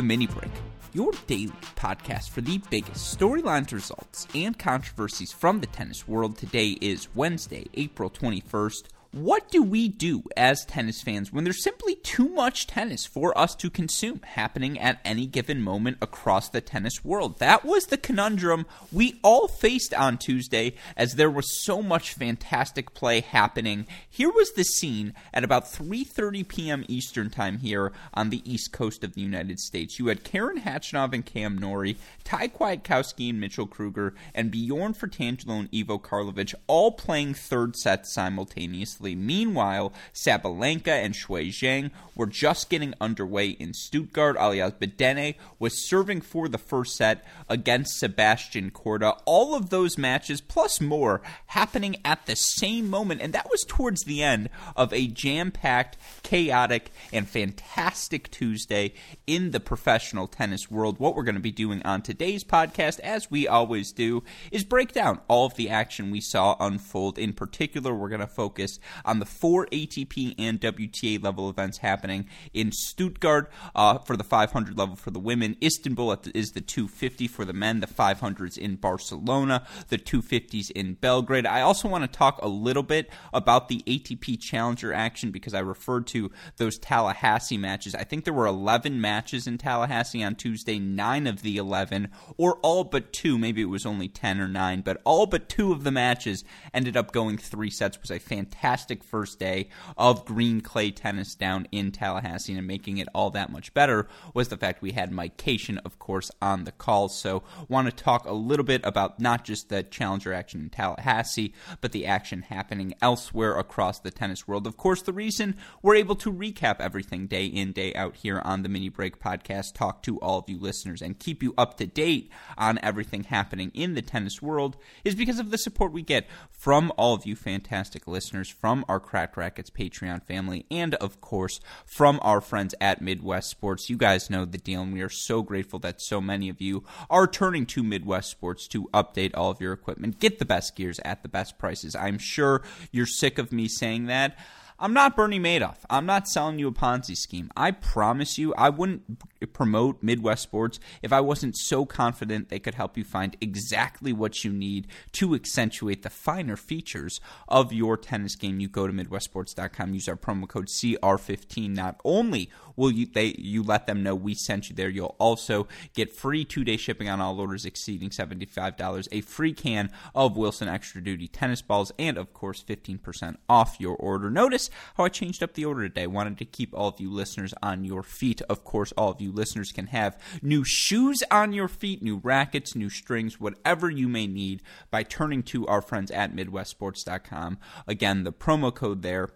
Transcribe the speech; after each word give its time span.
The 0.00 0.06
Mini 0.06 0.26
Break, 0.26 0.50
your 0.94 1.12
daily 1.26 1.52
podcast 1.76 2.30
for 2.30 2.40
the 2.40 2.56
biggest 2.70 3.18
storylines, 3.18 3.70
results, 3.70 4.26
and 4.34 4.58
controversies 4.58 5.30
from 5.30 5.60
the 5.60 5.66
tennis 5.66 6.08
world. 6.08 6.38
Today 6.38 6.78
is 6.80 7.14
Wednesday, 7.14 7.66
April 7.74 8.08
21st. 8.08 8.84
What 9.12 9.50
do 9.50 9.64
we 9.64 9.88
do 9.88 10.22
as 10.36 10.64
tennis 10.64 11.02
fans 11.02 11.32
when 11.32 11.42
there's 11.42 11.64
simply 11.64 11.96
too 11.96 12.28
much 12.28 12.68
tennis 12.68 13.06
for 13.06 13.36
us 13.36 13.56
to 13.56 13.68
consume 13.68 14.20
happening 14.22 14.78
at 14.78 15.00
any 15.04 15.26
given 15.26 15.62
moment 15.62 15.96
across 16.00 16.48
the 16.48 16.60
tennis 16.60 17.04
world? 17.04 17.40
That 17.40 17.64
was 17.64 17.86
the 17.86 17.96
conundrum 17.96 18.66
we 18.92 19.18
all 19.24 19.48
faced 19.48 19.92
on 19.94 20.16
Tuesday 20.16 20.74
as 20.96 21.16
there 21.16 21.28
was 21.28 21.64
so 21.64 21.82
much 21.82 22.14
fantastic 22.14 22.94
play 22.94 23.18
happening. 23.18 23.88
Here 24.08 24.30
was 24.30 24.52
the 24.52 24.62
scene 24.62 25.12
at 25.34 25.42
about 25.42 25.64
3:30 25.64 26.46
p.m. 26.46 26.84
Eastern 26.86 27.30
Time 27.30 27.58
here 27.58 27.90
on 28.14 28.30
the 28.30 28.48
East 28.48 28.70
Coast 28.70 29.02
of 29.02 29.14
the 29.14 29.22
United 29.22 29.58
States. 29.58 29.98
You 29.98 30.06
had 30.06 30.22
Karen 30.22 30.60
Khachanov 30.60 31.12
and 31.12 31.26
Cam 31.26 31.58
Norrie, 31.58 31.98
Ty 32.22 32.46
Kwiatkowski 32.46 33.30
and 33.30 33.40
Mitchell 33.40 33.66
Krueger, 33.66 34.14
and 34.36 34.52
Bjorn 34.52 34.94
Fratangelo 34.94 35.58
and 35.58 35.68
Ivo 35.74 35.98
Karlovic 35.98 36.54
all 36.68 36.92
playing 36.92 37.34
third 37.34 37.74
sets 37.74 38.14
simultaneously 38.14 38.99
Meanwhile, 39.00 39.92
Sabalenka 40.12 40.88
and 40.88 41.14
Shuai 41.14 41.48
Zhang 41.48 41.90
were 42.14 42.26
just 42.26 42.68
getting 42.68 42.94
underway 43.00 43.48
in 43.48 43.72
Stuttgart. 43.72 44.36
Aljaz 44.36 44.72
Bedene 44.72 45.34
was 45.58 45.88
serving 45.88 46.20
for 46.20 46.48
the 46.48 46.58
first 46.58 46.96
set 46.96 47.24
against 47.48 47.98
Sebastian 47.98 48.70
Korda. 48.70 49.18
All 49.24 49.54
of 49.54 49.70
those 49.70 49.96
matches, 49.96 50.40
plus 50.40 50.80
more, 50.80 51.22
happening 51.46 51.96
at 52.04 52.26
the 52.26 52.36
same 52.36 52.90
moment, 52.90 53.22
and 53.22 53.32
that 53.32 53.50
was 53.50 53.64
towards 53.66 54.04
the 54.04 54.22
end 54.22 54.50
of 54.76 54.92
a 54.92 55.06
jam 55.06 55.50
packed, 55.50 55.96
chaotic, 56.22 56.90
and 57.12 57.28
fantastic 57.28 58.30
Tuesday 58.30 58.92
in 59.26 59.50
the 59.52 59.60
professional 59.60 60.26
tennis 60.26 60.70
world. 60.70 60.98
What 60.98 61.14
we're 61.14 61.24
going 61.24 61.34
to 61.36 61.40
be 61.40 61.50
doing 61.50 61.82
on 61.84 62.02
today's 62.02 62.44
podcast, 62.44 63.00
as 63.00 63.30
we 63.30 63.48
always 63.48 63.92
do, 63.92 64.22
is 64.50 64.64
break 64.64 64.92
down 64.92 65.20
all 65.28 65.46
of 65.46 65.54
the 65.54 65.70
action 65.70 66.10
we 66.10 66.20
saw 66.20 66.56
unfold. 66.60 67.18
In 67.18 67.32
particular, 67.32 67.94
we're 67.94 68.08
going 68.08 68.20
to 68.20 68.26
focus 68.26 68.78
on 69.04 69.18
the 69.18 69.26
four 69.26 69.66
ATP 69.66 70.34
and 70.38 70.60
WTA 70.60 71.22
level 71.22 71.48
events 71.48 71.78
happening 71.78 72.26
in 72.52 72.72
Stuttgart 72.72 73.50
uh, 73.74 73.98
for 73.98 74.16
the 74.16 74.24
500 74.24 74.76
level 74.76 74.96
for 74.96 75.10
the 75.10 75.18
women. 75.18 75.56
Istanbul 75.62 76.16
is 76.34 76.50
the 76.50 76.60
250 76.60 77.26
for 77.28 77.44
the 77.44 77.52
men. 77.52 77.80
The 77.80 77.86
500s 77.86 78.58
in 78.58 78.76
Barcelona. 78.76 79.66
The 79.88 79.98
250s 79.98 80.70
in 80.70 80.94
Belgrade. 80.94 81.46
I 81.46 81.60
also 81.60 81.88
want 81.88 82.04
to 82.04 82.18
talk 82.18 82.38
a 82.42 82.48
little 82.48 82.82
bit 82.82 83.10
about 83.32 83.68
the 83.68 83.82
ATP 83.86 84.40
Challenger 84.40 84.92
action 84.92 85.30
because 85.30 85.54
I 85.54 85.60
referred 85.60 86.06
to 86.08 86.30
those 86.56 86.78
Tallahassee 86.78 87.56
matches. 87.56 87.94
I 87.94 88.04
think 88.04 88.24
there 88.24 88.34
were 88.34 88.46
11 88.46 89.00
matches 89.00 89.46
in 89.46 89.58
Tallahassee 89.58 90.22
on 90.22 90.34
Tuesday. 90.34 90.78
Nine 90.78 91.26
of 91.26 91.42
the 91.42 91.56
11, 91.56 92.08
or 92.36 92.56
all 92.62 92.84
but 92.84 93.12
two, 93.12 93.38
maybe 93.38 93.62
it 93.62 93.66
was 93.66 93.86
only 93.86 94.08
10 94.08 94.40
or 94.40 94.48
9, 94.48 94.80
but 94.82 95.00
all 95.04 95.26
but 95.26 95.48
two 95.48 95.72
of 95.72 95.84
the 95.84 95.90
matches 95.90 96.44
ended 96.74 96.96
up 96.96 97.12
going 97.12 97.38
three 97.38 97.70
sets. 97.70 98.00
Was 98.00 98.10
a 98.10 98.18
fantastic 98.18 98.79
fantastic 98.80 99.04
first 99.04 99.38
day 99.38 99.68
of 99.98 100.24
green 100.24 100.62
clay 100.62 100.90
tennis 100.90 101.34
down 101.34 101.66
in 101.70 101.92
Tallahassee, 101.92 102.54
and 102.54 102.66
making 102.66 102.96
it 102.96 103.08
all 103.14 103.28
that 103.30 103.52
much 103.52 103.74
better 103.74 104.08
was 104.32 104.48
the 104.48 104.56
fact 104.56 104.80
we 104.80 104.92
had 104.92 105.12
Mike 105.12 105.36
Cation, 105.36 105.76
of 105.78 105.98
course, 105.98 106.30
on 106.40 106.64
the 106.64 106.72
call. 106.72 107.10
So, 107.10 107.42
want 107.68 107.86
to 107.86 108.04
talk 108.04 108.24
a 108.24 108.32
little 108.32 108.64
bit 108.64 108.80
about 108.84 109.20
not 109.20 109.44
just 109.44 109.68
the 109.68 109.82
challenger 109.82 110.32
action 110.32 110.62
in 110.62 110.70
Tallahassee, 110.70 111.52
but 111.82 111.92
the 111.92 112.06
action 112.06 112.42
happening 112.42 112.94
elsewhere 113.02 113.58
across 113.58 113.98
the 113.98 114.10
tennis 114.10 114.48
world. 114.48 114.66
Of 114.66 114.78
course, 114.78 115.02
the 115.02 115.12
reason 115.12 115.56
we're 115.82 115.96
able 115.96 116.16
to 116.16 116.32
recap 116.32 116.80
everything 116.80 117.26
day 117.26 117.44
in, 117.44 117.72
day 117.72 117.92
out 117.94 118.16
here 118.16 118.40
on 118.44 118.62
the 118.62 118.70
Mini 118.70 118.88
Break 118.88 119.20
podcast, 119.20 119.74
talk 119.74 120.02
to 120.04 120.18
all 120.20 120.38
of 120.38 120.48
you 120.48 120.58
listeners, 120.58 121.02
and 121.02 121.18
keep 121.18 121.42
you 121.42 121.52
up 121.58 121.76
to 121.76 121.86
date 121.86 122.30
on 122.56 122.78
everything 122.82 123.24
happening 123.24 123.70
in 123.74 123.92
the 123.92 124.02
tennis 124.02 124.40
world 124.40 124.78
is 125.04 125.14
because 125.14 125.38
of 125.38 125.50
the 125.50 125.58
support 125.58 125.92
we 125.92 126.02
get 126.02 126.26
from 126.50 126.90
all 126.96 127.14
of 127.14 127.26
you 127.26 127.36
fantastic 127.36 128.06
listeners, 128.06 128.48
from 128.48 128.69
from 128.70 128.84
our 128.88 129.00
Cracked 129.00 129.36
Racquets 129.36 129.68
Patreon 129.68 130.22
family, 130.22 130.64
and 130.70 130.94
of 130.94 131.20
course 131.20 131.58
from 131.84 132.20
our 132.22 132.40
friends 132.40 132.72
at 132.80 133.02
Midwest 133.02 133.50
Sports. 133.50 133.90
You 133.90 133.96
guys 133.96 134.30
know 134.30 134.44
the 134.44 134.58
deal, 134.58 134.82
and 134.82 134.92
we 134.92 135.02
are 135.02 135.08
so 135.08 135.42
grateful 135.42 135.80
that 135.80 136.00
so 136.00 136.20
many 136.20 136.48
of 136.48 136.60
you 136.60 136.84
are 137.10 137.26
turning 137.26 137.66
to 137.66 137.82
Midwest 137.82 138.30
Sports 138.30 138.68
to 138.68 138.84
update 138.94 139.32
all 139.34 139.50
of 139.50 139.60
your 139.60 139.72
equipment, 139.72 140.20
get 140.20 140.38
the 140.38 140.44
best 140.44 140.76
gears 140.76 141.00
at 141.04 141.24
the 141.24 141.28
best 141.28 141.58
prices. 141.58 141.96
I'm 141.96 142.18
sure 142.18 142.62
you're 142.92 143.06
sick 143.06 143.38
of 143.38 143.50
me 143.50 143.66
saying 143.66 144.06
that. 144.06 144.38
I'm 144.78 144.94
not 144.94 145.16
Bernie 145.16 145.40
Madoff. 145.40 145.78
I'm 145.90 146.06
not 146.06 146.28
selling 146.28 146.60
you 146.60 146.68
a 146.68 146.72
Ponzi 146.72 147.16
scheme. 147.16 147.50
I 147.56 147.72
promise 147.72 148.38
you, 148.38 148.54
I 148.54 148.70
wouldn't 148.70 149.20
promote 149.46 150.02
Midwest 150.02 150.42
Sports 150.42 150.78
if 151.02 151.12
I 151.12 151.20
wasn't 151.20 151.56
so 151.56 151.84
confident 151.86 152.48
they 152.48 152.58
could 152.58 152.74
help 152.74 152.96
you 152.96 153.04
find 153.04 153.36
exactly 153.40 154.12
what 154.12 154.44
you 154.44 154.52
need 154.52 154.86
to 155.12 155.34
accentuate 155.34 156.02
the 156.02 156.10
finer 156.10 156.56
features 156.56 157.20
of 157.48 157.72
your 157.72 157.96
tennis 157.96 158.36
game. 158.36 158.60
You 158.60 158.68
go 158.68 158.86
to 158.86 158.92
MidwestSports.com, 158.92 159.94
use 159.94 160.08
our 160.08 160.16
promo 160.16 160.48
code 160.48 160.66
CR15. 160.66 161.70
Not 161.70 162.00
only 162.04 162.50
will 162.76 162.90
you 162.90 163.06
they 163.06 163.34
you 163.38 163.62
let 163.62 163.86
them 163.86 164.02
know 164.02 164.14
we 164.14 164.34
sent 164.34 164.68
you 164.68 164.76
there, 164.76 164.88
you'll 164.88 165.16
also 165.18 165.66
get 165.94 166.14
free 166.14 166.44
two 166.44 166.64
day 166.64 166.76
shipping 166.76 167.08
on 167.08 167.20
all 167.20 167.40
orders 167.40 167.64
exceeding 167.64 168.10
$75, 168.10 169.08
a 169.12 169.20
free 169.20 169.52
can 169.52 169.90
of 170.14 170.36
Wilson 170.36 170.68
Extra 170.68 171.02
Duty 171.02 171.28
tennis 171.28 171.62
balls, 171.62 171.92
and 171.98 172.16
of 172.16 172.32
course 172.32 172.62
15% 172.62 173.36
off 173.48 173.76
your 173.78 173.96
order. 173.96 174.30
Notice 174.30 174.70
how 174.96 175.04
I 175.04 175.08
changed 175.08 175.42
up 175.42 175.54
the 175.54 175.64
order 175.64 175.88
today. 175.88 176.06
Wanted 176.06 176.38
to 176.38 176.44
keep 176.44 176.74
all 176.74 176.88
of 176.88 177.00
you 177.00 177.10
listeners 177.10 177.54
on 177.62 177.84
your 177.84 178.02
feet. 178.02 178.42
Of 178.42 178.64
course, 178.64 178.92
all 178.96 179.10
of 179.10 179.20
you 179.20 179.29
listeners 179.30 179.72
can 179.72 179.86
have 179.88 180.18
new 180.42 180.64
shoes 180.64 181.22
on 181.30 181.52
your 181.52 181.68
feet, 181.68 182.02
new 182.02 182.18
rackets, 182.18 182.74
new 182.74 182.90
strings, 182.90 183.40
whatever 183.40 183.90
you 183.90 184.08
may 184.08 184.26
need 184.26 184.62
by 184.90 185.02
turning 185.02 185.42
to 185.44 185.66
our 185.66 185.82
friends 185.82 186.10
at 186.10 186.34
MidwestSports.com. 186.34 187.58
Again, 187.86 188.24
the 188.24 188.32
promo 188.32 188.74
code 188.74 189.02
there 189.02 189.30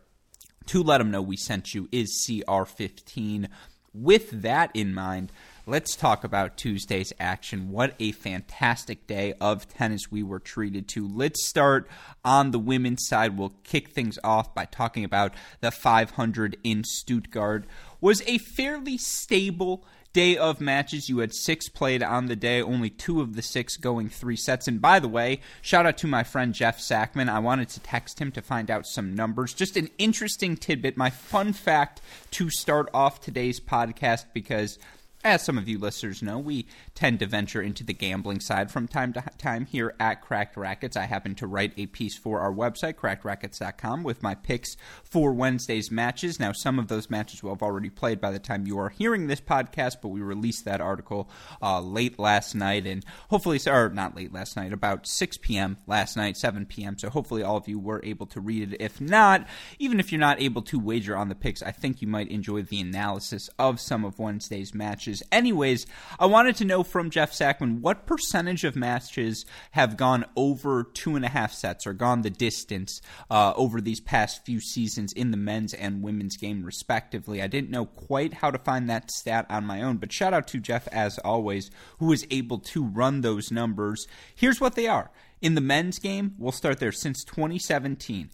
to 0.67 0.83
let 0.83 0.99
them 0.99 1.11
know 1.11 1.23
we 1.23 1.37
sent 1.37 1.75
you 1.75 1.89
is 1.93 2.27
CR15. 2.27 3.49
With 3.93 4.43
that 4.43 4.71
in 4.75 4.93
mind, 4.93 5.31
let's 5.67 5.95
talk 5.95 6.25
about 6.25 6.57
Tuesday's 6.57 7.13
action. 7.21 7.71
What 7.71 7.95
a 8.01 8.11
fantastic 8.11 9.07
day 9.07 9.35
of 9.41 9.69
tennis 9.69 10.11
we 10.11 10.23
were 10.23 10.41
treated 10.41 10.89
to. 10.89 11.07
Let's 11.07 11.47
start 11.47 11.89
on 12.25 12.51
the 12.51 12.59
women's 12.59 13.07
side. 13.07 13.39
We'll 13.39 13.55
kick 13.63 13.91
things 13.91 14.19
off 14.25 14.53
by 14.53 14.65
talking 14.65 15.05
about 15.05 15.35
the 15.61 15.71
500 15.71 16.57
in 16.65 16.83
Stuttgart. 16.83 17.67
Was 18.05 18.23
a 18.27 18.37
fairly 18.37 18.99
stable 18.99 19.83
day 20.13 20.37
of 20.37 20.61
matches. 20.61 21.09
You 21.09 21.21
had 21.21 21.35
six 21.35 21.71
played 21.71 22.03
on 22.03 22.27
the 22.27 22.37
day, 22.37 22.61
only 22.61 22.91
two 22.91 23.23
of 23.23 23.35
the 23.35 23.41
six 23.41 23.79
going 23.79 24.11
three 24.11 24.37
sets. 24.37 24.69
And 24.69 24.79
by 24.79 25.01
the 25.01 25.09
way, 25.09 25.41
shout 25.63 25.87
out 25.87 25.97
to 25.97 26.07
my 26.07 26.23
friend 26.23 26.53
Jeff 26.53 26.79
Sackmann. 26.79 27.31
I 27.31 27.39
wanted 27.39 27.71
to 27.71 27.81
text 27.81 28.19
him 28.19 28.31
to 28.33 28.43
find 28.43 28.71
out 28.71 28.85
some 28.85 29.15
numbers. 29.15 29.55
Just 29.55 29.79
an 29.79 29.89
interesting 29.97 30.55
tidbit, 30.55 30.99
my 30.99 31.09
fun 31.09 31.55
fact 31.55 32.03
to 32.33 32.51
start 32.51 32.91
off 32.93 33.23
today's 33.23 33.59
podcast 33.59 34.27
because 34.35 34.79
as 35.25 35.43
some 35.43 35.57
of 35.57 35.67
you 35.67 35.79
listeners 35.79 36.23
know, 36.23 36.39
we 36.39 36.67
tend 36.95 37.19
to 37.19 37.27
venture 37.27 37.63
into 37.63 37.83
the 37.83 37.95
gambling 37.95 38.41
side 38.41 38.71
from 38.71 38.87
time 38.87 39.13
to 39.15 39.25
time 39.39 39.65
here 39.65 39.95
at 39.99 40.21
Cracked 40.21 40.55
Racquets. 40.55 40.99
I 40.99 41.07
happen 41.07 41.35
to 41.37 41.47
write 41.47 41.73
a 41.79 41.87
piece 41.87 42.17
for 42.17 42.41
our 42.41 42.53
website, 42.53 42.95
crackedracquets.com, 42.95 44.03
with 44.03 44.23
my 44.23 44.35
picks 44.35 44.77
for 45.03 45.33
Wednesday's 45.33 45.91
matches. 45.91 46.39
Now, 46.39 46.53
some 46.53 46.79
of 46.79 46.89
those 46.89 47.09
matches 47.09 47.43
will 47.43 47.55
have 47.55 47.63
already 47.63 47.89
played 47.89 48.21
by 48.21 48.33
the 48.33 48.39
time 48.39 48.67
you 48.67 48.79
are 48.79 48.91
hearing 48.91 49.27
this 49.27 49.41
podcast, 49.41 49.97
but 50.03 50.09
we 50.09 50.21
released 50.21 50.67
that 50.67 50.83
article 50.83 51.31
uh, 51.63 51.81
late 51.81 52.19
last 52.19 52.55
night, 52.55 52.87
and 52.87 53.03
hopefully, 53.31 53.59
or 53.67 53.89
not 53.89 54.15
late 54.15 54.33
last 54.33 54.57
night, 54.57 54.75
about 54.75 55.07
6 55.07 55.39
p.m. 55.39 55.79
last 55.87 56.19
night, 56.19 56.37
7 56.37 56.67
p.m. 56.67 56.99
So 56.99 57.09
hopefully, 57.09 57.43
all 57.43 57.57
of 57.57 57.67
you 57.67 57.79
were 57.79 58.03
able 58.05 58.27
to 58.27 58.41
read 58.41 58.75
it. 58.75 58.77
If 58.81 59.01
not, 59.01 59.47
even 59.79 60.01
if 60.01 60.13
you're 60.13 60.19
not 60.19 60.43
able 60.43 60.61
to 60.63 60.79
wager 60.79 61.17
on 61.17 61.31
the 61.31 61.35
picks, 61.35 61.63
I 61.63 61.71
think 61.71 62.03
you 62.03 62.09
might 62.09 62.29
enjoy 62.29 62.61
the 62.61 62.81
analysis 62.81 63.49
of 63.59 63.81
some 63.81 64.05
of 64.05 64.19
Wednesday's 64.19 64.75
matches 64.75 65.14
matches. 65.15 65.29
Anyways, 65.33 65.87
I 66.19 66.27
wanted 66.27 66.57
to 66.57 66.65
know 66.65 66.83
from 66.83 67.11
Jeff 67.11 67.33
Sackmann 67.33 67.81
what 67.81 68.07
percentage 68.07 68.65
of 68.65 68.77
matches 68.77 69.45
have 69.73 69.97
gone 69.97 70.25
over 70.37 70.85
two 70.85 71.17
and 71.17 71.25
a 71.25 71.29
half 71.29 71.53
sets 71.53 71.87
or 71.87 71.93
gone 71.93 72.23
the 72.23 72.31
distance 72.31 73.01
uh, 73.31 73.53
over 73.57 73.81
these 73.81 74.01
past 74.01 74.45
few 74.45 74.61
seasons 74.61 75.13
in 75.13 75.31
the 75.31 75.37
men's 75.37 75.75
and 75.75 76.03
women's 76.03 76.37
game, 76.37 76.65
respectively. 76.65 77.43
I 77.43 77.47
didn't 77.47 77.71
know 77.71 77.87
quite 77.87 78.35
how 78.35 78.51
to 78.51 78.59
find 78.59 78.89
that 78.89 79.11
stat 79.11 79.47
on 79.49 79.67
my 79.67 79.83
own, 79.83 79.99
but 79.99 80.13
shout 80.13 80.35
out 80.35 80.47
to 80.49 80.61
Jeff, 80.61 80.89
as 80.89 81.19
always, 81.19 81.71
who 81.99 82.07
was 82.07 82.27
able 82.31 82.59
to 82.59 82.85
run 82.85 83.21
those 83.21 83.51
numbers. 83.51 84.07
Here's 84.35 84.61
what 84.61 84.75
they 84.75 84.87
are. 84.87 85.11
In 85.41 85.55
the 85.55 85.61
men's 85.61 85.99
game, 85.99 86.35
we'll 86.39 86.53
start 86.53 86.81
there 86.81 86.93
since 86.93 87.23
2017 87.25 88.31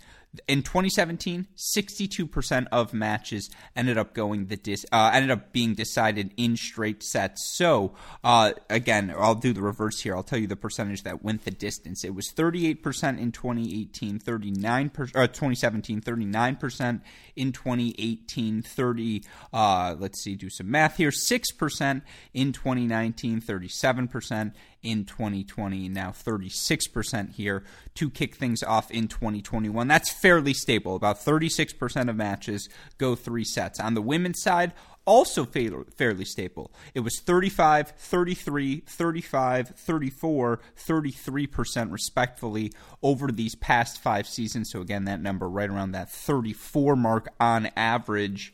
in 0.46 0.62
2017, 0.62 1.48
62% 1.74 2.66
of 2.70 2.94
matches 2.94 3.50
ended 3.74 3.98
up 3.98 4.14
going 4.14 4.46
the 4.46 4.56
dis- 4.56 4.86
uh, 4.92 5.10
ended 5.12 5.30
up 5.30 5.52
being 5.52 5.74
decided 5.74 6.32
in 6.36 6.56
straight 6.56 7.02
sets. 7.02 7.54
So 7.56 7.94
uh, 8.22 8.52
again, 8.68 9.12
I'll 9.16 9.34
do 9.34 9.52
the 9.52 9.62
reverse 9.62 10.00
here. 10.00 10.14
I'll 10.14 10.22
tell 10.22 10.38
you 10.38 10.46
the 10.46 10.56
percentage 10.56 11.02
that 11.02 11.24
went 11.24 11.44
the 11.44 11.50
distance. 11.50 12.04
It 12.04 12.14
was 12.14 12.32
38% 12.36 13.18
in 13.18 13.32
2018, 13.32 14.20
39 14.20 14.90
per- 14.90 15.08
uh, 15.14 15.26
2017, 15.26 16.00
39% 16.00 17.00
in 17.34 17.52
2018, 17.52 18.62
30. 18.62 19.24
Uh, 19.52 19.96
let's 19.98 20.22
see, 20.22 20.36
do 20.36 20.48
some 20.48 20.70
math 20.70 20.96
here. 20.96 21.10
Six 21.10 21.50
percent 21.52 22.04
in 22.32 22.52
2019, 22.52 23.40
37% 23.40 24.52
in 24.82 25.04
2020, 25.04 25.88
now 25.88 26.10
36% 26.10 27.32
here 27.32 27.62
to 27.94 28.10
kick 28.10 28.34
things 28.34 28.62
off 28.62 28.90
in 28.90 29.08
2021. 29.08 29.88
That's 29.88 30.10
fairly 30.10 30.54
stable. 30.54 30.96
About 30.96 31.18
36% 31.18 32.08
of 32.08 32.16
matches 32.16 32.68
go 32.98 33.14
three 33.14 33.44
sets. 33.44 33.80
On 33.80 33.94
the 33.94 34.02
women's 34.02 34.42
side, 34.42 34.72
also 35.04 35.44
fairly 35.44 36.24
stable. 36.24 36.70
It 36.94 37.00
was 37.00 37.20
35, 37.20 37.90
33, 37.90 38.82
35, 38.86 39.68
34, 39.70 40.60
33% 40.76 41.90
respectfully 41.90 42.72
over 43.02 43.32
these 43.32 43.54
past 43.56 44.00
five 44.00 44.26
seasons. 44.26 44.70
So, 44.70 44.80
again, 44.80 45.04
that 45.06 45.20
number 45.20 45.48
right 45.48 45.68
around 45.68 45.92
that 45.92 46.10
34 46.10 46.96
mark 46.96 47.28
on 47.40 47.70
average. 47.76 48.52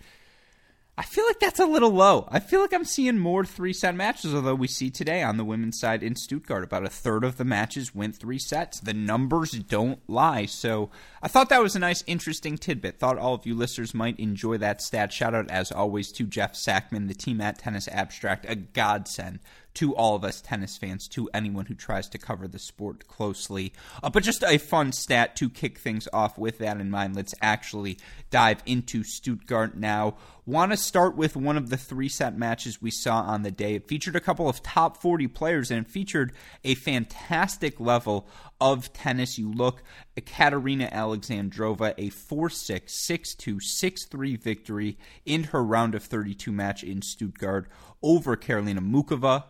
I 0.98 1.02
feel 1.02 1.26
like 1.26 1.40
that's 1.40 1.60
a 1.60 1.66
little 1.66 1.90
low. 1.90 2.26
I 2.30 2.38
feel 2.38 2.62
like 2.62 2.72
I'm 2.72 2.86
seeing 2.86 3.18
more 3.18 3.44
three 3.44 3.74
set 3.74 3.94
matches, 3.94 4.34
although 4.34 4.54
we 4.54 4.66
see 4.66 4.88
today 4.88 5.22
on 5.22 5.36
the 5.36 5.44
women's 5.44 5.78
side 5.78 6.02
in 6.02 6.16
Stuttgart 6.16 6.64
about 6.64 6.86
a 6.86 6.88
third 6.88 7.22
of 7.22 7.36
the 7.36 7.44
matches 7.44 7.94
went 7.94 8.16
three 8.16 8.38
sets. 8.38 8.80
The 8.80 8.94
numbers 8.94 9.50
don't 9.50 10.00
lie. 10.08 10.46
So 10.46 10.90
I 11.22 11.28
thought 11.28 11.50
that 11.50 11.62
was 11.62 11.76
a 11.76 11.80
nice, 11.80 12.02
interesting 12.06 12.56
tidbit. 12.56 12.98
Thought 12.98 13.18
all 13.18 13.34
of 13.34 13.44
you 13.44 13.54
listeners 13.54 13.92
might 13.92 14.18
enjoy 14.18 14.56
that 14.56 14.80
stat. 14.80 15.12
Shout 15.12 15.34
out, 15.34 15.50
as 15.50 15.70
always, 15.70 16.10
to 16.12 16.24
Jeff 16.24 16.54
Sackmann, 16.54 17.08
the 17.08 17.14
team 17.14 17.42
at 17.42 17.58
Tennis 17.58 17.88
Abstract, 17.88 18.46
a 18.48 18.56
godsend 18.56 19.40
to 19.76 19.94
all 19.94 20.16
of 20.16 20.24
us 20.24 20.40
tennis 20.40 20.78
fans, 20.78 21.06
to 21.06 21.28
anyone 21.34 21.66
who 21.66 21.74
tries 21.74 22.08
to 22.08 22.16
cover 22.16 22.48
the 22.48 22.58
sport 22.58 23.06
closely. 23.06 23.74
Uh, 24.02 24.08
but 24.08 24.22
just 24.22 24.42
a 24.42 24.56
fun 24.56 24.90
stat 24.90 25.36
to 25.36 25.50
kick 25.50 25.78
things 25.78 26.08
off 26.14 26.38
with 26.38 26.56
that 26.58 26.80
in 26.80 26.88
mind. 26.90 27.14
Let's 27.14 27.34
actually 27.42 27.98
dive 28.30 28.62
into 28.64 29.04
Stuttgart 29.04 29.76
now. 29.76 30.16
Want 30.48 30.70
to 30.70 30.76
start 30.76 31.16
with 31.16 31.34
one 31.34 31.56
of 31.56 31.70
the 31.70 31.76
three 31.76 32.08
set 32.08 32.38
matches 32.38 32.80
we 32.80 32.92
saw 32.92 33.22
on 33.22 33.42
the 33.42 33.50
day. 33.50 33.74
It 33.74 33.88
featured 33.88 34.14
a 34.14 34.20
couple 34.20 34.48
of 34.48 34.62
top 34.62 34.96
40 34.96 35.26
players 35.26 35.72
and 35.72 35.88
featured 35.88 36.32
a 36.62 36.76
fantastic 36.76 37.80
level 37.80 38.28
of 38.60 38.92
tennis. 38.92 39.38
You 39.38 39.52
look 39.52 39.82
at 40.16 40.24
Katerina 40.24 40.88
Alexandrova, 40.92 41.94
a 41.98 42.10
4 42.10 42.48
6, 42.48 42.94
6 42.94 43.34
2, 43.34 43.58
6 43.58 44.04
3 44.04 44.36
victory 44.36 44.98
in 45.24 45.42
her 45.44 45.64
round 45.64 45.96
of 45.96 46.04
32 46.04 46.52
match 46.52 46.84
in 46.84 47.02
Stuttgart 47.02 47.68
over 48.00 48.36
Karolina 48.36 48.78
Muchova, 48.78 49.46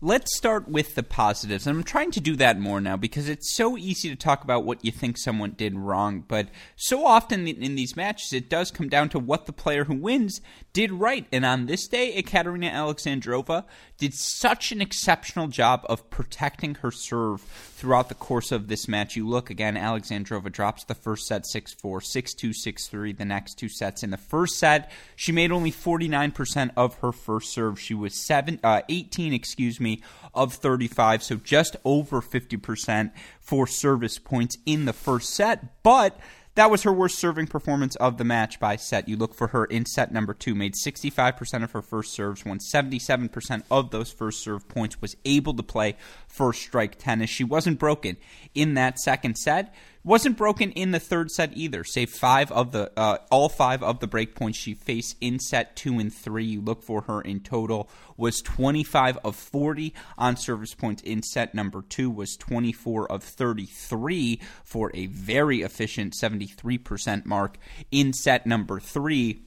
Let's 0.00 0.36
start 0.36 0.68
with 0.68 0.94
the 0.94 1.02
positives. 1.02 1.66
And 1.66 1.76
I'm 1.76 1.82
trying 1.82 2.12
to 2.12 2.20
do 2.20 2.36
that 2.36 2.60
more 2.60 2.80
now 2.80 2.96
because 2.96 3.28
it's 3.28 3.56
so 3.56 3.76
easy 3.76 4.08
to 4.08 4.14
talk 4.14 4.44
about 4.44 4.64
what 4.64 4.84
you 4.84 4.92
think 4.92 5.18
someone 5.18 5.54
did 5.56 5.74
wrong. 5.74 6.24
But 6.28 6.50
so 6.76 7.04
often 7.04 7.48
in 7.48 7.74
these 7.74 7.96
matches, 7.96 8.32
it 8.32 8.48
does 8.48 8.70
come 8.70 8.88
down 8.88 9.08
to 9.08 9.18
what 9.18 9.46
the 9.46 9.52
player 9.52 9.86
who 9.86 9.96
wins 9.96 10.40
did 10.72 10.92
right. 10.92 11.26
And 11.32 11.44
on 11.44 11.66
this 11.66 11.88
day, 11.88 12.16
Ekaterina 12.16 12.70
Alexandrova 12.70 13.64
did 13.98 14.14
such 14.14 14.70
an 14.70 14.80
exceptional 14.80 15.48
job 15.48 15.84
of 15.88 16.08
protecting 16.08 16.76
her 16.76 16.90
serve 16.92 17.40
throughout 17.40 18.08
the 18.08 18.14
course 18.14 18.52
of 18.52 18.68
this 18.68 18.86
match. 18.86 19.16
You 19.16 19.28
look 19.28 19.50
again, 19.50 19.74
Alexandrova 19.74 20.52
drops 20.52 20.84
the 20.84 20.94
first 20.94 21.26
set 21.26 21.44
6 21.46 21.74
4, 21.74 22.00
6 22.00 22.34
2, 22.34 22.52
6 22.52 22.88
3, 22.88 23.12
the 23.12 23.24
next 23.24 23.54
two 23.58 23.68
sets. 23.68 24.04
In 24.04 24.10
the 24.10 24.16
first 24.16 24.58
set, 24.58 24.90
she 25.16 25.32
made 25.32 25.50
only 25.50 25.72
49% 25.72 26.70
of 26.76 26.94
her 26.96 27.12
first 27.12 27.52
serve. 27.52 27.80
She 27.80 27.94
was 27.94 28.24
seven, 28.24 28.60
uh, 28.62 28.82
18, 28.88 29.32
excuse 29.32 29.80
me 29.80 30.02
of 30.32 30.54
35, 30.54 31.22
so 31.22 31.36
just 31.36 31.76
over 31.84 32.20
50% 32.20 33.10
for 33.40 33.66
service 33.66 34.18
points 34.18 34.56
in 34.64 34.84
the 34.84 34.92
first 34.92 35.30
set. 35.30 35.82
But 35.82 36.18
that 36.58 36.72
was 36.72 36.82
her 36.82 36.92
worst 36.92 37.20
serving 37.20 37.46
performance 37.46 37.94
of 37.96 38.18
the 38.18 38.24
match 38.24 38.58
by 38.58 38.74
set. 38.74 39.08
You 39.08 39.16
look 39.16 39.32
for 39.32 39.46
her 39.46 39.64
in 39.66 39.86
set 39.86 40.10
number 40.10 40.34
two, 40.34 40.56
made 40.56 40.74
65% 40.74 41.62
of 41.62 41.70
her 41.70 41.82
first 41.82 42.12
serves, 42.12 42.44
won 42.44 42.58
77% 42.58 43.62
of 43.70 43.90
those 43.90 44.10
first 44.10 44.42
serve 44.42 44.66
points, 44.66 45.00
was 45.00 45.16
able 45.24 45.54
to 45.54 45.62
play 45.62 45.94
first 46.26 46.62
strike 46.62 46.98
tennis. 46.98 47.30
She 47.30 47.44
wasn't 47.44 47.78
broken 47.78 48.16
in 48.56 48.74
that 48.74 48.98
second 48.98 49.38
set 49.38 49.72
wasn't 50.04 50.36
broken 50.36 50.70
in 50.72 50.92
the 50.92 51.00
third 51.00 51.30
set 51.30 51.50
either. 51.54 51.84
Save 51.84 52.10
five 52.10 52.50
of 52.52 52.72
the 52.72 52.90
uh, 52.96 53.18
all 53.30 53.48
five 53.48 53.82
of 53.82 54.00
the 54.00 54.06
break 54.06 54.34
points 54.34 54.58
she 54.58 54.74
faced 54.74 55.16
in 55.20 55.38
set 55.38 55.76
two 55.76 55.98
and 55.98 56.12
three. 56.12 56.44
You 56.44 56.60
look 56.60 56.82
for 56.82 57.02
her 57.02 57.20
in 57.20 57.40
total 57.40 57.88
was 58.16 58.42
25 58.42 59.18
of 59.24 59.36
40 59.36 59.94
on 60.18 60.36
service 60.36 60.74
points 60.74 61.02
in 61.02 61.22
set 61.22 61.54
number 61.54 61.82
two. 61.82 62.10
Was 62.10 62.36
24 62.36 63.10
of 63.10 63.22
33 63.22 64.40
for 64.64 64.90
a 64.92 65.06
very 65.06 65.62
efficient 65.62 66.14
73% 66.20 67.24
mark 67.24 67.56
in 67.90 68.12
set 68.12 68.46
number 68.46 68.80
three. 68.80 69.42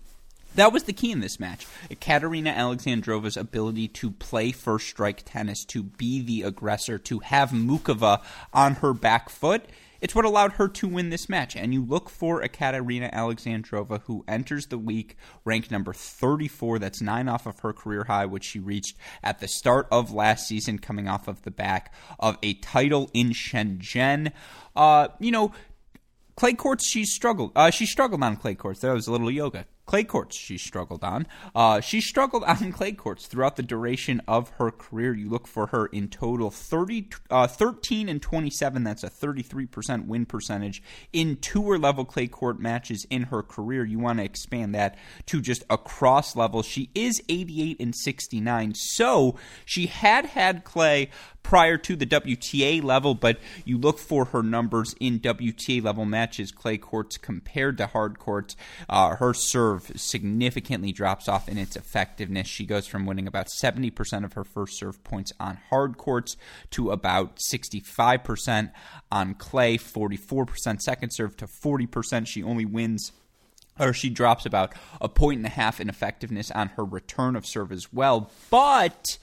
That 0.55 0.73
was 0.73 0.83
the 0.83 0.93
key 0.93 1.11
in 1.11 1.21
this 1.21 1.39
match. 1.39 1.65
Katerina 2.01 2.49
Alexandrova's 2.49 3.37
ability 3.37 3.87
to 3.89 4.11
play 4.11 4.51
first 4.51 4.87
strike 4.87 5.23
tennis, 5.23 5.63
to 5.65 5.81
be 5.83 6.21
the 6.21 6.43
aggressor, 6.43 6.97
to 6.99 7.19
have 7.19 7.51
Muchova 7.51 8.21
on 8.53 8.75
her 8.75 8.93
back 8.93 9.29
foot 9.29 9.63
it's 10.01 10.15
what 10.15 10.25
allowed 10.25 10.53
her 10.53 10.67
to 10.67 10.87
win 10.87 11.09
this 11.09 11.29
match. 11.29 11.55
And 11.55 11.73
you 11.73 11.83
look 11.85 12.09
for 12.09 12.43
Ekaterina 12.43 13.09
Alexandrova, 13.13 14.01
who 14.03 14.25
enters 14.27 14.65
the 14.67 14.77
week 14.77 15.15
ranked 15.45 15.71
number 15.71 15.93
34. 15.93 16.79
That's 16.79 17.01
nine 17.01 17.29
off 17.29 17.45
of 17.45 17.59
her 17.59 17.71
career 17.71 18.05
high, 18.05 18.25
which 18.25 18.43
she 18.43 18.59
reached 18.59 18.97
at 19.23 19.39
the 19.39 19.47
start 19.47 19.87
of 19.91 20.11
last 20.11 20.47
season, 20.47 20.79
coming 20.79 21.07
off 21.07 21.27
of 21.27 21.43
the 21.43 21.51
back 21.51 21.93
of 22.19 22.37
a 22.41 22.55
title 22.55 23.09
in 23.13 23.29
Shenzhen. 23.29 24.31
Uh, 24.75 25.09
you 25.19 25.31
know, 25.31 25.51
clay 26.35 26.53
courts, 26.53 26.87
she 26.87 27.05
struggled. 27.05 27.51
Uh, 27.55 27.69
she 27.69 27.85
struggled 27.85 28.23
on 28.23 28.35
clay 28.35 28.55
courts. 28.55 28.81
That 28.81 28.93
was 28.93 29.07
a 29.07 29.11
little 29.11 29.31
yoga 29.31 29.65
clay 29.91 30.05
courts 30.05 30.37
she 30.37 30.57
struggled 30.57 31.03
on. 31.03 31.27
Uh, 31.53 31.81
she 31.81 31.99
struggled 31.99 32.43
on 32.47 32.71
clay 32.71 32.93
courts 32.93 33.27
throughout 33.27 33.57
the 33.57 33.61
duration 33.61 34.21
of 34.25 34.47
her 34.51 34.71
career. 34.71 35.13
You 35.13 35.29
look 35.29 35.47
for 35.47 35.67
her 35.67 35.87
in 35.87 36.07
total 36.07 36.49
30, 36.49 37.09
uh, 37.29 37.45
13 37.45 38.07
and 38.07 38.21
27. 38.21 38.85
That's 38.85 39.03
a 39.03 39.09
33% 39.09 40.05
win 40.05 40.25
percentage 40.25 40.81
in 41.11 41.35
tour 41.35 41.77
level 41.77 42.05
clay 42.05 42.27
court 42.27 42.57
matches 42.57 43.05
in 43.09 43.23
her 43.23 43.43
career. 43.43 43.83
You 43.83 43.99
want 43.99 44.19
to 44.19 44.23
expand 44.23 44.73
that 44.75 44.97
to 45.25 45.41
just 45.41 45.65
across 45.69 46.37
level. 46.37 46.63
She 46.63 46.89
is 46.95 47.21
88 47.27 47.81
and 47.81 47.93
69. 47.93 48.75
So 48.75 49.35
she 49.65 49.87
had 49.87 50.27
had 50.27 50.63
clay 50.63 51.09
prior 51.43 51.77
to 51.77 51.95
the 51.95 52.05
WTA 52.05 52.83
level, 52.83 53.13
but 53.13 53.39
you 53.65 53.77
look 53.77 53.99
for 53.99 54.25
her 54.25 54.43
numbers 54.43 54.95
in 54.99 55.19
WTA 55.19 55.83
level 55.83 56.05
matches, 56.05 56.51
clay 56.51 56.77
courts 56.77 57.17
compared 57.17 57.77
to 57.77 57.87
hard 57.87 58.19
courts. 58.19 58.55
Uh, 58.87 59.15
her 59.15 59.33
serve 59.33 59.80
significantly 59.95 60.91
drops 60.91 61.27
off 61.27 61.47
in 61.49 61.57
its 61.57 61.75
effectiveness. 61.75 62.47
She 62.47 62.65
goes 62.65 62.87
from 62.87 63.05
winning 63.05 63.27
about 63.27 63.47
70% 63.47 64.23
of 64.23 64.33
her 64.33 64.43
first 64.43 64.77
serve 64.77 65.03
points 65.03 65.31
on 65.39 65.57
hard 65.69 65.97
courts 65.97 66.37
to 66.71 66.91
about 66.91 67.37
65% 67.37 68.71
on 69.11 69.33
clay, 69.35 69.77
44% 69.77 70.81
second 70.81 71.11
serve 71.11 71.37
to 71.37 71.45
40%. 71.45 72.27
She 72.27 72.43
only 72.43 72.65
wins 72.65 73.11
or 73.79 73.93
she 73.93 74.09
drops 74.09 74.45
about 74.45 74.73
a 74.99 75.09
point 75.09 75.37
and 75.37 75.45
a 75.45 75.49
half 75.49 75.79
in 75.79 75.89
effectiveness 75.89 76.51
on 76.51 76.69
her 76.69 76.85
return 76.85 77.35
of 77.35 77.45
serve 77.45 77.71
as 77.71 77.91
well. 77.91 78.29
But 78.49 79.17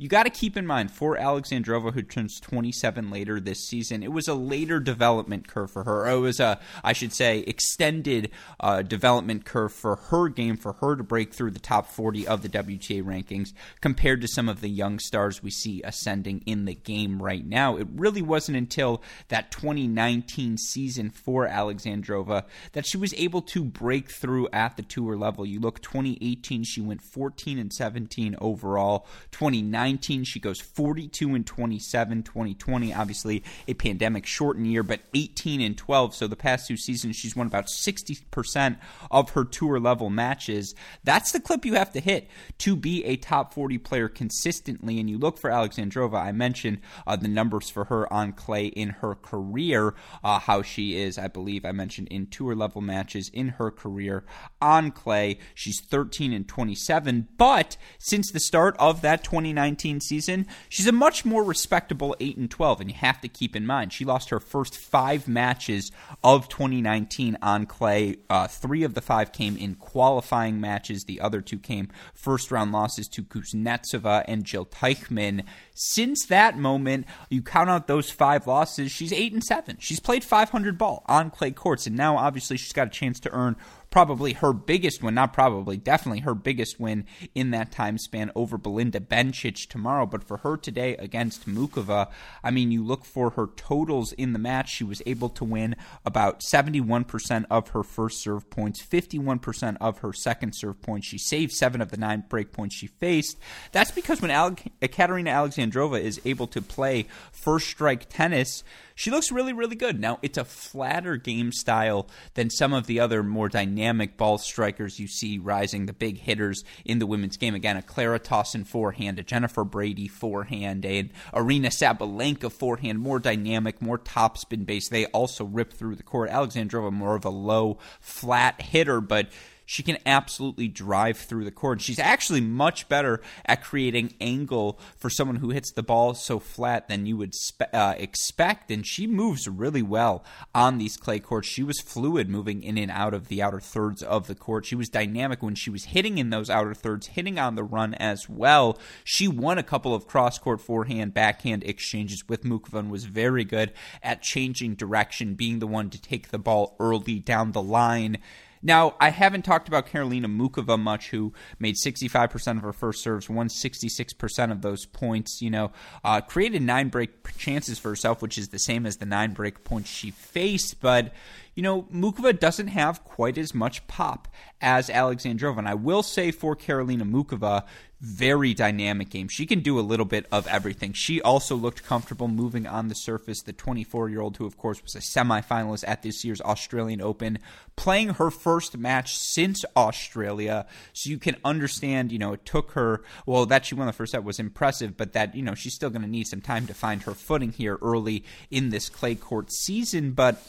you 0.00 0.08
got 0.08 0.22
to 0.22 0.30
keep 0.30 0.56
in 0.56 0.66
mind 0.66 0.90
for 0.90 1.18
Alexandrova, 1.18 1.92
who 1.92 2.00
turns 2.00 2.40
27 2.40 3.10
later 3.10 3.38
this 3.38 3.68
season, 3.68 4.02
it 4.02 4.10
was 4.10 4.28
a 4.28 4.34
later 4.34 4.80
development 4.80 5.46
curve 5.46 5.70
for 5.70 5.84
her. 5.84 6.08
It 6.08 6.20
was 6.20 6.40
a, 6.40 6.58
I 6.82 6.94
should 6.94 7.12
say, 7.12 7.40
extended 7.40 8.30
uh, 8.60 8.80
development 8.80 9.44
curve 9.44 9.74
for 9.74 9.96
her 9.96 10.30
game 10.30 10.56
for 10.56 10.72
her 10.72 10.96
to 10.96 11.02
break 11.02 11.34
through 11.34 11.50
the 11.50 11.58
top 11.58 11.86
40 11.86 12.26
of 12.26 12.40
the 12.40 12.48
WTA 12.48 13.02
rankings 13.04 13.52
compared 13.82 14.22
to 14.22 14.28
some 14.28 14.48
of 14.48 14.62
the 14.62 14.70
young 14.70 14.98
stars 14.98 15.42
we 15.42 15.50
see 15.50 15.82
ascending 15.82 16.44
in 16.46 16.64
the 16.64 16.74
game 16.74 17.22
right 17.22 17.44
now. 17.44 17.76
It 17.76 17.88
really 17.92 18.22
wasn't 18.22 18.56
until 18.56 19.02
that 19.28 19.50
2019 19.50 20.56
season 20.56 21.10
for 21.10 21.46
Alexandrova 21.46 22.44
that 22.72 22.86
she 22.86 22.96
was 22.96 23.12
able 23.18 23.42
to 23.42 23.62
break 23.62 24.10
through 24.10 24.48
at 24.50 24.78
the 24.78 24.82
tour 24.82 25.18
level. 25.18 25.44
You 25.44 25.60
look 25.60 25.82
2018, 25.82 26.64
she 26.64 26.80
went 26.80 27.02
14 27.02 27.58
and 27.58 27.70
17 27.70 28.34
overall. 28.40 29.06
2019 29.32 29.89
2019, 29.90 30.24
she 30.24 30.40
goes 30.40 30.60
42 30.60 31.34
and 31.34 31.46
27. 31.46 32.22
2020, 32.22 32.94
obviously 32.94 33.42
a 33.66 33.74
pandemic 33.74 34.26
shortened 34.26 34.66
year, 34.66 34.82
but 34.82 35.00
18 35.14 35.60
and 35.60 35.76
12. 35.76 36.14
So 36.14 36.26
the 36.26 36.36
past 36.36 36.68
two 36.68 36.76
seasons, 36.76 37.16
she's 37.16 37.34
won 37.34 37.46
about 37.46 37.66
60% 37.66 38.78
of 39.10 39.30
her 39.30 39.44
tour 39.44 39.80
level 39.80 40.10
matches. 40.10 40.74
That's 41.02 41.32
the 41.32 41.40
clip 41.40 41.64
you 41.64 41.74
have 41.74 41.92
to 41.92 42.00
hit 42.00 42.28
to 42.58 42.76
be 42.76 43.04
a 43.04 43.16
top 43.16 43.52
40 43.52 43.78
player 43.78 44.08
consistently. 44.08 45.00
And 45.00 45.10
you 45.10 45.18
look 45.18 45.38
for 45.38 45.50
Alexandrova. 45.50 46.14
I 46.14 46.32
mentioned 46.32 46.80
uh, 47.06 47.16
the 47.16 47.28
numbers 47.28 47.68
for 47.68 47.84
her 47.86 48.10
on 48.12 48.32
clay 48.32 48.66
in 48.66 48.90
her 48.90 49.14
career, 49.14 49.94
uh, 50.22 50.38
how 50.38 50.62
she 50.62 50.96
is, 50.96 51.18
I 51.18 51.28
believe 51.28 51.64
I 51.64 51.72
mentioned 51.72 52.08
in 52.08 52.26
tour 52.26 52.54
level 52.54 52.80
matches 52.80 53.30
in 53.32 53.48
her 53.50 53.70
career 53.70 54.24
on 54.60 54.90
clay. 54.90 55.38
She's 55.54 55.80
13 55.80 56.32
and 56.32 56.46
27, 56.46 57.28
but 57.36 57.76
since 57.98 58.30
the 58.30 58.40
start 58.40 58.76
of 58.78 59.02
that 59.02 59.24
2019 59.24 59.79
season, 60.00 60.46
she's 60.68 60.86
a 60.86 60.92
much 60.92 61.24
more 61.24 61.42
respectable 61.42 62.16
8 62.20 62.36
and 62.36 62.50
12. 62.50 62.80
And 62.80 62.90
you 62.90 62.96
have 62.96 63.20
to 63.20 63.28
keep 63.28 63.56
in 63.56 63.66
mind, 63.66 63.92
she 63.92 64.04
lost 64.04 64.30
her 64.30 64.40
first 64.40 64.76
five 64.76 65.26
matches 65.26 65.90
of 66.22 66.48
2019 66.48 67.38
on 67.42 67.66
clay. 67.66 68.16
Uh, 68.28 68.46
three 68.46 68.82
of 68.82 68.94
the 68.94 69.00
five 69.00 69.32
came 69.32 69.56
in 69.56 69.74
qualifying 69.74 70.60
matches, 70.60 71.04
the 71.04 71.20
other 71.20 71.40
two 71.40 71.58
came 71.58 71.88
first 72.14 72.50
round 72.50 72.72
losses 72.72 73.08
to 73.08 73.22
Kuznetsova 73.22 74.24
and 74.26 74.44
Jill 74.44 74.66
Teichmann. 74.66 75.44
Since 75.74 76.26
that 76.26 76.58
moment, 76.58 77.06
you 77.28 77.42
count 77.42 77.70
out 77.70 77.86
those 77.86 78.10
five 78.10 78.46
losses, 78.46 78.90
she's 78.92 79.12
8 79.12 79.32
and 79.32 79.44
7. 79.44 79.76
She's 79.80 80.00
played 80.00 80.24
500 80.24 80.76
ball 80.76 81.04
on 81.06 81.30
clay 81.30 81.52
courts, 81.52 81.86
and 81.86 81.96
now 81.96 82.16
obviously 82.16 82.56
she's 82.56 82.72
got 82.72 82.88
a 82.88 82.90
chance 82.90 83.18
to 83.20 83.30
earn 83.30 83.56
probably 83.90 84.34
her 84.34 84.52
biggest 84.52 85.02
win, 85.02 85.14
not 85.14 85.32
probably, 85.32 85.76
definitely 85.76 86.20
her 86.20 86.34
biggest 86.34 86.78
win 86.78 87.04
in 87.34 87.50
that 87.50 87.72
time 87.72 87.98
span 87.98 88.30
over 88.34 88.56
Belinda 88.56 89.00
Bencic 89.00 89.68
tomorrow. 89.68 90.06
But 90.06 90.24
for 90.24 90.38
her 90.38 90.56
today 90.56 90.96
against 90.96 91.48
Muchova, 91.48 92.08
I 92.42 92.50
mean, 92.50 92.70
you 92.70 92.84
look 92.84 93.04
for 93.04 93.30
her 93.30 93.48
totals 93.56 94.12
in 94.12 94.32
the 94.32 94.38
match. 94.38 94.70
She 94.70 94.84
was 94.84 95.02
able 95.06 95.28
to 95.30 95.44
win 95.44 95.74
about 96.04 96.40
71% 96.40 97.44
of 97.50 97.68
her 97.70 97.82
first 97.82 98.22
serve 98.22 98.48
points, 98.48 98.80
51% 98.80 99.76
of 99.80 99.98
her 99.98 100.12
second 100.12 100.54
serve 100.54 100.80
points. 100.80 101.08
She 101.08 101.18
saved 101.18 101.52
seven 101.52 101.80
of 101.80 101.90
the 101.90 101.96
nine 101.96 102.24
break 102.28 102.52
points 102.52 102.76
she 102.76 102.86
faced. 102.86 103.38
That's 103.72 103.90
because 103.90 104.22
when 104.22 104.30
Ale- 104.30 104.56
Katerina 104.80 105.30
Alexandrova 105.30 106.00
is 106.00 106.20
able 106.24 106.46
to 106.48 106.62
play 106.62 107.06
first 107.32 107.68
strike 107.68 108.08
tennis, 108.08 108.62
she 109.00 109.10
looks 109.10 109.32
really, 109.32 109.54
really 109.54 109.76
good. 109.76 109.98
Now, 109.98 110.18
it's 110.20 110.36
a 110.36 110.44
flatter 110.44 111.16
game 111.16 111.52
style 111.52 112.06
than 112.34 112.50
some 112.50 112.74
of 112.74 112.86
the 112.86 113.00
other 113.00 113.22
more 113.22 113.48
dynamic 113.48 114.18
ball 114.18 114.36
strikers 114.36 115.00
you 115.00 115.06
see 115.06 115.38
rising, 115.38 115.86
the 115.86 115.94
big 115.94 116.18
hitters 116.18 116.64
in 116.84 116.98
the 116.98 117.06
women's 117.06 117.38
game. 117.38 117.54
Again, 117.54 117.78
a 117.78 117.82
Clara 117.82 118.20
Tauson 118.20 118.66
forehand, 118.66 119.18
a 119.18 119.22
Jennifer 119.22 119.64
Brady 119.64 120.06
forehand, 120.06 120.84
a 120.84 121.04
Aryna 121.32 121.68
Sabalenka 121.68 122.52
forehand, 122.52 122.98
more 122.98 123.18
dynamic, 123.18 123.80
more 123.80 123.98
topspin 123.98 124.66
based. 124.66 124.90
They 124.90 125.06
also 125.06 125.46
rip 125.46 125.72
through 125.72 125.96
the 125.96 126.02
court. 126.02 126.28
Alexandrova, 126.28 126.92
more 126.92 127.16
of 127.16 127.24
a 127.24 127.30
low, 127.30 127.78
flat 128.00 128.60
hitter, 128.60 129.00
but 129.00 129.28
she 129.70 129.84
can 129.84 129.98
absolutely 130.04 130.66
drive 130.66 131.16
through 131.16 131.44
the 131.44 131.52
court. 131.52 131.80
She's 131.80 132.00
actually 132.00 132.40
much 132.40 132.88
better 132.88 133.20
at 133.46 133.62
creating 133.62 134.14
angle 134.20 134.80
for 134.96 135.08
someone 135.08 135.36
who 135.36 135.50
hits 135.50 135.70
the 135.70 135.84
ball 135.84 136.14
so 136.14 136.40
flat 136.40 136.88
than 136.88 137.06
you 137.06 137.16
would 137.18 137.36
spe- 137.36 137.72
uh, 137.72 137.94
expect. 137.96 138.72
And 138.72 138.84
she 138.84 139.06
moves 139.06 139.46
really 139.46 139.80
well 139.80 140.24
on 140.52 140.78
these 140.78 140.96
clay 140.96 141.20
courts. 141.20 141.46
She 141.46 141.62
was 141.62 141.80
fluid 141.80 142.28
moving 142.28 142.64
in 142.64 142.76
and 142.78 142.90
out 142.90 143.14
of 143.14 143.28
the 143.28 143.42
outer 143.42 143.60
thirds 143.60 144.02
of 144.02 144.26
the 144.26 144.34
court. 144.34 144.66
She 144.66 144.74
was 144.74 144.88
dynamic 144.88 145.40
when 145.40 145.54
she 145.54 145.70
was 145.70 145.84
hitting 145.84 146.18
in 146.18 146.30
those 146.30 146.50
outer 146.50 146.74
thirds, 146.74 147.06
hitting 147.06 147.38
on 147.38 147.54
the 147.54 147.62
run 147.62 147.94
as 147.94 148.28
well. 148.28 148.76
She 149.04 149.28
won 149.28 149.56
a 149.56 149.62
couple 149.62 149.94
of 149.94 150.08
cross 150.08 150.36
court 150.36 150.60
forehand, 150.60 151.14
backhand 151.14 151.62
exchanges 151.62 152.28
with 152.28 152.42
Muchova 152.42 152.90
was 152.90 153.04
very 153.04 153.44
good 153.44 153.72
at 154.02 154.20
changing 154.20 154.74
direction, 154.74 155.34
being 155.34 155.60
the 155.60 155.68
one 155.68 155.90
to 155.90 156.02
take 156.02 156.30
the 156.30 156.40
ball 156.40 156.74
early 156.80 157.20
down 157.20 157.52
the 157.52 157.62
line. 157.62 158.18
Now, 158.62 158.94
I 159.00 159.10
haven't 159.10 159.42
talked 159.42 159.68
about 159.68 159.86
Karolina 159.86 160.26
Muchova 160.26 160.78
much, 160.78 161.10
who 161.10 161.32
made 161.58 161.76
65% 161.76 162.56
of 162.56 162.62
her 162.62 162.72
first 162.72 163.02
serves, 163.02 163.30
won 163.30 163.48
66% 163.48 164.52
of 164.52 164.60
those 164.60 164.84
points, 164.86 165.40
you 165.40 165.50
know, 165.50 165.72
uh, 166.04 166.20
created 166.20 166.62
nine 166.62 166.88
break 166.88 167.36
chances 167.38 167.78
for 167.78 167.88
herself, 167.88 168.20
which 168.20 168.36
is 168.36 168.48
the 168.48 168.58
same 168.58 168.84
as 168.84 168.98
the 168.98 169.06
nine 169.06 169.32
break 169.32 169.64
points 169.64 169.88
she 169.90 170.10
faced, 170.10 170.80
but 170.80 171.12
you 171.54 171.62
know, 171.62 171.82
Muchova 171.92 172.38
doesn't 172.38 172.68
have 172.68 173.04
quite 173.04 173.36
as 173.36 173.54
much 173.54 173.86
pop 173.86 174.28
as 174.60 174.88
Alexandrova. 174.88 175.58
And 175.58 175.68
I 175.68 175.74
will 175.74 176.02
say 176.02 176.30
for 176.30 176.54
Karolina 176.54 177.02
Muchova, 177.02 177.64
very 178.00 178.54
dynamic 178.54 179.10
game. 179.10 179.28
She 179.28 179.44
can 179.44 179.60
do 179.60 179.78
a 179.78 179.82
little 179.82 180.06
bit 180.06 180.26
of 180.32 180.46
everything. 180.46 180.94
She 180.94 181.20
also 181.20 181.54
looked 181.54 181.84
comfortable 181.84 182.28
moving 182.28 182.66
on 182.66 182.88
the 182.88 182.94
surface. 182.94 183.42
The 183.42 183.52
24 183.52 184.08
year 184.08 184.22
old, 184.22 184.38
who 184.38 184.46
of 184.46 184.56
course 184.56 184.82
was 184.82 184.94
a 184.94 185.00
semifinalist 185.00 185.84
at 185.86 186.02
this 186.02 186.24
year's 186.24 186.40
Australian 186.40 187.02
Open, 187.02 187.38
playing 187.76 188.10
her 188.10 188.30
first 188.30 188.76
match 188.76 189.16
since 189.16 189.64
Australia. 189.76 190.66
So 190.94 191.10
you 191.10 191.18
can 191.18 191.36
understand, 191.44 192.10
you 192.10 192.18
know, 192.18 192.32
it 192.32 192.46
took 192.46 192.72
her, 192.72 193.02
well, 193.26 193.44
that 193.46 193.66
she 193.66 193.74
won 193.74 193.86
the 193.86 193.92
first 193.92 194.12
set 194.12 194.24
was 194.24 194.38
impressive, 194.38 194.96
but 194.96 195.12
that, 195.12 195.34
you 195.34 195.42
know, 195.42 195.54
she's 195.54 195.74
still 195.74 195.90
going 195.90 196.02
to 196.02 196.08
need 196.08 196.26
some 196.26 196.40
time 196.40 196.66
to 196.68 196.74
find 196.74 197.02
her 197.02 197.14
footing 197.14 197.52
here 197.52 197.78
early 197.82 198.24
in 198.50 198.70
this 198.70 198.88
clay 198.88 199.14
court 199.14 199.52
season. 199.52 200.12
But 200.12 200.42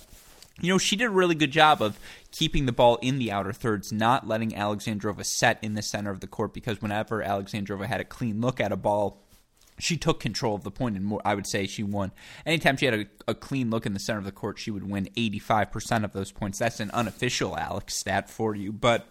you 0.61 0.69
know, 0.69 0.77
she 0.77 0.95
did 0.95 1.05
a 1.05 1.11
really 1.11 1.35
good 1.35 1.51
job 1.51 1.81
of 1.81 1.99
keeping 2.31 2.65
the 2.65 2.71
ball 2.71 2.97
in 3.01 3.17
the 3.17 3.31
outer 3.31 3.51
thirds, 3.51 3.91
not 3.91 4.27
letting 4.27 4.51
Alexandrova 4.51 5.25
set 5.25 5.59
in 5.61 5.73
the 5.73 5.81
center 5.81 6.11
of 6.11 6.19
the 6.19 6.27
court 6.27 6.53
because 6.53 6.81
whenever 6.81 7.23
Alexandrova 7.23 7.85
had 7.85 7.99
a 7.99 8.05
clean 8.05 8.39
look 8.41 8.59
at 8.59 8.71
a 8.71 8.77
ball, 8.77 9.21
she 9.79 9.97
took 9.97 10.19
control 10.19 10.53
of 10.53 10.63
the 10.63 10.71
point 10.71 10.95
and 10.95 11.03
more 11.03 11.21
I 11.25 11.33
would 11.33 11.47
say 11.47 11.65
she 11.65 11.83
won. 11.83 12.11
Anytime 12.45 12.77
she 12.77 12.85
had 12.85 12.93
a, 12.93 13.05
a, 13.27 13.33
clean 13.33 13.71
look 13.71 13.85
in 13.85 13.93
the 13.93 13.99
center 13.99 14.19
of 14.19 14.25
the 14.25 14.31
court, 14.31 14.59
she 14.59 14.69
would 14.69 14.87
win 14.87 15.09
85% 15.17 16.03
of 16.03 16.13
those 16.13 16.31
points. 16.31 16.59
That's 16.59 16.79
an 16.79 16.91
unofficial 16.91 17.57
Alex 17.57 17.95
stat 17.95 18.29
for 18.29 18.55
you, 18.55 18.71
but 18.71 19.07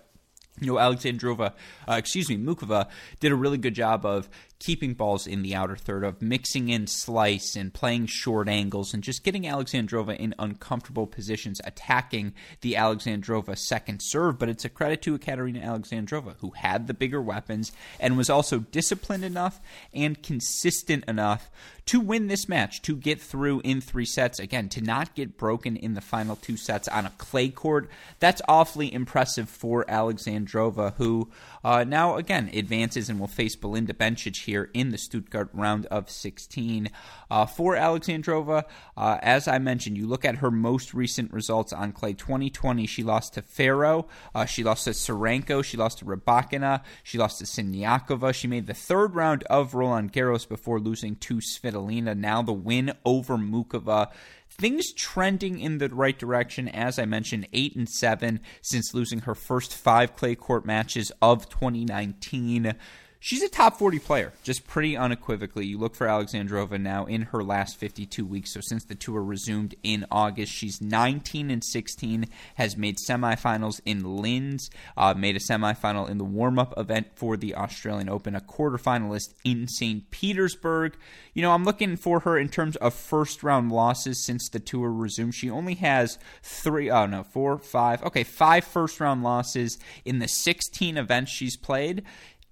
you 0.61 0.67
know, 0.67 0.75
Alexandrova, 0.75 1.55
uh, 1.89 1.95
excuse 1.95 2.29
me, 2.29 2.37
Muchova 2.37 2.89
did 3.19 3.33
a 3.33 3.37
really 3.37 3.59
good 3.59 3.75
job 3.75 4.05
of 4.05 4.29
keeping 4.61 4.95
balls 4.95 5.27
in 5.27 5.43
the 5.43 5.55
outer 5.55 5.75
third, 5.75 6.05
of 6.05 6.23
mixing 6.23 6.69
in 6.69 6.87
slice 6.87 7.57
and 7.57 7.75
playing 7.75 8.07
short 8.07 8.49
angles 8.49 8.95
and 8.95 9.03
just 9.03 9.25
getting 9.25 9.43
Alexandrova 9.43 10.17
in 10.17 10.35
uncomfortable 10.39 11.07
positions, 11.07 11.61
attacking 11.65 12.33
the 12.61 12.75
Alexandrova 12.75 13.59
second 13.59 14.01
serve. 14.01 14.39
But 14.39 14.51
it's 14.51 14.65
a 14.65 14.69
credit 14.69 15.03
to 15.03 15.19
Katerina 15.19 15.61
Alexandrova, 15.61 16.37
who 16.41 16.51
had 16.51 16.87
the 16.87 16.95
bigger 16.95 17.21
weapons 17.21 17.73
and 17.99 18.17
was 18.17 18.31
also 18.31 18.61
disciplined 18.61 19.25
enough 19.25 19.61
and 19.93 20.23
consistent 20.23 21.05
enough 21.09 21.51
to 21.87 21.99
win 21.99 22.29
this 22.29 22.49
match, 22.49 22.83
to 22.83 22.95
get 22.95 23.21
through 23.21 23.61
in 23.65 23.81
three 23.81 24.05
sets. 24.05 24.39
Again, 24.39 24.69
to 24.69 24.81
not 24.81 25.15
get 25.17 25.37
broken 25.37 25.77
in 25.77 25.95
the 25.95 26.01
final 26.01 26.37
two 26.37 26.57
sets 26.57 26.87
on 26.87 27.05
a 27.05 27.13
clay 27.19 27.49
court. 27.49 27.91
That's 28.21 28.43
awfully 28.47 28.93
impressive 28.93 29.49
for 29.49 29.85
Alexandrova, 29.87 30.95
who 30.95 31.31
uh, 31.65 31.85
now, 31.85 32.17
again, 32.17 32.51
advances 32.53 33.09
and 33.09 33.19
will 33.19 33.27
face 33.27 33.57
Belinda 33.57 33.93
Bencic 33.93 34.37
here 34.51 34.69
in 34.75 34.91
the 34.91 34.99
Stuttgart 34.99 35.49
round 35.53 35.87
of 35.87 36.11
16. 36.11 36.91
Uh, 37.31 37.47
for 37.47 37.77
Alexandrova, 37.77 38.65
uh, 38.97 39.19
as 39.23 39.47
I 39.47 39.61
mentioned, 39.61 39.97
you 39.97 40.09
look 40.09 40.25
at 40.25 40.39
her 40.39 40.51
most 40.51 40.93
recent 40.93 41.33
results 41.33 41.73
on 41.73 41.93
clay 41.93 42.15
2020, 42.15 42.85
she 42.87 43.05
lost 43.05 43.35
to 43.35 43.43
Ferro, 43.43 44.09
uh, 44.35 44.47
she 44.47 44.65
lost 44.65 44.85
to 44.85 44.91
Tsurenko, 44.91 45.63
she 45.63 45.77
lost 45.77 45.99
to 45.99 46.05
Rybakina, 46.05 46.83
she 47.05 47.17
lost 47.17 47.39
to 47.39 47.45
Siniakova. 47.45 48.35
She 48.35 48.49
made 48.49 48.67
the 48.67 48.75
third 48.75 49.15
round 49.15 49.45
of 49.45 49.75
Roland 49.75 50.13
Garros 50.13 50.49
before 50.49 50.81
losing 50.81 51.15
to 51.17 51.37
Svitolina. 51.37 52.19
Now 52.19 52.43
the 52.43 52.53
win 52.53 52.93
over 53.05 53.37
Muchova 53.37 54.11
things 54.51 54.93
trending 54.93 55.61
in 55.61 55.79
the 55.79 55.89
right 55.89 56.19
direction. 56.19 56.69
As 56.69 56.99
I 56.99 57.05
mentioned, 57.07 57.47
eight 57.53 57.77
and 57.77 57.89
seven 57.89 58.41
since 58.61 58.93
losing 58.93 59.21
her 59.21 59.35
first 59.37 59.75
five 59.75 60.17
clay 60.17 60.35
court 60.35 60.67
matches 60.67 61.13
of 61.23 61.49
2019 61.49 62.75
she's 63.21 63.43
a 63.43 63.49
top 63.49 63.79
40 63.79 63.99
player, 63.99 64.33
just 64.43 64.67
pretty 64.67 64.97
unequivocally. 64.97 65.67
You 65.67 65.79
look 65.79 65.95
for 65.95 66.07
Alexandrova 66.07 66.81
now 66.81 67.05
in 67.05 67.23
her 67.23 67.45
last 67.45 67.77
52 67.77 68.25
weeks. 68.25 68.55
So 68.55 68.61
since 68.61 68.85
the 68.85 68.95
tour 68.95 69.23
resumed 69.23 69.75
in 69.83 70.07
August, 70.11 70.51
she's 70.51 70.81
19 70.81 71.51
and 71.51 71.63
16, 71.63 72.27
has 72.57 72.77
made 72.77 72.97
semifinals 72.97 73.81
in 73.85 74.17
Linz, 74.17 74.71
uh, 74.97 75.15
made 75.15 75.37
a 75.37 75.41
semifinal 75.41 76.09
in 76.09 76.19
the 76.19 76.25
warm 76.25 76.59
up 76.59 76.77
event 76.77 77.09
for 77.15 77.37
the 77.37 77.55
Australian 77.55 78.09
Open, 78.09 78.35
a 78.35 78.41
quarterfinalist 78.41 79.35
in 79.45 79.69
St. 79.69 80.11
Petersburg. 80.11 80.97
You 81.35 81.43
know, 81.43 81.53
I'm 81.53 81.65
looking 81.65 81.97
for 81.97 82.21
her 82.21 82.39
in 82.39 82.49
terms 82.49 82.77
of 82.77 82.95
first 82.95 83.43
round 83.43 83.71
losses 83.71 84.25
since 84.25 84.49
the 84.49 84.59
tour 84.59 84.91
resumed. 84.91 85.35
She 85.35 85.51
only 85.51 85.75
has 85.75 86.19
three, 86.43 86.91
oh 86.91 87.07
no, 87.07 87.23
four, 87.23 87.59
five, 87.59 88.03
okay, 88.03 88.25
five 88.25 88.65
first 88.65 88.99
round 88.99 89.23
losses 89.23 89.79
in 90.07 90.19
the 90.19 90.27
16 90.27 90.97
events 90.97 91.31
she's 91.31 91.57
played 91.57 92.03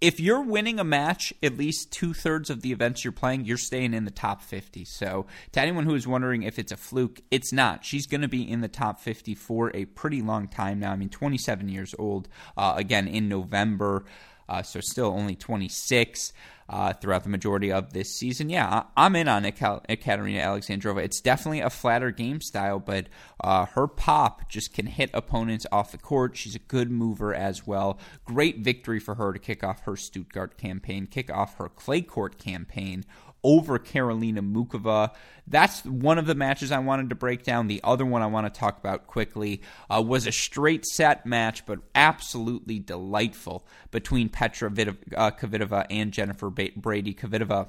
if 0.00 0.20
you're 0.20 0.42
winning 0.42 0.78
a 0.78 0.84
match, 0.84 1.32
at 1.42 1.58
least 1.58 1.90
two 1.90 2.14
thirds 2.14 2.50
of 2.50 2.62
the 2.62 2.70
events 2.70 3.04
you're 3.04 3.12
playing, 3.12 3.44
you're 3.44 3.56
staying 3.56 3.94
in 3.94 4.04
the 4.04 4.10
top 4.10 4.42
50. 4.42 4.84
So, 4.84 5.26
to 5.52 5.60
anyone 5.60 5.84
who 5.84 5.94
is 5.94 6.06
wondering 6.06 6.44
if 6.44 6.58
it's 6.58 6.70
a 6.70 6.76
fluke, 6.76 7.20
it's 7.30 7.52
not. 7.52 7.84
She's 7.84 8.06
going 8.06 8.20
to 8.20 8.28
be 8.28 8.48
in 8.48 8.60
the 8.60 8.68
top 8.68 9.00
50 9.00 9.34
for 9.34 9.74
a 9.74 9.86
pretty 9.86 10.22
long 10.22 10.46
time 10.46 10.78
now. 10.78 10.92
I 10.92 10.96
mean, 10.96 11.08
27 11.08 11.68
years 11.68 11.94
old, 11.98 12.28
uh, 12.56 12.74
again, 12.76 13.08
in 13.08 13.28
November. 13.28 14.04
uh, 14.48 14.62
so 14.62 14.80
still 14.80 15.08
only 15.08 15.34
26 15.34 16.32
uh, 16.68 16.92
throughout 16.92 17.24
the 17.24 17.30
majority 17.30 17.72
of 17.72 17.92
this 17.92 18.14
season. 18.14 18.50
Yeah, 18.50 18.84
I- 18.96 19.06
am 19.06 19.16
in 19.16 19.28
on 19.28 19.44
Ekaterina 19.44 20.40
Alexandrova. 20.40 21.02
It's 21.02 21.20
definitely 21.20 21.60
a 21.60 21.70
flatter 21.70 22.10
game 22.10 22.40
style, 22.40 22.78
but 22.78 23.06
uh, 23.40 23.66
her 23.66 23.86
pop 23.86 24.48
just 24.48 24.74
can 24.74 24.86
hit 24.86 25.10
opponents 25.14 25.66
off 25.72 25.92
the 25.92 25.98
court. 25.98 26.36
She's 26.36 26.54
a 26.54 26.60
good 26.60 26.90
mover 26.90 27.34
as 27.34 27.66
well. 27.66 27.98
Great 28.24 28.58
victory 28.58 29.00
for 29.00 29.14
her 29.14 29.32
to 29.32 29.38
kick 29.38 29.64
off 29.64 29.84
her 29.84 29.96
Stuttgart 29.96 30.58
campaign, 30.58 31.06
kick 31.06 31.30
off 31.30 31.56
her 31.56 31.68
clay 31.68 32.02
court 32.02 32.38
campaign 32.38 33.04
over 33.44 33.78
Karolina 33.78 34.40
Muchova. 34.40 35.12
That's 35.46 35.84
one 35.84 36.18
of 36.18 36.26
the 36.26 36.34
matches 36.34 36.72
I 36.72 36.78
wanted 36.80 37.08
to 37.10 37.14
break 37.14 37.42
down. 37.44 37.68
The 37.68 37.80
other 37.82 38.04
one 38.04 38.20
I 38.20 38.26
want 38.26 38.52
to 38.52 38.60
talk 38.60 38.78
about 38.78 39.06
quickly 39.06 39.62
uh, 39.88 40.02
was 40.02 40.26
a 40.26 40.32
straight 40.32 40.84
set 40.84 41.24
match, 41.24 41.64
but 41.64 41.78
absolutely 41.94 42.78
delightful 42.78 43.66
between 43.90 44.28
Petra 44.28 44.68
uh, 44.70 45.30
Kvitova 45.30 45.86
and 45.88 46.12
Jennifer 46.12 46.50
Brady. 46.76 47.14
Kvitova 47.14 47.68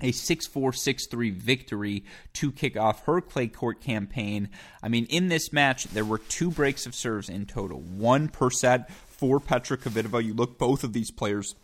a 0.00 0.10
6-4 0.10 0.50
6-3 0.50 1.32
victory 1.32 2.04
to 2.32 2.50
kick 2.50 2.76
off 2.76 3.04
her 3.04 3.20
clay 3.20 3.46
court 3.46 3.80
campaign. 3.80 4.48
I 4.82 4.88
mean, 4.88 5.06
in 5.06 5.28
this 5.28 5.52
match, 5.52 5.84
there 5.84 6.04
were 6.04 6.18
two 6.18 6.50
breaks 6.50 6.86
of 6.86 6.94
serves 6.94 7.28
in 7.28 7.46
total, 7.46 7.80
one 7.80 8.28
per 8.28 8.50
set 8.50 8.90
for 8.90 9.38
Petra 9.38 9.78
Kvitova. 9.78 10.24
You 10.24 10.34
look 10.34 10.58
both 10.58 10.82
of 10.82 10.92
these 10.92 11.10
players 11.10 11.54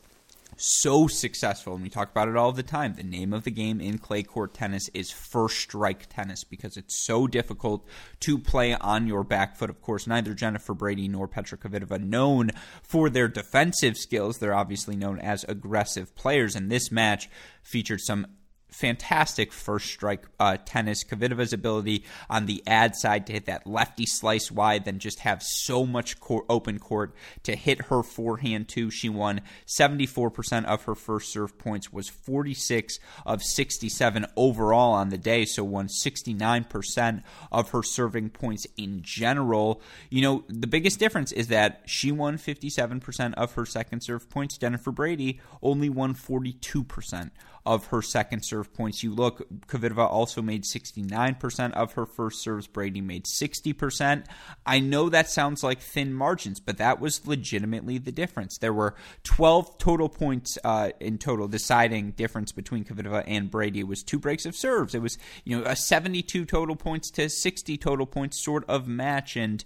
so 0.59 1.07
successful, 1.07 1.75
and 1.75 1.83
we 1.83 1.89
talk 1.89 2.11
about 2.11 2.29
it 2.29 2.37
all 2.37 2.53
the 2.53 2.63
time. 2.63 2.95
The 2.95 3.03
name 3.03 3.33
of 3.33 3.45
the 3.45 3.51
game 3.51 3.81
in 3.81 3.99
clay 3.99 4.23
court 4.23 4.55
tennis 4.55 4.89
is 4.95 5.11
first 5.11 5.59
strike 5.59 6.09
tennis 6.09 6.45
because 6.45 6.77
it's 6.77 7.05
so 7.05 7.27
difficult 7.27 7.87
to 8.21 8.39
play 8.39 8.75
on 8.75 9.07
your 9.07 9.25
back 9.25 9.57
foot. 9.57 9.71
Of 9.71 9.81
course, 9.83 10.07
neither 10.07 10.35
Jennifer 10.35 10.75
Brady 10.75 11.09
nor 11.09 11.29
Petra 11.29 11.59
Kvitova 11.59 12.01
known 12.01 12.51
for 12.83 13.11
their 13.11 13.29
defensive 13.29 13.97
skills. 13.97 14.39
They're 14.39 14.55
obviously 14.55 14.97
known 14.97 15.19
as 15.19 15.45
aggressive 15.45 16.15
players, 16.15 16.57
and 16.57 16.71
this 16.71 16.91
match 16.91 17.29
featured 17.63 18.01
some 18.01 18.27
fantastic 18.71 19.53
first 19.53 19.87
strike 19.87 20.27
uh, 20.39 20.57
tennis. 20.65 21.05
Kvitova's 21.05 21.53
ability 21.53 22.05
on 22.29 22.47
the 22.47 22.63
ad 22.67 22.95
side 22.95 23.27
to 23.27 23.33
hit 23.33 23.47
that 23.47 23.67
lefty 23.67 24.07
slice 24.07 24.51
wide, 24.51 24.85
then 24.85 24.99
just 24.99 25.21
have 25.21 25.43
so 25.43 25.87
much 25.87 26.21
court, 26.21 26.45
open 26.49 26.79
court 26.79 27.15
to 27.43 27.57
hit 27.57 27.87
her 27.87 28.03
forehand 28.03 28.69
too. 28.69 28.91
She 28.91 29.09
won 29.09 29.41
74% 29.67 30.65
of 30.67 30.85
her 30.85 30.95
first 30.95 31.33
serve 31.33 31.59
points, 31.59 31.93
was 31.93 32.09
46 32.09 32.99
of 33.27 33.43
67 33.43 34.27
overall 34.37 34.93
on 34.93 35.09
the 35.09 35.19
day, 35.19 35.45
so 35.45 35.65
won 35.65 35.89
69% 35.89 37.23
of 37.51 37.71
her 37.71 37.83
serving 37.83 38.31
points 38.31 38.67
in 38.77 39.01
general. 39.03 39.81
You 40.11 40.23
know, 40.23 40.45
the 40.49 40.67
biggest 40.67 40.99
difference 40.99 41.33
is 41.33 41.49
that 41.49 41.83
she 41.87 42.13
won 42.13 42.39
57% 42.39 43.35
of 43.35 43.53
her 43.53 43.67
second 43.67 44.03
serve 44.03 44.29
points. 44.29 44.59
Jennifer 44.59 44.93
Brady 44.93 45.41
only 45.63 45.89
won 45.89 46.15
42% 46.15 47.31
of 47.69 47.89
her 47.89 48.01
second 48.01 48.41
serve 48.43 48.73
points. 48.73 49.03
You 49.03 49.15
look, 49.15 49.47
Kvitova 49.67 50.11
also 50.11 50.41
made 50.41 50.65
69% 50.65 51.73
of 51.75 51.93
her 51.93 52.07
first 52.07 52.43
serves. 52.43 52.67
Brady 52.67 53.03
made 53.03 53.27
60%. 53.27 54.25
I 54.65 54.81
know 54.81 55.11
that 55.11 55.29
sounds 55.29 55.63
like 55.63 55.79
thin 55.81 56.15
margins, 56.15 56.61
but 56.61 56.79
that 56.79 56.99
was 56.99 57.27
legitimately 57.27 57.99
the 57.99 58.11
difference. 58.11 58.57
There 58.57 58.73
were 58.73 58.95
12 59.25 59.77
total 59.77 60.09
points 60.09 60.57
uh, 60.65 60.93
in 60.99 61.19
total 61.19 61.47
deciding 61.47 62.13
difference 62.13 62.53
between 62.53 62.87
Kvitova 62.87 63.25
and 63.27 63.51
Brady. 63.51 63.81
It 63.81 63.87
was 63.89 64.03
two 64.03 64.19
breaks 64.19 64.47
of 64.47 64.57
serves. 64.57 64.95
It 64.95 65.03
was, 65.03 65.19
you 65.45 65.59
know, 65.59 65.65
a 65.67 65.77
72 65.77 66.47
total 66.47 66.75
points 66.75 67.11
to 67.13 67.29
60 67.29 67.77
total 67.77 68.07
points 68.07 68.43
sort 68.43 68.65
of 68.67 68.89
match. 68.89 69.37
And, 69.37 69.63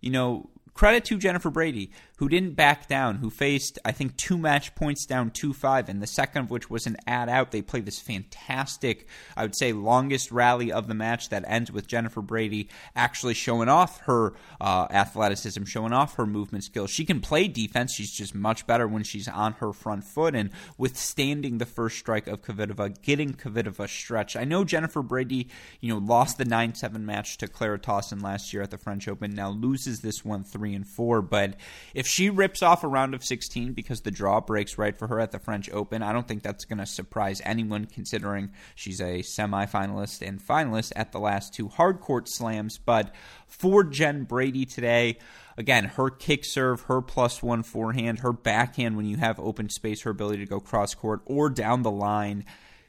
you 0.00 0.10
know, 0.10 0.48
credit 0.72 1.04
to 1.04 1.18
Jennifer 1.18 1.50
Brady, 1.50 1.90
who 2.22 2.28
didn't 2.28 2.54
back 2.54 2.86
down, 2.86 3.16
who 3.16 3.28
faced, 3.28 3.80
I 3.84 3.90
think, 3.90 4.16
two 4.16 4.38
match 4.38 4.76
points 4.76 5.06
down 5.06 5.32
2 5.32 5.52
5, 5.52 5.88
and 5.88 6.00
the 6.00 6.06
second 6.06 6.44
of 6.44 6.52
which 6.52 6.70
was 6.70 6.86
an 6.86 6.96
ad 7.04 7.28
out. 7.28 7.50
They 7.50 7.62
played 7.62 7.84
this 7.84 7.98
fantastic, 7.98 9.08
I 9.36 9.42
would 9.42 9.56
say, 9.56 9.72
longest 9.72 10.30
rally 10.30 10.70
of 10.70 10.86
the 10.86 10.94
match 10.94 11.30
that 11.30 11.42
ends 11.48 11.72
with 11.72 11.88
Jennifer 11.88 12.22
Brady 12.22 12.68
actually 12.94 13.34
showing 13.34 13.68
off 13.68 14.02
her 14.02 14.34
uh, 14.60 14.86
athleticism, 14.92 15.64
showing 15.64 15.92
off 15.92 16.14
her 16.14 16.24
movement 16.24 16.62
skills. 16.62 16.90
She 16.90 17.04
can 17.04 17.20
play 17.20 17.48
defense. 17.48 17.92
She's 17.92 18.12
just 18.12 18.36
much 18.36 18.68
better 18.68 18.86
when 18.86 19.02
she's 19.02 19.26
on 19.26 19.54
her 19.54 19.72
front 19.72 20.04
foot 20.04 20.36
and 20.36 20.50
withstanding 20.78 21.58
the 21.58 21.66
first 21.66 21.98
strike 21.98 22.28
of 22.28 22.40
Kvitova, 22.40 23.02
getting 23.02 23.34
Kvitova 23.34 23.88
stretched. 23.88 24.36
I 24.36 24.44
know 24.44 24.62
Jennifer 24.62 25.02
Brady, 25.02 25.48
you 25.80 25.92
know, 25.92 25.98
lost 25.98 26.38
the 26.38 26.44
9 26.44 26.76
7 26.76 27.04
match 27.04 27.36
to 27.38 27.48
Clara 27.48 27.80
Tauson 27.80 28.22
last 28.22 28.52
year 28.52 28.62
at 28.62 28.70
the 28.70 28.78
French 28.78 29.08
Open, 29.08 29.34
now 29.34 29.50
loses 29.50 30.02
this 30.02 30.24
one 30.24 30.44
3 30.44 30.76
and 30.76 30.86
4, 30.86 31.20
but 31.20 31.56
if 31.94 32.11
she 32.12 32.28
rips 32.28 32.62
off 32.62 32.84
a 32.84 32.88
round 32.88 33.14
of 33.14 33.24
16 33.24 33.72
because 33.72 34.02
the 34.02 34.10
draw 34.10 34.38
breaks 34.38 34.76
right 34.76 34.98
for 34.98 35.06
her 35.06 35.18
at 35.18 35.32
the 35.32 35.38
French 35.38 35.70
Open, 35.70 36.02
I 36.02 36.12
don't 36.12 36.28
think 36.28 36.42
that's 36.42 36.66
going 36.66 36.78
to 36.78 36.84
surprise 36.84 37.40
anyone 37.42 37.86
considering 37.86 38.50
she's 38.74 39.00
a 39.00 39.20
semifinalist 39.20 40.20
and 40.20 40.38
finalist 40.38 40.92
at 40.94 41.12
the 41.12 41.18
last 41.18 41.54
two 41.54 41.70
hardcourt 41.70 42.28
slams. 42.28 42.76
But 42.76 43.14
for 43.46 43.82
Jen 43.82 44.24
Brady 44.24 44.66
today, 44.66 45.16
again, 45.56 45.84
her 45.84 46.10
kick 46.10 46.44
serve, 46.44 46.82
her 46.82 47.00
plus 47.00 47.42
one 47.42 47.62
forehand, 47.62 48.18
her 48.18 48.34
backhand 48.34 48.98
when 48.98 49.06
you 49.06 49.16
have 49.16 49.40
open 49.40 49.70
space, 49.70 50.02
her 50.02 50.10
ability 50.10 50.44
to 50.44 50.50
go 50.50 50.60
cross 50.60 50.94
court 50.94 51.22
or 51.24 51.48
down 51.48 51.82
the 51.82 51.90
line 51.90 52.44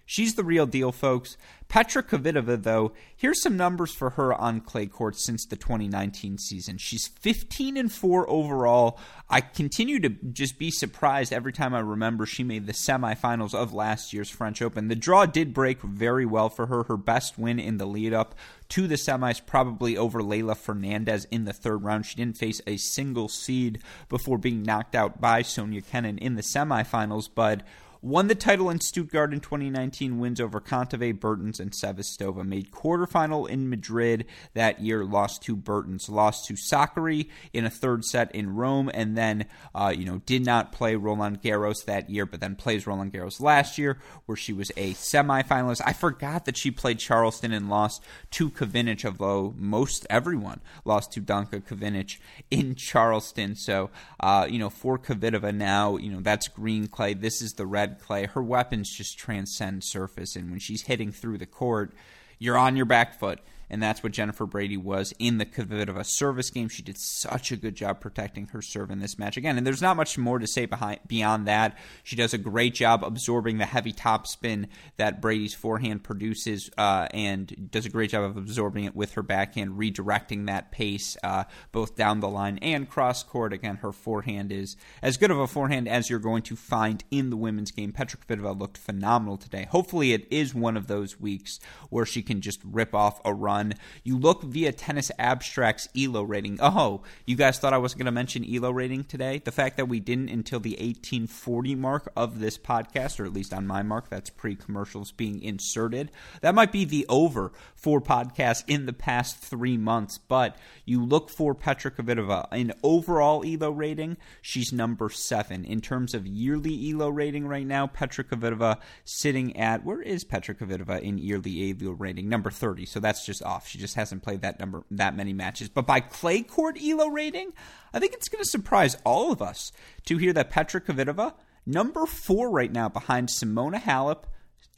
She's 0.06 0.36
the 0.36 0.44
real 0.44 0.66
deal, 0.66 0.92
folks. 0.92 1.38
Petra 1.70 2.04
Kvitova, 2.04 2.62
though, 2.62 2.92
here's 3.16 3.42
some 3.42 3.58
numbers 3.58 3.92
for 3.92 4.12
her 4.12 4.34
on 4.34 4.62
clay 4.62 4.86
courts 4.86 5.26
since 5.26 5.46
the 5.46 5.56
2019 5.56 6.38
season. 6.38 6.78
She's 6.78 7.08
15 7.08 7.78
and 7.78 7.92
4 7.92 8.30
overall. 8.30 9.00
I 9.30 9.42
continue 9.42 10.00
to 10.02 10.10
just 10.10 10.60
be 10.60 10.70
surprised 10.70 11.34
every 11.34 11.54
time 11.54 11.74
I 11.74 11.80
remember 11.80 12.26
she 12.26 12.44
made 12.44 12.68
the 12.68 12.74
semifinals 12.74 13.56
of 13.56 13.74
last 13.74 14.14
year's 14.14 14.30
French 14.30 14.62
Open. 14.62 14.88
The 14.88 14.96
draw 14.96 15.26
did 15.26 15.54
break 15.54 15.82
very 15.82 16.26
well 16.26 16.50
for 16.50 16.68
her. 16.68 16.84
Her 16.84 16.98
best 16.98 17.40
win 17.40 17.60
in 17.60 17.78
the 17.78 17.88
lead 17.88 18.14
up 18.14 18.36
to 18.70 18.88
the 18.88 18.96
semis, 18.96 19.44
probably 19.44 19.98
over 19.98 20.22
Leylah 20.22 20.58
Fernandez 20.58 21.26
in 21.32 21.46
the 21.46 21.54
third 21.54 21.84
round. 21.84 22.06
She 22.06 22.18
didn't 22.18 22.38
face 22.38 22.62
a 22.68 22.78
single 22.78 23.30
seed 23.30 23.80
before 24.10 24.38
being 24.38 24.64
knocked 24.64 24.96
out 24.96 25.22
by 25.22 25.42
Sofia 25.42 25.82
Kenin 25.82 26.18
in 26.18 26.36
the 26.36 26.42
semifinals, 26.42 27.30
but 27.34 27.64
Won 28.04 28.28
the 28.28 28.36
title 28.36 28.70
in 28.70 28.82
Stuttgart 28.82 29.32
in 29.32 29.40
2019, 29.40 30.20
wins 30.20 30.42
over 30.42 30.60
Kontaveit, 30.60 31.22
Bertens, 31.22 31.62
and 31.62 31.72
Sevastova. 31.72 32.46
Made 32.46 32.70
quarterfinal 32.70 33.48
in 33.48 33.70
Madrid 33.70 34.26
that 34.56 34.82
year, 34.82 35.06
lost 35.06 35.42
to 35.44 35.56
Bertens, 35.56 36.10
lost 36.10 36.46
to 36.48 36.56
Sakkari 36.56 37.30
in 37.54 37.64
a 37.64 37.70
third 37.70 38.04
set 38.04 38.36
in 38.36 38.56
Rome, 38.58 38.92
and 38.94 39.18
then, 39.18 39.46
uh, 39.74 39.94
you 39.96 40.04
know, 40.04 40.22
did 40.26 40.46
not 40.46 40.74
play 40.74 40.98
Roland 40.98 41.42
Garros 41.42 41.86
that 41.86 42.10
year, 42.10 42.26
but 42.26 42.42
then 42.42 42.58
plays 42.58 42.86
Roland 42.86 43.14
Garros 43.14 43.40
last 43.40 43.78
year, 43.78 44.02
where 44.26 44.36
she 44.36 44.52
was 44.52 44.70
a 44.76 44.92
semifinalist. 44.96 45.82
I 45.86 45.94
forgot 45.94 46.44
that 46.44 46.58
she 46.58 46.72
played 46.72 47.00
Charleston 47.00 47.54
and 47.54 47.70
lost 47.70 48.04
to 48.32 48.50
Kovinic, 48.50 49.06
although 49.06 49.54
most 49.58 50.06
everyone 50.10 50.60
lost 50.84 51.14
to 51.14 51.22
Danka 51.22 51.62
Kovinic 51.62 52.18
in 52.52 52.76
Charleston. 52.76 53.56
So, 53.56 53.92
uh, 54.20 54.46
you 54.50 54.60
know, 54.60 54.70
for 54.70 55.00
Kvitova 55.00 55.56
now, 55.56 55.96
you 55.96 56.12
know, 56.12 56.20
that's 56.20 56.50
green 56.50 56.88
clay. 56.88 57.14
This 57.14 57.42
is 57.42 57.54
the 57.54 57.66
red 57.66 57.93
clay. 58.00 58.26
Her 58.26 58.44
weapons 58.44 58.90
just 58.90 59.18
transcend 59.18 59.84
surface, 59.84 60.36
and 60.36 60.50
when 60.50 60.60
she's 60.60 60.84
hitting 60.84 61.12
through 61.12 61.38
the 61.38 61.46
court, 61.46 61.94
you're 62.40 62.58
on 62.58 62.76
your 62.76 62.86
back 62.86 63.20
foot 63.20 63.40
and 63.74 63.82
that's 63.82 64.04
what 64.04 64.12
Jennifer 64.12 64.46
Brady 64.46 64.78
was 64.78 65.16
in 65.18 65.40
the 65.40 65.48
Kvitova 65.48 66.06
service 66.06 66.52
game. 66.52 66.70
She 66.70 66.84
did 66.84 67.00
such 67.00 67.52
a 67.52 67.58
good 67.58 67.74
job 67.74 68.00
protecting 68.00 68.46
her 68.50 68.62
serve 68.62 68.92
in 68.92 69.00
this 69.00 69.18
match 69.18 69.36
again, 69.36 69.58
and 69.58 69.66
there's 69.66 69.82
not 69.82 69.98
much 69.98 70.16
more 70.16 70.38
to 70.38 70.46
say 70.46 70.68
behind 70.68 71.00
beyond 71.08 71.48
that. 71.48 71.76
She 72.04 72.16
does 72.16 72.36
a 72.36 72.38
great 72.38 72.76
job 72.76 73.04
absorbing 73.04 73.58
the 73.58 73.66
heavy 73.66 73.92
topspin 73.92 74.68
that 74.98 75.22
Brady's 75.22 75.56
forehand 75.56 76.04
produces, 76.04 76.70
uh, 76.78 77.08
and 77.16 77.72
does 77.72 77.88
a 77.88 77.90
great 77.90 78.12
job 78.12 78.24
of 78.24 78.38
absorbing 78.38 78.84
it 78.84 78.96
with 78.96 79.14
her 79.14 79.24
backhand, 79.24 79.72
redirecting 79.72 80.46
that 80.46 80.72
pace 80.72 81.18
uh, 81.24 81.46
both 81.72 81.96
down 81.96 82.20
the 82.20 82.30
line 82.30 82.60
and 82.60 82.88
cross 82.88 83.24
court. 83.24 83.54
Again, 83.54 83.78
her 83.78 83.92
forehand 83.92 84.52
is 84.52 84.78
as 85.02 85.18
good 85.18 85.32
of 85.32 85.40
a 85.40 85.48
forehand 85.48 85.88
as 85.88 86.12
you're 86.12 86.20
going 86.20 86.44
to 86.44 86.56
find 86.56 87.04
in 87.10 87.32
the 87.32 87.38
women's 87.38 87.72
game. 87.72 87.92
Petra 87.92 88.20
Kvitova 88.20 88.58
looked 88.58 88.78
phenomenal 88.78 89.38
today. 89.38 89.68
Hopefully, 89.72 90.14
it 90.14 90.28
is 90.30 90.54
one 90.54 90.78
of 90.78 90.86
those 90.86 91.20
weeks 91.20 91.60
where 91.90 92.06
she 92.06 92.22
can 92.22 92.40
just 92.40 92.60
rip 92.64 92.94
off 92.94 93.20
a 93.26 93.34
run 93.34 93.63
run. 93.64 93.74
You 94.04 94.18
look 94.18 94.44
via 94.44 94.72
Tennis 94.72 95.12
Abstract's 95.18 95.88
ELO 95.98 96.24
rating. 96.24 96.60
Oh, 96.62 97.02
you 97.26 97.36
guys 97.36 97.60
thought 97.60 97.74
I 97.74 97.78
wasn't 97.78 98.00
going 98.00 98.06
to 98.06 98.12
mention 98.12 98.46
ELO 98.46 98.72
rating 98.72 99.04
today? 99.04 99.42
The 99.44 99.52
fact 99.52 99.78
that 99.78 99.88
we 99.88 100.00
didn't 100.00 100.30
until 100.30 100.60
the 100.60 100.72
1840 100.72 101.76
mark 101.76 102.12
of 102.16 102.40
this 102.40 102.58
podcast, 102.58 103.20
or 103.20 103.26
at 103.26 103.34
least 103.34 103.54
on 103.54 103.68
my 103.68 103.84
mark, 103.84 104.10
that's 104.10 104.30
pre 104.30 104.56
commercials 104.56 105.12
being 105.12 105.42
inserted. 105.42 106.12
That 106.42 106.56
might 106.56 106.72
be 106.72 106.86
the 106.86 107.06
over 107.10 107.52
for 107.76 108.02
podcasts 108.02 108.64
in 108.68 108.86
the 108.86 108.94
past 108.94 109.38
three 109.38 109.78
months, 109.78 110.18
but 110.18 110.58
you 110.86 111.04
look 111.04 111.30
for 111.30 111.56
Petra 111.56 111.92
Kvitova. 111.92 112.52
In 112.54 112.74
overall 112.84 113.44
ELO 113.46 113.72
rating, 113.72 114.18
she's 114.42 114.74
number 114.74 115.10
seven. 115.10 115.66
In 115.66 115.82
terms 115.82 116.14
of 116.14 116.28
yearly 116.28 116.92
ELO 116.92 117.10
rating 117.10 117.48
right 117.48 117.66
now, 117.66 117.88
Petra 117.88 118.24
Kvitova 118.24 118.78
sitting 119.04 119.58
at, 119.58 119.84
where 119.84 120.02
is 120.02 120.24
Petra 120.24 120.56
Kvitova 120.56 121.02
in 121.02 121.18
yearly 121.18 121.76
ELO 121.82 121.92
rating? 121.92 122.30
Number 122.30 122.52
30. 122.52 122.86
So 122.86 123.00
that's 123.00 123.26
just 123.26 123.43
off. 123.44 123.68
She 123.68 123.78
just 123.78 123.96
hasn't 123.96 124.24
played 124.24 124.42
that 124.42 124.60
number 124.60 124.84
that 124.92 125.16
many 125.16 125.34
matches. 125.34 125.70
But 125.70 125.86
by 125.86 126.00
clay 126.00 126.42
court 126.42 126.78
elo 126.82 127.08
rating, 127.08 127.54
I 127.94 128.00
think 128.00 128.14
it's 128.14 128.30
going 128.30 128.44
to 128.44 128.50
surprise 128.50 128.98
all 129.06 129.32
of 129.32 129.42
us 129.42 129.72
to 130.06 130.18
hear 130.18 130.34
that 130.34 130.50
Petra 130.50 130.82
Kvitova, 130.82 131.34
number 131.66 132.06
four 132.06 132.50
right 132.50 132.72
now 132.72 132.90
behind 132.90 133.30
Simona 133.30 133.82
Halep, 133.82 134.24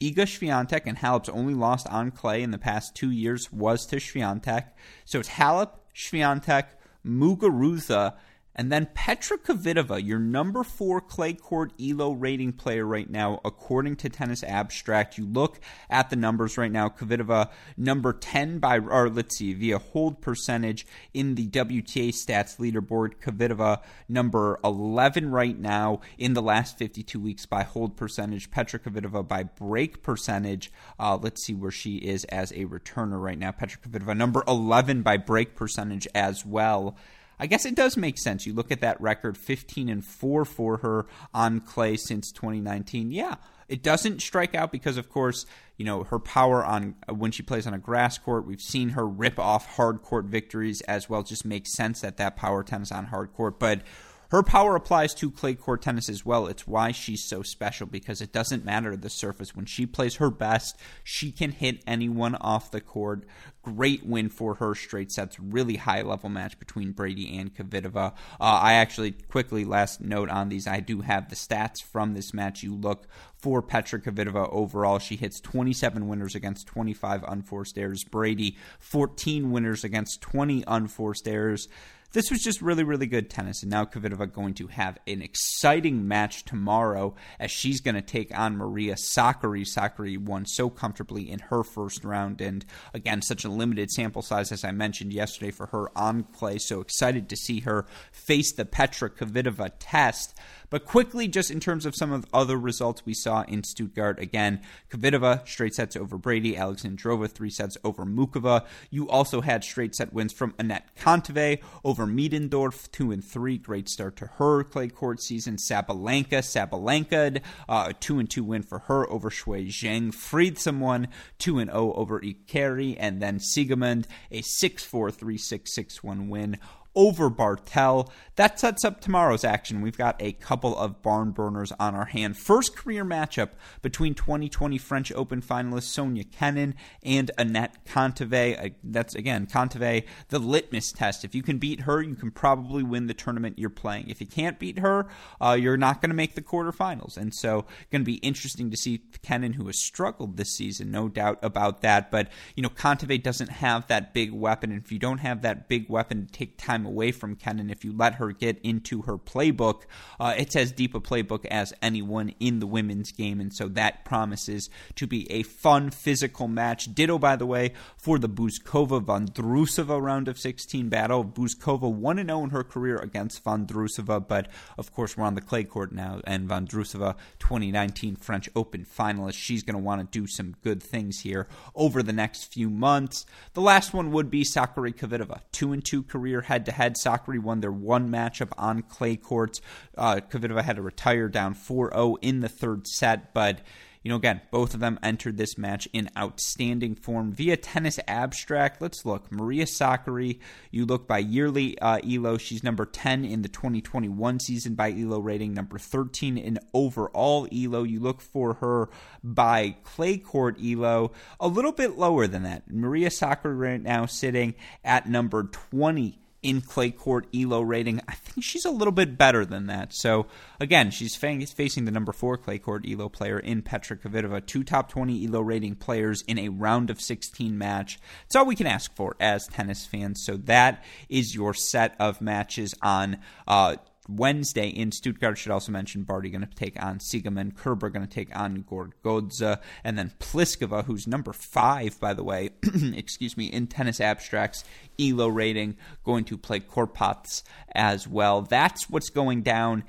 Iga 0.00 0.26
Swiatek, 0.26 0.82
and 0.84 0.98
Halep's 0.98 1.28
only 1.28 1.54
lost 1.54 1.86
on 1.88 2.10
clay 2.10 2.42
in 2.42 2.50
the 2.50 2.58
past 2.58 2.94
two 2.94 3.10
years 3.10 3.50
was 3.50 3.86
to 3.86 3.96
Swiatek. 3.96 4.68
So 5.04 5.20
it's 5.20 5.30
Halep, 5.30 5.70
Swiatek, 5.94 6.64
Muguruza, 7.06 8.14
and 8.56 8.72
then 8.72 8.88
Petra 8.94 9.36
Kvitova, 9.36 10.04
your 10.04 10.18
number 10.18 10.64
four 10.64 11.02
clay 11.02 11.34
court 11.34 11.72
ELO 11.78 12.12
rating 12.12 12.54
player 12.54 12.86
right 12.86 13.08
now, 13.08 13.38
according 13.44 13.96
to 13.96 14.08
Tennis 14.08 14.42
Abstract. 14.42 15.18
You 15.18 15.26
look 15.26 15.60
at 15.90 16.08
the 16.08 16.16
numbers 16.16 16.56
right 16.56 16.72
now. 16.72 16.88
Kvitova, 16.88 17.50
number 17.76 18.14
10 18.14 18.58
by, 18.58 18.78
or 18.78 19.10
let's 19.10 19.36
see, 19.36 19.52
via 19.52 19.78
hold 19.78 20.22
percentage 20.22 20.86
in 21.12 21.34
the 21.34 21.46
WTA 21.48 22.08
stats 22.08 22.56
leaderboard. 22.56 23.16
Kvitova, 23.20 23.82
number 24.08 24.58
11 24.64 25.30
right 25.30 25.58
now 25.58 26.00
in 26.16 26.32
the 26.32 26.42
last 26.42 26.78
52 26.78 27.20
weeks 27.20 27.44
by 27.44 27.62
hold 27.62 27.94
percentage. 27.94 28.50
Petra 28.50 28.80
Kvitova 28.80 29.28
by 29.28 29.42
break 29.42 30.02
percentage. 30.02 30.72
Uh, 30.98 31.18
let's 31.20 31.44
see 31.44 31.54
where 31.54 31.70
she 31.70 31.96
is 31.96 32.24
as 32.24 32.52
a 32.52 32.64
returner 32.64 33.20
right 33.20 33.38
now. 33.38 33.52
Petra 33.52 33.78
Kvitova, 33.82 34.16
number 34.16 34.42
11 34.48 35.02
by 35.02 35.18
break 35.18 35.54
percentage 35.54 36.08
as 36.14 36.46
well. 36.46 36.96
I 37.38 37.46
guess 37.46 37.66
it 37.66 37.74
does 37.74 37.96
make 37.96 38.18
sense. 38.18 38.46
You 38.46 38.54
look 38.54 38.70
at 38.70 38.80
that 38.80 39.00
record 39.00 39.36
15 39.36 39.88
and 39.88 40.04
4 40.04 40.44
for 40.44 40.78
her 40.78 41.06
on 41.34 41.60
clay 41.60 41.96
since 41.96 42.32
2019. 42.32 43.10
Yeah, 43.10 43.36
it 43.68 43.82
doesn't 43.82 44.22
strike 44.22 44.54
out 44.54 44.72
because 44.72 44.96
of 44.96 45.08
course, 45.08 45.44
you 45.76 45.84
know, 45.84 46.04
her 46.04 46.18
power 46.18 46.64
on 46.64 46.94
uh, 47.08 47.14
when 47.14 47.32
she 47.32 47.42
plays 47.42 47.66
on 47.66 47.74
a 47.74 47.78
grass 47.78 48.16
court, 48.18 48.46
we've 48.46 48.60
seen 48.60 48.90
her 48.90 49.06
rip 49.06 49.38
off 49.38 49.76
hard 49.76 50.02
court 50.02 50.26
victories 50.26 50.80
as 50.82 51.08
well. 51.08 51.20
It 51.20 51.26
just 51.26 51.44
makes 51.44 51.72
sense 51.72 52.00
that 52.00 52.16
that 52.16 52.36
power 52.36 52.62
tennis 52.62 52.92
on 52.92 53.06
hard 53.06 53.32
court, 53.32 53.58
but 53.58 53.82
her 54.30 54.42
power 54.42 54.74
applies 54.76 55.14
to 55.14 55.30
clay 55.30 55.54
court 55.54 55.82
tennis 55.82 56.08
as 56.08 56.24
well. 56.24 56.46
It's 56.46 56.66
why 56.66 56.92
she's 56.92 57.24
so 57.24 57.42
special 57.42 57.86
because 57.86 58.20
it 58.20 58.32
doesn't 58.32 58.64
matter 58.64 58.96
the 58.96 59.10
surface. 59.10 59.54
When 59.54 59.66
she 59.66 59.86
plays 59.86 60.16
her 60.16 60.30
best, 60.30 60.76
she 61.04 61.30
can 61.30 61.52
hit 61.52 61.82
anyone 61.86 62.34
off 62.36 62.70
the 62.70 62.80
court. 62.80 63.24
Great 63.62 64.06
win 64.06 64.28
for 64.28 64.54
her 64.56 64.74
straight 64.74 65.10
sets. 65.10 65.38
Really 65.40 65.76
high 65.76 66.02
level 66.02 66.28
match 66.28 66.58
between 66.58 66.92
Brady 66.92 67.36
and 67.36 67.54
Kvitova. 67.54 68.12
Uh, 68.12 68.14
I 68.40 68.74
actually 68.74 69.12
quickly 69.12 69.64
last 69.64 70.00
note 70.00 70.30
on 70.30 70.48
these. 70.48 70.66
I 70.66 70.80
do 70.80 71.00
have 71.00 71.28
the 71.28 71.36
stats 71.36 71.82
from 71.82 72.14
this 72.14 72.32
match. 72.32 72.62
You 72.62 72.74
look 72.74 73.08
for 73.36 73.62
Petra 73.62 74.00
Kvitova 74.00 74.48
overall. 74.52 74.98
She 74.98 75.16
hits 75.16 75.40
27 75.40 76.06
winners 76.06 76.34
against 76.34 76.66
25 76.68 77.24
unforced 77.24 77.76
errors. 77.76 78.04
Brady 78.04 78.56
14 78.78 79.50
winners 79.50 79.84
against 79.84 80.20
20 80.20 80.64
unforced 80.66 81.26
errors 81.26 81.68
this 82.12 82.30
was 82.30 82.40
just 82.40 82.62
really, 82.62 82.84
really 82.84 83.06
good 83.06 83.30
tennis. 83.30 83.62
And 83.62 83.70
now 83.70 83.84
Kvitova 83.84 84.32
going 84.32 84.54
to 84.54 84.66
have 84.68 84.98
an 85.06 85.22
exciting 85.22 86.06
match 86.08 86.44
tomorrow 86.44 87.14
as 87.38 87.50
she's 87.50 87.80
going 87.80 87.94
to 87.94 88.02
take 88.02 88.36
on 88.36 88.56
Maria 88.56 88.94
Sakkari. 88.94 89.66
Sakkari 89.66 90.18
won 90.18 90.46
so 90.46 90.70
comfortably 90.70 91.30
in 91.30 91.40
her 91.40 91.62
first 91.62 92.04
round. 92.04 92.40
And 92.40 92.64
again, 92.94 93.22
such 93.22 93.44
a 93.44 93.48
limited 93.48 93.90
sample 93.90 94.22
size, 94.22 94.52
as 94.52 94.64
I 94.64 94.72
mentioned 94.72 95.12
yesterday, 95.12 95.50
for 95.50 95.66
her 95.66 95.96
on 95.96 96.24
clay. 96.24 96.58
So 96.58 96.80
excited 96.80 97.28
to 97.28 97.36
see 97.36 97.60
her 97.60 97.86
face 98.12 98.52
the 98.54 98.64
Petra 98.64 99.10
Kvitova 99.10 99.72
test. 99.78 100.38
But 100.70 100.84
quickly, 100.84 101.28
just 101.28 101.50
in 101.50 101.60
terms 101.60 101.86
of 101.86 101.94
some 101.94 102.12
of 102.12 102.22
the 102.22 102.28
other 102.36 102.56
results 102.56 103.04
we 103.04 103.14
saw 103.14 103.42
in 103.42 103.62
Stuttgart, 103.62 104.18
again, 104.18 104.60
Kvitova 104.90 105.46
straight 105.46 105.74
sets 105.74 105.96
over 105.96 106.18
Brady, 106.18 106.54
Alexandrova 106.54 107.30
three 107.30 107.50
sets 107.50 107.76
over 107.84 108.04
Muchova. 108.04 108.64
You 108.90 109.08
also 109.08 109.40
had 109.40 109.64
straight 109.64 109.94
set 109.94 110.12
wins 110.12 110.32
from 110.32 110.52
Anett 110.52 110.82
Kontaveit 110.98 111.62
over 111.84 112.06
Middendorf, 112.06 112.90
two 112.90 113.12
and 113.12 113.24
three. 113.24 113.58
Great 113.58 113.88
start 113.88 114.16
to 114.16 114.26
her 114.38 114.64
clay 114.64 114.88
court 114.88 115.20
season. 115.20 115.56
Sabalenka, 115.56 116.40
Sabalenka, 116.42 117.40
uh, 117.68 117.86
a 117.88 117.92
two 117.94 118.18
and 118.18 118.30
two 118.30 118.44
win 118.44 118.62
for 118.62 118.80
her 118.80 119.08
over 119.10 119.30
Shuai 119.30 119.68
Zheng. 119.68 120.12
Freed 120.12 120.58
someone 120.58 121.08
two 121.38 121.58
and 121.58 121.70
zero 121.70 121.92
oh 121.92 121.92
over 121.92 122.20
Ikeri, 122.20 122.96
and 122.98 123.20
then 123.20 123.38
Siegemund 123.38 124.06
a 124.30 124.42
six 124.42 124.84
four 124.84 125.10
three 125.10 125.38
six 125.38 125.74
six 125.74 126.02
one 126.02 126.28
win 126.28 126.58
over 126.96 127.28
Bartel. 127.28 128.10
That 128.36 128.58
sets 128.58 128.84
up 128.84 129.00
tomorrow's 129.00 129.44
action. 129.44 129.82
We've 129.82 129.96
got 129.96 130.16
a 130.20 130.32
couple 130.32 130.76
of 130.76 131.02
barn 131.02 131.30
burners 131.30 131.72
on 131.78 131.94
our 131.94 132.06
hand. 132.06 132.36
First 132.36 132.74
career 132.74 133.04
matchup 133.04 133.50
between 133.82 134.14
2020 134.14 134.78
French 134.78 135.12
Open 135.12 135.40
finalist 135.40 135.84
Sonia 135.84 136.24
Kenin 136.24 136.74
and 137.02 137.30
Anett 137.38 137.74
Kontaveit. 137.86 138.74
That's 138.82 139.14
again 139.14 139.46
Kontaveit, 139.46 140.04
the 140.28 140.38
litmus 140.38 140.92
test. 140.92 141.24
If 141.24 141.34
you 141.34 141.42
can 141.42 141.58
beat 141.58 141.80
her, 141.80 142.02
you 142.02 142.14
can 142.14 142.30
probably 142.30 142.82
win 142.82 143.06
the 143.06 143.14
tournament 143.14 143.58
you're 143.58 143.70
playing. 143.70 144.08
If 144.08 144.20
you 144.20 144.26
can't 144.26 144.58
beat 144.58 144.78
her, 144.78 145.06
uh, 145.40 145.56
you're 145.58 145.76
not 145.76 146.00
going 146.00 146.10
to 146.10 146.16
make 146.16 146.34
the 146.34 146.42
quarterfinals. 146.42 147.16
And 147.16 147.34
so, 147.34 147.66
going 147.90 148.02
to 148.02 148.06
be 148.06 148.16
interesting 148.16 148.70
to 148.70 148.76
see 148.76 149.02
Kenin, 149.22 149.54
who 149.54 149.66
has 149.66 149.82
struggled 149.82 150.36
this 150.36 150.56
season, 150.56 150.90
no 150.90 151.08
doubt 151.08 151.38
about 151.42 151.82
that. 151.82 152.10
But 152.10 152.28
you 152.54 152.62
know, 152.62 152.70
Kontaveit 152.70 153.22
doesn't 153.22 153.50
have 153.50 153.86
that 153.88 154.14
big 154.14 154.32
weapon, 154.32 154.72
and 154.72 154.82
if 154.82 154.90
you 154.90 154.98
don't 154.98 155.18
have 155.18 155.42
that 155.42 155.68
big 155.68 155.88
weapon 155.90 156.26
to 156.26 156.32
take 156.32 156.56
time 156.56 156.85
away 156.86 157.12
from 157.12 157.36
Kenin 157.36 157.70
if 157.70 157.84
you 157.84 157.92
let 157.92 158.14
her 158.14 158.32
get 158.32 158.58
into 158.60 159.02
her 159.02 159.18
playbook. 159.18 159.82
Uh, 160.18 160.34
it's 160.36 160.56
as 160.56 160.72
deep 160.72 160.94
a 160.94 161.00
playbook 161.00 161.44
as 161.46 161.72
anyone 161.82 162.34
in 162.40 162.60
the 162.60 162.66
women's 162.66 163.12
game, 163.12 163.40
and 163.40 163.52
so 163.52 163.68
that 163.68 164.04
promises 164.04 164.70
to 164.94 165.06
be 165.06 165.30
a 165.30 165.42
fun 165.42 165.90
physical 165.90 166.48
match. 166.48 166.94
Ditto, 166.94 167.18
by 167.18 167.36
the 167.36 167.46
way, 167.46 167.72
for 167.96 168.18
the 168.18 168.28
Bouzkova 168.28 169.04
Vondrousova 169.04 170.00
round 170.00 170.28
of 170.28 170.38
16 170.38 170.88
battle. 170.88 171.24
Bouzkova 171.24 171.92
1 171.92 172.26
0 172.26 172.44
in 172.44 172.50
her 172.50 172.64
career 172.64 172.96
against 172.96 173.44
Vondrousova, 173.44 174.26
but 174.26 174.48
of 174.78 174.92
course, 174.92 175.16
we're 175.16 175.24
on 175.24 175.34
the 175.34 175.40
clay 175.40 175.64
court 175.64 175.92
now, 175.92 176.20
and 176.24 176.48
Vondrousova, 176.48 177.16
2019 177.38 178.16
French 178.16 178.48
Open 178.54 178.84
finalist. 178.84 179.34
She's 179.34 179.62
going 179.62 179.74
to 179.74 179.82
want 179.82 180.00
to 180.00 180.18
do 180.18 180.26
some 180.26 180.54
good 180.62 180.82
things 180.82 181.20
here 181.20 181.46
over 181.74 182.02
the 182.02 182.12
next 182.12 182.52
few 182.52 182.70
months. 182.70 183.26
The 183.54 183.60
last 183.60 183.92
one 183.92 184.10
would 184.12 184.30
be 184.30 184.44
Sakkari 184.44 184.94
Kvitova, 184.94 185.40
2 185.52 185.72
and 185.72 185.84
2 185.84 186.02
career 186.02 186.42
head 186.42 186.66
to 186.66 186.72
head. 186.76 186.96
Sakkari 186.96 187.40
won 187.40 187.60
their 187.60 187.72
one 187.72 188.08
matchup 188.10 188.52
on 188.56 188.82
clay 188.82 189.16
courts. 189.16 189.60
Uh, 189.96 190.16
Kvitova 190.16 190.62
had 190.62 190.76
to 190.76 190.82
retire 190.82 191.28
down 191.28 191.54
4 191.54 191.90
0 191.92 192.16
in 192.22 192.40
the 192.40 192.48
third 192.48 192.86
set, 192.86 193.34
but 193.34 193.60
you 194.06 194.10
know, 194.10 194.16
again, 194.18 194.40
both 194.52 194.72
of 194.72 194.78
them 194.78 195.00
entered 195.02 195.36
this 195.36 195.58
match 195.58 195.88
in 195.92 196.08
outstanding 196.16 196.94
form 196.94 197.32
via 197.32 197.56
tennis 197.56 197.98
abstract. 198.06 198.80
Let's 198.80 199.04
look. 199.04 199.32
Maria 199.32 199.64
Sakkari, 199.64 200.38
you 200.70 200.86
look 200.86 201.08
by 201.08 201.18
yearly 201.18 201.76
uh, 201.80 201.98
ELO, 202.08 202.38
she's 202.38 202.62
number 202.62 202.86
10 202.86 203.24
in 203.24 203.42
the 203.42 203.48
2021 203.48 204.38
season 204.38 204.76
by 204.76 204.92
ELO 204.92 205.18
rating, 205.18 205.54
number 205.54 205.76
13 205.76 206.38
in 206.38 206.60
overall 206.72 207.48
ELO. 207.50 207.82
You 207.82 207.98
look 207.98 208.20
for 208.20 208.54
her 208.54 208.90
by 209.24 209.74
clay 209.82 210.18
court 210.18 210.56
ELO, 210.64 211.10
a 211.40 211.48
little 211.48 211.72
bit 211.72 211.98
lower 211.98 212.28
than 212.28 212.44
that. 212.44 212.70
Maria 212.70 213.08
Sakkari 213.08 213.58
right 213.58 213.82
now 213.82 214.06
sitting 214.06 214.54
at 214.84 215.08
number 215.08 215.42
20 215.42 216.20
in 216.42 216.60
clay 216.60 216.90
court 216.90 217.26
elo 217.34 217.60
rating. 217.60 218.00
I 218.08 218.14
think 218.14 218.44
she's 218.44 218.64
a 218.64 218.70
little 218.70 218.92
bit 218.92 219.18
better 219.18 219.44
than 219.44 219.66
that. 219.66 219.92
So 219.92 220.26
again, 220.60 220.90
she's 220.90 221.16
facing 221.16 221.84
the 221.84 221.90
number 221.90 222.12
four 222.12 222.36
clay 222.36 222.58
court 222.58 222.84
elo 222.88 223.08
player 223.08 223.38
in 223.38 223.62
Petra 223.62 223.96
Kvitova, 223.96 224.44
two 224.44 224.64
top 224.64 224.90
20 224.90 225.26
elo 225.26 225.40
rating 225.40 225.74
players 225.74 226.22
in 226.22 226.38
a 226.38 226.48
round 226.48 226.90
of 226.90 227.00
16 227.00 227.56
match. 227.56 227.98
It's 228.26 228.36
all 228.36 228.46
we 228.46 228.56
can 228.56 228.66
ask 228.66 228.94
for 228.94 229.16
as 229.20 229.46
tennis 229.46 229.86
fans. 229.86 230.22
So 230.24 230.36
that 230.38 230.84
is 231.08 231.34
your 231.34 231.54
set 231.54 231.96
of 231.98 232.20
matches 232.20 232.74
on. 232.82 233.18
Uh, 233.46 233.76
Wednesday 234.08 234.68
in 234.68 234.92
Stuttgart. 234.92 235.38
Should 235.38 235.52
also 235.52 235.72
mention 235.72 236.04
Barty 236.04 236.30
going 236.30 236.46
to 236.46 236.54
take 236.54 236.82
on 236.82 236.98
Siegemund, 236.98 237.56
Kerber 237.56 237.90
going 237.90 238.06
to 238.06 238.12
take 238.12 238.34
on 238.36 238.64
Goragodze, 238.64 239.58
and 239.84 239.98
then 239.98 240.12
Pliskova, 240.18 240.84
who's 240.84 241.06
number 241.06 241.32
five, 241.32 241.98
by 242.00 242.14
the 242.14 242.24
way, 242.24 242.50
excuse 242.94 243.36
me, 243.36 243.46
in 243.46 243.66
tennis 243.66 244.00
abstracts 244.00 244.64
ELO 244.98 245.28
rating, 245.28 245.76
going 246.04 246.24
to 246.24 246.38
play 246.38 246.60
Korpatsch 246.60 247.42
as 247.74 248.06
well. 248.08 248.42
That's 248.42 248.88
what's 248.88 249.10
going 249.10 249.42
down 249.42 249.84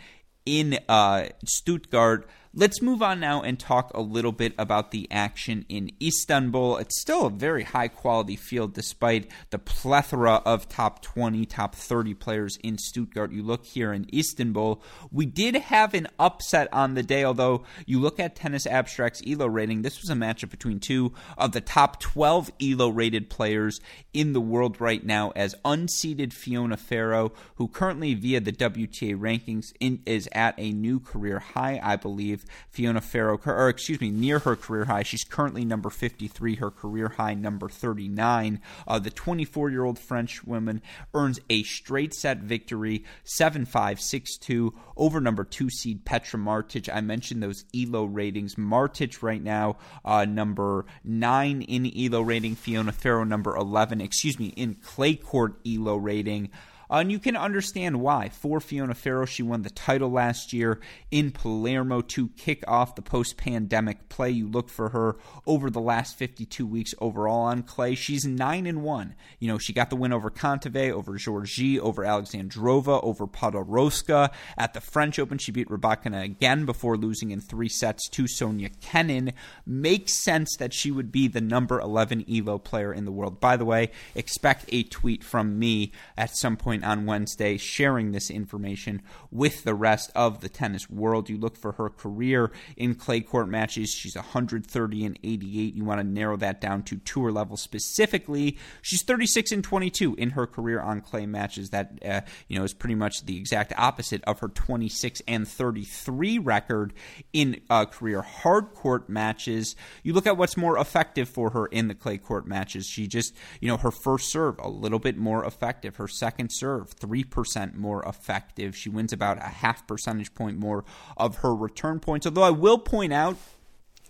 in 0.46 0.80
uh, 0.88 1.28
Stuttgart. 1.46 2.28
Let's 2.54 2.82
move 2.82 3.02
on 3.02 3.20
now 3.20 3.42
and 3.42 3.60
talk 3.60 3.92
a 3.94 4.02
little 4.02 4.32
bit 4.32 4.54
about 4.58 4.92
the 4.92 5.08
action 5.12 5.66
in 5.70 5.92
Istanbul. 6.02 6.78
It's 6.78 7.02
still 7.02 7.26
a 7.26 7.30
very 7.30 7.64
high 7.64 7.90
quality 7.90 8.36
field 8.36 8.74
despite 8.74 9.30
the 9.50 9.60
plethora 9.60 10.42
of 10.46 10.70
top 10.70 11.02
20, 11.02 11.46
top 11.46 11.76
30 11.76 12.14
players 12.14 12.58
in 12.64 12.78
Stuttgart. 12.78 13.32
You 13.32 13.44
look 13.44 13.66
here 13.66 13.92
in 13.92 14.08
Istanbul, 14.14 14.82
we 15.12 15.26
did 15.26 15.56
have 15.56 15.94
an 15.94 16.08
upset 16.18 16.68
on 16.72 16.94
the 16.94 17.04
day, 17.04 17.24
although 17.24 17.64
you 17.86 18.00
look 18.00 18.20
at 18.20 18.36
Tennis 18.36 18.66
Abstract's 18.66 19.22
ELO 19.28 19.48
rating, 19.48 19.82
this 19.82 20.02
was 20.02 20.10
a 20.10 20.16
matchup 20.16 20.50
between 20.50 20.80
two 20.80 21.14
of 21.38 21.52
the 21.52 21.62
top 21.62 22.00
12 22.00 22.52
ELO 22.62 22.90
rated 22.90 23.30
players 23.30 23.82
in 24.14 24.34
the 24.34 24.42
world 24.42 24.80
right 24.80 25.06
now, 25.06 25.32
as 25.36 25.56
unseeded 25.64 26.34
Fiona 26.34 26.78
Ferro, 26.78 27.34
who 27.56 27.68
currently 27.68 28.14
via 28.14 28.40
the 28.40 28.52
WTA 28.52 29.16
rankings 29.18 29.74
in, 29.80 30.02
is 30.06 30.28
at 30.32 30.56
a 30.58 30.72
new 30.72 31.00
career 31.00 31.40
high, 31.40 31.80
I 31.84 31.96
believe 31.96 32.37
gave 32.38 32.50
Fiona 32.70 33.02
Ferro, 33.02 33.40
or 33.46 33.70
excuse 33.70 34.00
me, 34.02 34.10
near 34.10 34.40
her 34.40 34.56
career 34.56 34.86
high. 34.86 35.04
She's 35.04 35.24
currently 35.24 35.66
number 35.66 35.90
53, 35.90 36.56
her 36.56 36.72
career 36.72 37.10
high 37.10 37.34
number 37.34 37.70
39. 37.70 38.62
Uh, 38.88 39.00
the 39.00 39.10
24 39.10 39.70
year 39.70 39.84
old 39.84 40.00
French 40.00 40.44
woman 40.44 40.82
earns 41.14 41.40
a 41.50 41.64
straight 41.64 42.14
set 42.14 42.40
victory, 42.40 43.04
7 43.24 43.66
5, 43.66 44.00
6 44.00 44.38
2, 44.38 44.74
over 44.96 45.20
number 45.20 45.44
two 45.44 45.70
seed 45.70 46.06
Petra 46.06 46.40
Martic. 46.40 46.94
I 46.94 47.02
mentioned 47.02 47.42
those 47.42 47.66
ELO 47.76 48.06
ratings. 48.06 48.56
Martic 48.56 49.22
right 49.22 49.42
now, 49.42 49.78
uh, 50.06 50.26
number 50.26 50.86
9 51.04 51.62
in 51.62 51.92
ELO 51.96 52.22
rating, 52.22 52.56
Fiona 52.56 52.92
Ferro, 52.92 53.24
number 53.24 53.56
11, 53.56 54.02
excuse 54.02 54.40
me, 54.40 54.48
in 54.48 54.76
clay 54.76 55.16
court 55.16 55.56
ELO 55.66 55.98
rating. 55.98 56.50
Uh, 56.90 56.98
and 56.98 57.12
you 57.12 57.20
can 57.20 57.36
understand 57.36 58.02
why. 58.02 58.30
For 58.30 58.60
Fiona 58.60 58.94
Ferro, 58.94 59.26
she 59.26 59.44
won 59.44 59.62
the 59.62 59.70
title 59.70 60.10
last 60.10 60.54
year 60.54 60.80
in 61.12 61.32
Palermo 61.32 62.02
to 62.02 62.30
kick 62.30 62.64
off 62.68 62.96
the 62.96 63.02
post 63.02 63.38
pandemic 63.38 64.10
play. 64.10 64.30
You 64.30 64.48
look 64.48 64.70
for 64.70 64.90
her 64.90 65.18
over 65.46 65.70
the 65.70 65.82
last 65.82 66.18
52 66.18 66.66
weeks 66.66 66.94
overall 67.00 67.42
on 67.42 67.64
clay. 67.64 67.96
She's 67.96 68.26
9 68.26 68.66
and 68.66 68.84
1. 68.84 69.16
You 69.40 69.48
know, 69.48 69.58
she 69.58 69.74
got 69.74 69.90
the 69.90 69.96
win 69.96 70.14
over 70.14 70.30
Kontaveit, 70.30 70.92
over 70.92 71.14
Giorgi, 71.14 71.80
over 71.80 72.04
Alexandrova, 72.04 73.04
over 73.04 73.28
Podoroska. 73.28 74.32
At 74.58 74.74
the 74.74 74.82
French 74.82 75.20
Open, 75.20 75.38
she 75.38 75.52
beat 75.52 75.70
Rybakina 75.70 76.24
again 76.24 76.66
before 76.66 76.98
losing 76.98 77.32
in 77.32 77.42
three 77.42 77.70
sets 77.70 78.08
to 78.10 78.28
Sofia 78.28 78.70
Kenin. 78.82 79.34
Makes 79.66 80.24
sense 80.24 80.56
that 80.58 80.74
she 80.74 80.92
would 80.92 81.12
be 81.12 81.28
the 81.28 81.42
number 81.42 81.80
11 81.80 82.26
ELO 82.32 82.58
player 82.58 82.94
in 82.94 83.06
the 83.06 83.12
world. 83.12 83.40
By 83.40 83.58
the 83.58 83.66
way, 83.66 83.92
expect 84.16 84.66
a 84.70 84.84
tweet 84.84 85.24
from 85.24 85.60
me 85.60 85.92
at 86.16 86.36
some 86.36 86.56
point 86.58 86.77
point 86.78 86.92
on 86.92 87.06
Wednesday, 87.06 87.58
sharing 87.58 88.12
this 88.12 88.30
information 88.30 89.02
with 89.32 89.64
the 89.64 89.74
rest 89.74 90.12
of 90.16 90.42
the 90.42 90.50
tennis 90.50 90.90
world. 90.90 91.30
You 91.30 91.38
look 91.38 91.58
for 91.58 91.74
her 91.74 91.90
career 91.90 92.52
in 92.76 92.96
clay 92.96 93.22
court 93.22 93.50
matches. 93.50 93.90
She's 93.90 94.16
130 94.16 95.06
and 95.06 95.20
88. 95.24 95.76
You 95.76 95.84
want 95.84 96.00
to 96.00 96.08
narrow 96.08 96.38
that 96.38 96.62
down 96.62 96.84
to 96.84 96.98
tour 96.98 97.32
level 97.32 97.58
specifically. 97.58 98.58
She's 98.82 99.02
36 99.02 99.52
and 99.52 99.64
22 99.64 100.16
in 100.16 100.32
her 100.32 100.46
career 100.46 100.80
on 100.80 101.02
clay 101.02 101.26
matches. 101.26 101.72
That 101.72 102.00
uh, 102.06 102.22
you 102.48 102.58
know 102.58 102.64
is 102.64 102.74
pretty 102.74 102.96
much 102.96 103.26
the 103.26 103.38
exact 103.38 103.74
opposite 103.78 104.24
of 104.26 104.40
her 104.40 104.48
26 104.48 105.22
and 105.28 105.48
33 105.48 106.40
record 106.40 106.94
in 107.34 107.62
uh, 107.70 107.86
career 107.86 108.22
hard 108.22 108.74
court 108.74 109.10
matches. 109.10 109.76
You 110.04 110.14
look 110.14 110.28
at 110.28 110.38
what's 110.38 110.58
more 110.58 110.78
effective 110.78 111.30
for 111.30 111.52
her 111.52 111.66
in 111.68 111.88
the 111.88 111.96
clay 111.96 112.18
court 112.18 112.48
matches. 112.48 112.86
She 112.86 113.08
just 113.08 113.34
you 113.60 113.68
know 113.68 113.78
her 113.78 113.92
first 113.92 114.32
serve 114.32 114.60
a 114.60 114.70
little 114.70 115.00
bit 115.00 115.18
more 115.18 115.46
effective. 115.46 115.96
Her 115.96 116.08
second 116.08 116.50
serve 116.52 116.67
serve 116.68 116.94
3% 117.00 117.76
more 117.76 118.04
effective. 118.04 118.76
She 118.76 118.90
wins 118.90 119.14
about 119.14 119.38
a 119.38 119.44
half 119.44 119.88
percentage 119.88 120.34
point 120.34 120.58
more 120.58 120.84
of 121.16 121.38
her 121.38 121.56
return 121.56 122.00
points. 122.00 122.26
Although 122.26 122.44
I 122.44 122.52
will 122.52 122.78
point 122.78 123.14
out 123.14 123.38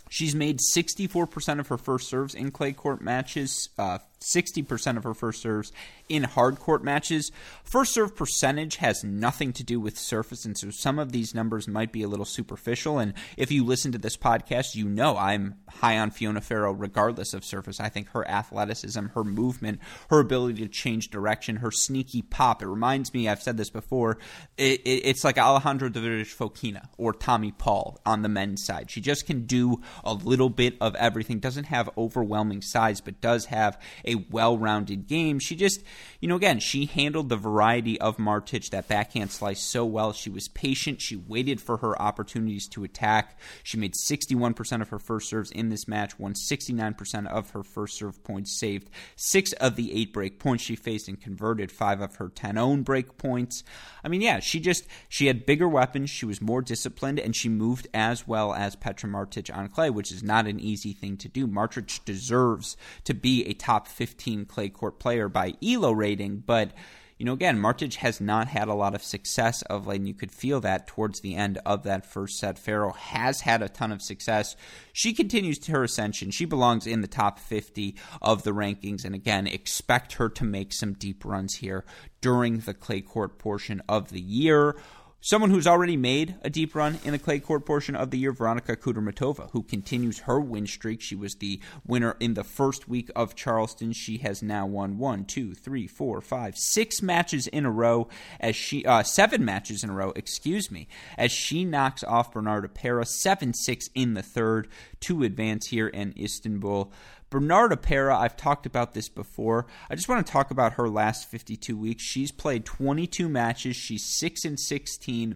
She's 0.09 0.33
made 0.33 0.61
64% 0.73 1.59
of 1.59 1.67
her 1.67 1.77
first 1.77 2.07
serves 2.07 2.33
in 2.33 2.51
clay 2.51 2.71
court 2.71 3.01
matches, 3.01 3.67
uh, 3.77 3.97
60% 4.19 4.97
of 4.97 5.03
her 5.03 5.13
first 5.13 5.41
serves 5.41 5.71
in 6.09 6.23
hard 6.23 6.59
court 6.59 6.83
matches. 6.83 7.31
First 7.63 7.93
serve 7.93 8.15
percentage 8.15 8.77
has 8.77 9.03
nothing 9.03 9.53
to 9.53 9.63
do 9.63 9.79
with 9.79 9.97
surface, 9.97 10.45
and 10.45 10.57
so 10.57 10.69
some 10.71 10.99
of 10.99 11.11
these 11.11 11.35
numbers 11.35 11.67
might 11.67 11.91
be 11.91 12.03
a 12.03 12.07
little 12.07 12.25
superficial. 12.25 12.99
And 12.99 13.13
if 13.35 13.51
you 13.51 13.63
listen 13.63 13.91
to 13.91 13.97
this 13.97 14.17
podcast, 14.17 14.75
you 14.75 14.87
know 14.87 15.17
I'm 15.17 15.55
high 15.69 15.97
on 15.97 16.11
Fiona 16.11 16.41
Ferro 16.41 16.71
regardless 16.71 17.33
of 17.33 17.43
surface. 17.43 17.79
I 17.79 17.89
think 17.89 18.09
her 18.09 18.27
athleticism, 18.27 19.07
her 19.07 19.23
movement, 19.23 19.79
her 20.09 20.19
ability 20.19 20.61
to 20.61 20.67
change 20.67 21.09
direction, 21.09 21.57
her 21.57 21.71
sneaky 21.71 22.21
pop. 22.21 22.61
It 22.61 22.67
reminds 22.67 23.13
me, 23.13 23.27
I've 23.27 23.43
said 23.43 23.57
this 23.57 23.69
before, 23.69 24.17
it, 24.57 24.81
it, 24.81 25.01
it's 25.05 25.23
like 25.23 25.37
Alejandro 25.37 25.89
Davidovich 25.89 26.35
Fokina 26.35 26.87
or 26.97 27.13
Tommy 27.13 27.51
Paul 27.51 27.99
on 28.05 28.21
the 28.21 28.29
men's 28.29 28.65
side. 28.65 28.89
She 28.89 29.01
just 29.01 29.25
can 29.25 29.45
do 29.45 29.81
a 30.03 30.13
little 30.13 30.49
bit 30.49 30.75
of 30.81 30.95
everything, 30.95 31.39
doesn't 31.39 31.65
have 31.65 31.89
overwhelming 31.97 32.61
size, 32.61 33.01
but 33.01 33.21
does 33.21 33.45
have 33.45 33.79
a 34.07 34.15
well 34.31 34.57
rounded 34.57 35.07
game. 35.07 35.39
She 35.39 35.55
just 35.55 35.81
you 36.19 36.27
know, 36.27 36.35
again, 36.35 36.59
she 36.59 36.85
handled 36.85 37.29
the 37.29 37.35
variety 37.35 37.99
of 38.01 38.17
Martic, 38.17 38.71
that 38.71 38.87
backhand 38.87 39.31
slice, 39.31 39.61
so 39.61 39.85
well. 39.85 40.13
She 40.13 40.29
was 40.29 40.47
patient. 40.47 40.99
She 40.99 41.15
waited 41.15 41.61
for 41.61 41.77
her 41.77 41.99
opportunities 42.01 42.67
to 42.69 42.83
attack. 42.83 43.39
She 43.61 43.77
made 43.77 43.93
61% 43.93 44.81
of 44.81 44.89
her 44.89 44.97
first 44.97 45.29
serves 45.29 45.51
in 45.51 45.69
this 45.69 45.87
match, 45.87 46.17
won 46.17 46.33
69% 46.33 47.27
of 47.27 47.51
her 47.51 47.63
first 47.63 47.97
serve 47.97 48.23
points, 48.23 48.59
saved 48.59 48.89
six 49.15 49.53
of 49.53 49.75
the 49.75 49.93
eight 49.93 50.11
break 50.11 50.39
points 50.39 50.63
she 50.63 50.75
faced, 50.75 51.07
and 51.07 51.21
converted 51.21 51.71
five 51.71 52.01
of 52.01 52.15
her 52.15 52.29
10 52.29 52.57
own 52.57 52.81
break 52.81 53.17
points. 53.17 53.63
I 54.03 54.07
mean, 54.07 54.21
yeah, 54.21 54.39
she 54.39 54.59
just 54.59 54.87
she 55.09 55.27
had 55.27 55.45
bigger 55.45 55.67
weapons. 55.67 56.09
She 56.09 56.25
was 56.25 56.41
more 56.41 56.61
disciplined, 56.61 57.19
and 57.19 57.35
she 57.35 57.49
moved 57.49 57.87
as 57.93 58.27
well 58.27 58.53
as 58.53 58.75
Petra 58.75 59.09
Martic 59.09 59.55
on 59.55 59.67
clay, 59.67 59.91
which 59.91 60.11
is 60.11 60.23
not 60.23 60.47
an 60.47 60.59
easy 60.59 60.93
thing 60.93 61.17
to 61.17 61.27
do. 61.27 61.45
Martic 61.45 62.03
deserves 62.05 62.75
to 63.03 63.13
be 63.13 63.45
a 63.45 63.53
top 63.53 63.87
15 63.97 64.45
clay 64.45 64.69
court 64.69 64.99
player 64.99 65.27
by 65.27 65.53
ELO 65.61 65.91
rating, 65.91 66.37
but 66.45 66.71
you 67.17 67.25
know, 67.25 67.33
again, 67.33 67.57
Martic 67.57 67.95
has 67.95 68.21
not 68.21 68.47
had 68.47 68.67
a 68.67 68.75
lot 68.75 68.93
of 68.93 69.01
success 69.01 69.63
of 69.63 69.87
late, 69.87 69.99
and 69.99 70.07
you 70.07 70.13
could 70.13 70.31
feel 70.31 70.61
that 70.61 70.85
towards 70.85 71.21
the 71.21 71.35
end 71.35 71.57
of 71.65 71.81
that 71.83 72.05
first 72.05 72.37
set. 72.37 72.59
Ferro 72.59 72.91
has 72.91 73.41
had 73.41 73.63
a 73.63 73.69
ton 73.69 73.91
of 73.91 74.03
success. 74.03 74.55
She 74.93 75.13
continues 75.13 75.57
to 75.59 75.71
her 75.71 75.83
ascension. 75.83 76.29
She 76.29 76.45
belongs 76.45 76.85
in 76.85 77.01
the 77.01 77.07
top 77.07 77.39
50 77.39 77.95
of 78.21 78.43
the 78.43 78.51
rankings, 78.51 79.03
and 79.03 79.15
again, 79.15 79.47
expect 79.47 80.13
her 80.13 80.29
to 80.29 80.43
make 80.43 80.71
some 80.71 80.93
deep 80.93 81.25
runs 81.25 81.55
here 81.55 81.85
during 82.21 82.59
the 82.59 82.75
clay 82.75 83.01
court 83.01 83.39
portion 83.39 83.81
of 83.89 84.09
the 84.11 84.21
year. 84.21 84.75
Someone 85.19 85.49
who's 85.49 85.65
already 85.65 85.97
made 85.97 86.35
a 86.43 86.49
deep 86.49 86.75
run 86.75 86.99
in 87.03 87.11
the 87.11 87.17
clay 87.17 87.39
court 87.39 87.65
portion 87.65 87.95
of 87.95 88.11
the 88.11 88.19
year, 88.19 88.31
Veronika 88.31 88.75
Kudermetova, 88.77 89.49
who 89.51 89.63
continues 89.63 90.19
her 90.19 90.39
win 90.39 90.67
streak. 90.67 91.01
She 91.01 91.15
was 91.15 91.35
the 91.35 91.59
winner 91.85 92.15
in 92.19 92.35
the 92.35 92.43
first 92.43 92.87
week 92.87 93.09
of 93.15 93.33
Charleston. 93.33 93.93
She 93.93 94.19
has 94.19 94.43
now 94.43 94.67
won 94.67 94.99
one, 94.99 95.25
two, 95.25 95.55
three, 95.55 95.87
four, 95.87 96.21
five, 96.21 96.55
six 96.55 97.01
matches 97.01 97.47
in 97.47 97.65
a 97.65 97.71
row 97.71 98.07
as 98.39 98.55
she 98.55 98.85
uh, 98.85 99.01
seven 99.01 99.43
matches 99.43 99.83
in 99.83 99.89
a 99.89 99.93
row, 99.93 100.13
excuse 100.15 100.69
me, 100.69 100.87
as 101.17 101.31
she 101.31 101.65
knocks 101.65 102.03
off 102.03 102.31
Bernarda 102.31 102.71
Pera 102.71 103.03
seven 103.03 103.55
six 103.55 103.89
in 103.95 104.13
the 104.13 104.23
third 104.23 104.67
to 105.01 105.23
advance 105.23 105.67
here 105.67 105.87
in 105.87 106.13
Istanbul. 106.15 106.91
Bernarda 107.29 107.81
Pera, 107.81 108.17
I've 108.17 108.37
talked 108.37 108.65
about 108.65 108.93
this 108.93 109.09
before. 109.09 109.67
I 109.89 109.95
just 109.95 110.07
want 110.07 110.25
to 110.25 110.31
talk 110.31 110.49
about 110.49 110.73
her 110.73 110.87
last 110.87 111.29
52 111.29 111.77
weeks. 111.77 112.03
She's 112.03 112.31
played 112.31 112.65
22 112.65 113.27
matches. 113.27 113.75
She's 113.75 114.05
6 114.17 114.45
and 114.45 114.59
16. 114.59 115.35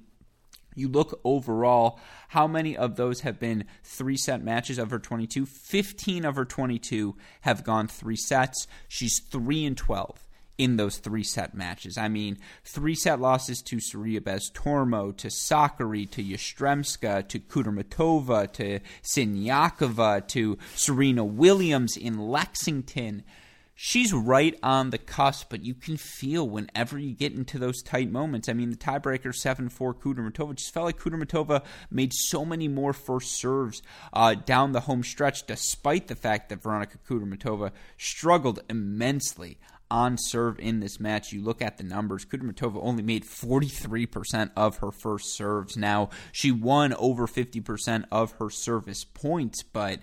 You 0.73 0.87
look 0.87 1.19
overall, 1.25 1.99
how 2.29 2.47
many 2.47 2.77
of 2.77 2.95
those 2.95 3.21
have 3.21 3.39
been 3.39 3.65
three 3.83 4.15
set 4.15 4.41
matches 4.41 4.77
of 4.77 4.89
her 4.91 4.99
22? 4.99 5.45
15 5.45 6.23
of 6.23 6.35
her 6.35 6.45
22 6.45 7.17
have 7.41 7.65
gone 7.65 7.87
three 7.87 8.15
sets. 8.15 8.67
She's 8.87 9.19
3 9.19 9.65
and 9.65 9.77
12 9.77 10.27
in 10.61 10.77
those 10.77 10.97
three 10.99 11.23
set 11.23 11.55
matches. 11.55 11.97
I 11.97 12.07
mean, 12.07 12.37
three 12.63 12.93
set 12.93 13.19
losses 13.19 13.63
to 13.63 13.77
Sorribes 13.77 14.51
Tormo, 14.51 15.17
to 15.17 15.27
Sakkari, 15.27 16.07
to 16.11 16.23
Yastremska, 16.23 17.27
to 17.29 17.39
Kudermetova, 17.39 18.53
to 18.53 18.79
Siniakova, 19.01 20.27
to 20.27 20.59
Serena 20.75 21.25
Williams 21.25 21.97
in 21.97 22.19
Lexington. 22.19 23.23
She's 23.73 24.13
right 24.13 24.55
on 24.61 24.91
the 24.91 24.99
cusp, 24.99 25.49
but 25.49 25.65
you 25.65 25.73
can 25.73 25.97
feel 25.97 26.47
whenever 26.47 26.99
you 26.99 27.15
get 27.15 27.33
into 27.33 27.57
those 27.57 27.81
tight 27.81 28.11
moments. 28.11 28.47
I 28.47 28.53
mean, 28.53 28.69
the 28.69 28.75
tiebreaker 28.75 29.33
7 29.33 29.67
4 29.67 29.95
Kudermetova 29.95 30.53
just 30.53 30.71
felt 30.71 30.85
like 30.85 30.99
Kudermetova 30.99 31.63
made 31.89 32.13
so 32.13 32.45
many 32.45 32.67
more 32.67 32.93
first 32.93 33.31
serves 33.31 33.81
uh, 34.13 34.35
down 34.35 34.73
the 34.73 34.81
home 34.81 35.01
stretch, 35.01 35.47
despite 35.47 36.07
the 36.07 36.15
fact 36.15 36.49
that 36.49 36.61
Veronika 36.61 36.99
Kudermetova 37.09 37.71
struggled 37.97 38.59
immensely 38.69 39.57
on 39.91 40.17
serve 40.17 40.57
in 40.59 40.79
this 40.79 40.99
match. 40.99 41.31
You 41.31 41.43
look 41.43 41.61
at 41.61 41.77
the 41.77 41.83
numbers. 41.83 42.25
Kudermetova 42.25 42.79
only 42.81 43.03
made 43.03 43.25
43% 43.25 44.51
of 44.55 44.77
her 44.77 44.91
first 44.91 45.35
serves. 45.35 45.77
Now, 45.77 46.09
she 46.31 46.51
won 46.51 46.93
over 46.93 47.27
50% 47.27 48.05
of 48.11 48.31
her 48.33 48.49
service 48.49 49.03
points, 49.03 49.61
but 49.61 49.99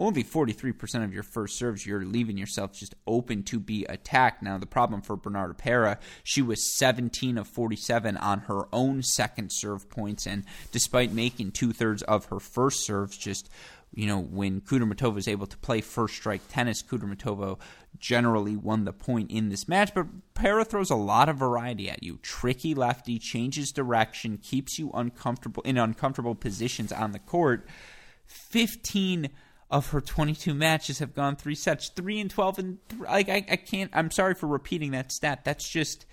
only 0.00 0.24
43% 0.24 1.04
of 1.04 1.12
your 1.12 1.22
first 1.22 1.58
serves, 1.58 1.84
you're 1.84 2.06
leaving 2.06 2.38
yourself 2.38 2.72
just 2.72 2.94
open 3.06 3.42
to 3.44 3.60
be 3.60 3.84
attacked. 3.84 4.42
Now, 4.42 4.56
the 4.56 4.64
problem 4.64 5.02
for 5.02 5.16
Bernarda 5.16 5.58
Pera, 5.58 5.98
she 6.24 6.40
was 6.40 6.74
17 6.78 7.36
of 7.36 7.46
47 7.46 8.16
on 8.16 8.40
her 8.40 8.62
own 8.72 9.02
second 9.02 9.50
serve 9.52 9.90
points, 9.90 10.26
and 10.26 10.44
despite 10.72 11.12
making 11.12 11.52
two 11.52 11.72
thirds 11.72 12.02
of 12.04 12.24
her 12.26 12.40
first 12.40 12.86
serves, 12.86 13.18
just 13.18 13.50
you 13.92 14.06
know, 14.06 14.20
when 14.20 14.60
Kudermetova 14.60 15.18
is 15.18 15.26
able 15.26 15.46
to 15.46 15.56
play 15.58 15.80
first 15.80 16.14
strike 16.14 16.42
tennis, 16.48 16.82
Kudermetova 16.82 17.58
generally 17.98 18.56
won 18.56 18.84
the 18.84 18.92
point 18.92 19.30
in 19.30 19.48
this 19.48 19.66
match. 19.66 19.92
But 19.94 20.06
Pera 20.34 20.64
throws 20.64 20.90
a 20.90 20.96
lot 20.96 21.28
of 21.28 21.36
variety 21.36 21.90
at 21.90 22.02
you. 22.02 22.18
Tricky 22.22 22.74
lefty, 22.74 23.18
changes 23.18 23.72
direction, 23.72 24.38
keeps 24.38 24.78
you 24.78 24.90
uncomfortable 24.94 25.62
in 25.64 25.76
uncomfortable 25.76 26.36
positions 26.36 26.92
on 26.92 27.12
the 27.12 27.18
court. 27.18 27.66
15 28.26 29.30
of 29.70 29.90
her 29.90 30.00
22 30.00 30.54
matches 30.54 31.00
have 31.00 31.14
gone 31.14 31.36
three 31.36 31.54
sets, 31.54 31.88
3 31.90 32.20
and 32.20 32.30
12 32.30 32.58
and 32.58 32.78
th- 32.88 33.02
like 33.02 33.28
I, 33.28 33.44
I 33.50 33.56
can't 33.56 33.90
I'm 33.92 34.10
sorry 34.10 34.34
for 34.34 34.46
repeating 34.46 34.92
that 34.92 35.12
stat. 35.12 35.44
That's 35.44 35.68
just 35.68 36.06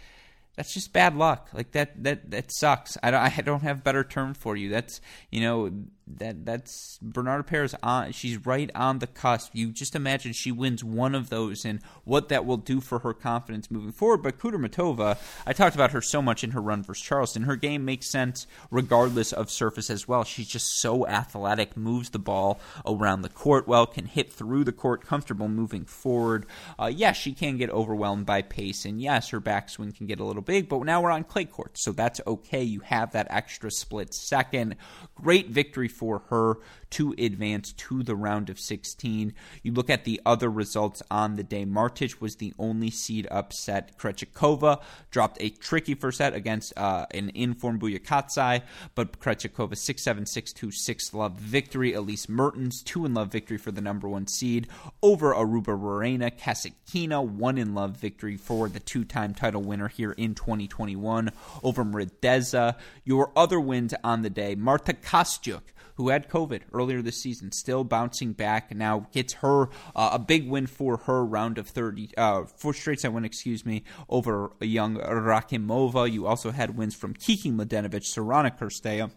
that's 0.56 0.74
just 0.74 0.94
bad 0.94 1.16
luck. 1.16 1.50
Like 1.54 1.72
that 1.72 2.04
that 2.04 2.32
that 2.32 2.52
sucks. 2.52 2.98
I 3.04 3.12
don't 3.12 3.22
I 3.22 3.42
don't 3.42 3.62
have 3.62 3.84
better 3.84 4.04
term 4.04 4.34
for 4.34 4.56
you. 4.56 4.70
That's 4.70 5.00
you 5.32 5.42
know 5.42 5.72
that 6.16 6.46
that's 6.46 7.00
Bernarda 7.04 7.46
Perez 7.46 7.76
on. 7.84 8.12
She's 8.12 8.46
right 8.46 8.72
on 8.74 9.00
the 9.00 9.08
cusp. 9.08 9.52
You 9.54 9.72
just 9.72 9.96
imagine 9.96 10.34
she 10.34 10.52
wins 10.52 10.84
one 10.84 11.14
of 11.16 11.30
those, 11.30 11.66
and 11.66 11.82
what 12.06 12.30
that 12.30 12.46
will 12.46 12.58
do 12.58 12.80
for 12.80 13.00
her 13.00 13.14
confidence 13.14 13.70
moving 13.70 13.92
forward. 13.92 14.24
But 14.24 14.40
Kudermetova, 14.40 15.18
I 15.46 15.54
talked 15.54 15.76
about 15.76 15.92
her 15.92 16.02
so 16.02 16.22
much 16.22 16.44
in 16.44 16.52
her 16.52 16.62
run 16.62 16.84
versus 16.84 17.04
Charleston. 17.04 17.44
Her 17.44 17.56
game 17.56 17.84
makes 17.86 18.08
sense 18.08 18.48
regardless 18.72 19.34
of 19.34 19.52
surface 19.52 19.90
as 19.90 20.08
well. 20.08 20.24
She's 20.24 20.48
just 20.48 20.80
so 20.80 21.06
athletic, 21.08 21.76
moves 21.76 22.10
the 22.10 22.20
ball 22.20 22.60
around 22.86 23.22
the 23.22 23.30
court 23.30 23.68
well, 23.68 23.86
can 23.86 24.06
hit 24.06 24.32
through 24.32 24.64
the 24.64 24.72
court, 24.72 25.06
comfortable 25.06 25.50
moving 25.50 25.86
forward. 25.86 26.46
Uh, 26.80 26.92
yes, 26.94 27.18
she 27.18 27.34
can 27.34 27.58
get 27.58 27.70
overwhelmed 27.70 28.26
by 28.26 28.42
pace, 28.42 28.86
and 28.86 29.02
yes, 29.02 29.30
her 29.30 29.42
backswing 29.42 29.96
can 29.96 30.08
get 30.08 30.20
a 30.20 30.24
little 30.24 30.42
big. 30.42 30.70
But 30.70 30.84
now 30.84 31.02
we're 31.02 31.12
on 31.12 31.24
clay 31.24 31.46
court, 31.46 31.78
so 31.78 31.92
that's 31.92 32.22
okay. 32.26 32.64
You 32.64 32.80
have 32.82 33.12
that 33.12 33.28
extra 33.30 33.72
split 33.72 34.14
second. 34.14 34.76
Great 35.16 35.50
victory 35.50 35.88
for 35.98 36.24
her 36.30 36.58
to 36.92 37.14
advance 37.18 37.74
to 37.74 38.04
the 38.04 38.16
round 38.16 38.50
of 38.50 38.60
16. 38.60 39.34
You 39.64 39.74
look 39.74 39.90
at 39.90 40.06
the 40.06 40.22
other 40.26 40.50
results 40.50 41.02
on 41.12 41.36
the 41.36 41.44
day. 41.44 41.66
Martic 41.66 42.22
was 42.22 42.38
the 42.38 42.54
only 42.58 42.90
seed 42.90 43.28
upset. 43.30 43.98
Krejcikova 43.98 44.82
dropped 45.12 45.38
a 45.42 45.50
tricky 45.50 45.96
first 45.96 46.20
set 46.20 46.34
against 46.34 46.78
uh, 46.78 47.06
an 47.12 47.32
informed 47.34 47.82
Buyeregadze, 47.82 48.62
but 48.96 49.20
Krejcikova 49.20 49.74
6-7, 49.74 50.22
6-2, 50.22 50.68
6-love 50.68 51.34
victory. 51.34 51.94
Elise 51.94 52.30
Mertens 52.30 52.84
2-in-love 52.84 53.32
victory 53.32 53.58
for 53.58 53.72
the 53.72 53.82
number 53.82 54.08
one 54.08 54.28
seed 54.28 54.68
over 55.02 55.34
Aruba 55.34 55.78
Rorena. 55.78 56.32
Kasatkina 56.32 57.28
1-in-love 57.38 57.98
victory 57.98 58.38
for 58.38 58.70
the 58.70 58.80
two-time 58.80 59.34
title 59.34 59.62
winner 59.62 59.88
here 59.88 60.12
in 60.14 60.36
2021 60.36 61.32
over 61.64 61.84
Muguruza. 61.84 62.76
Your 63.04 63.32
other 63.36 63.60
wins 63.60 63.94
on 64.04 64.22
the 64.22 64.30
day, 64.30 64.56
Marta 64.56 64.94
Kostyuk 64.94 65.62
who 65.98 66.10
had 66.10 66.30
COVID 66.30 66.62
earlier 66.74 67.02
this 67.02 67.22
season, 67.22 67.52
still 67.52 67.84
bouncing 67.84 68.34
back. 68.34 68.74
Now 68.74 69.08
gets 69.12 69.34
her 69.34 69.70
uh, 69.96 70.12
a 70.14 70.20
big 70.20 70.48
win 70.48 70.68
for 70.68 70.98
her 70.98 71.26
round 71.26 71.58
of 71.58 71.68
30, 71.68 72.12
uh, 72.18 72.46
four 72.46 72.74
straight 72.74 73.02
set 73.02 73.12
win, 73.12 73.26
excuse 73.26 73.66
me, 73.66 73.84
over 74.08 74.52
a 74.62 74.66
young 74.66 74.98
Rakhimova. 74.98 76.12
You 76.12 76.28
also 76.28 76.52
had 76.52 76.78
wins 76.78 76.96
from 76.96 77.14
Kiki 77.14 77.52
Mladenovic, 77.52 78.04
Sorana 78.04 78.58
Cirstea 78.58 79.12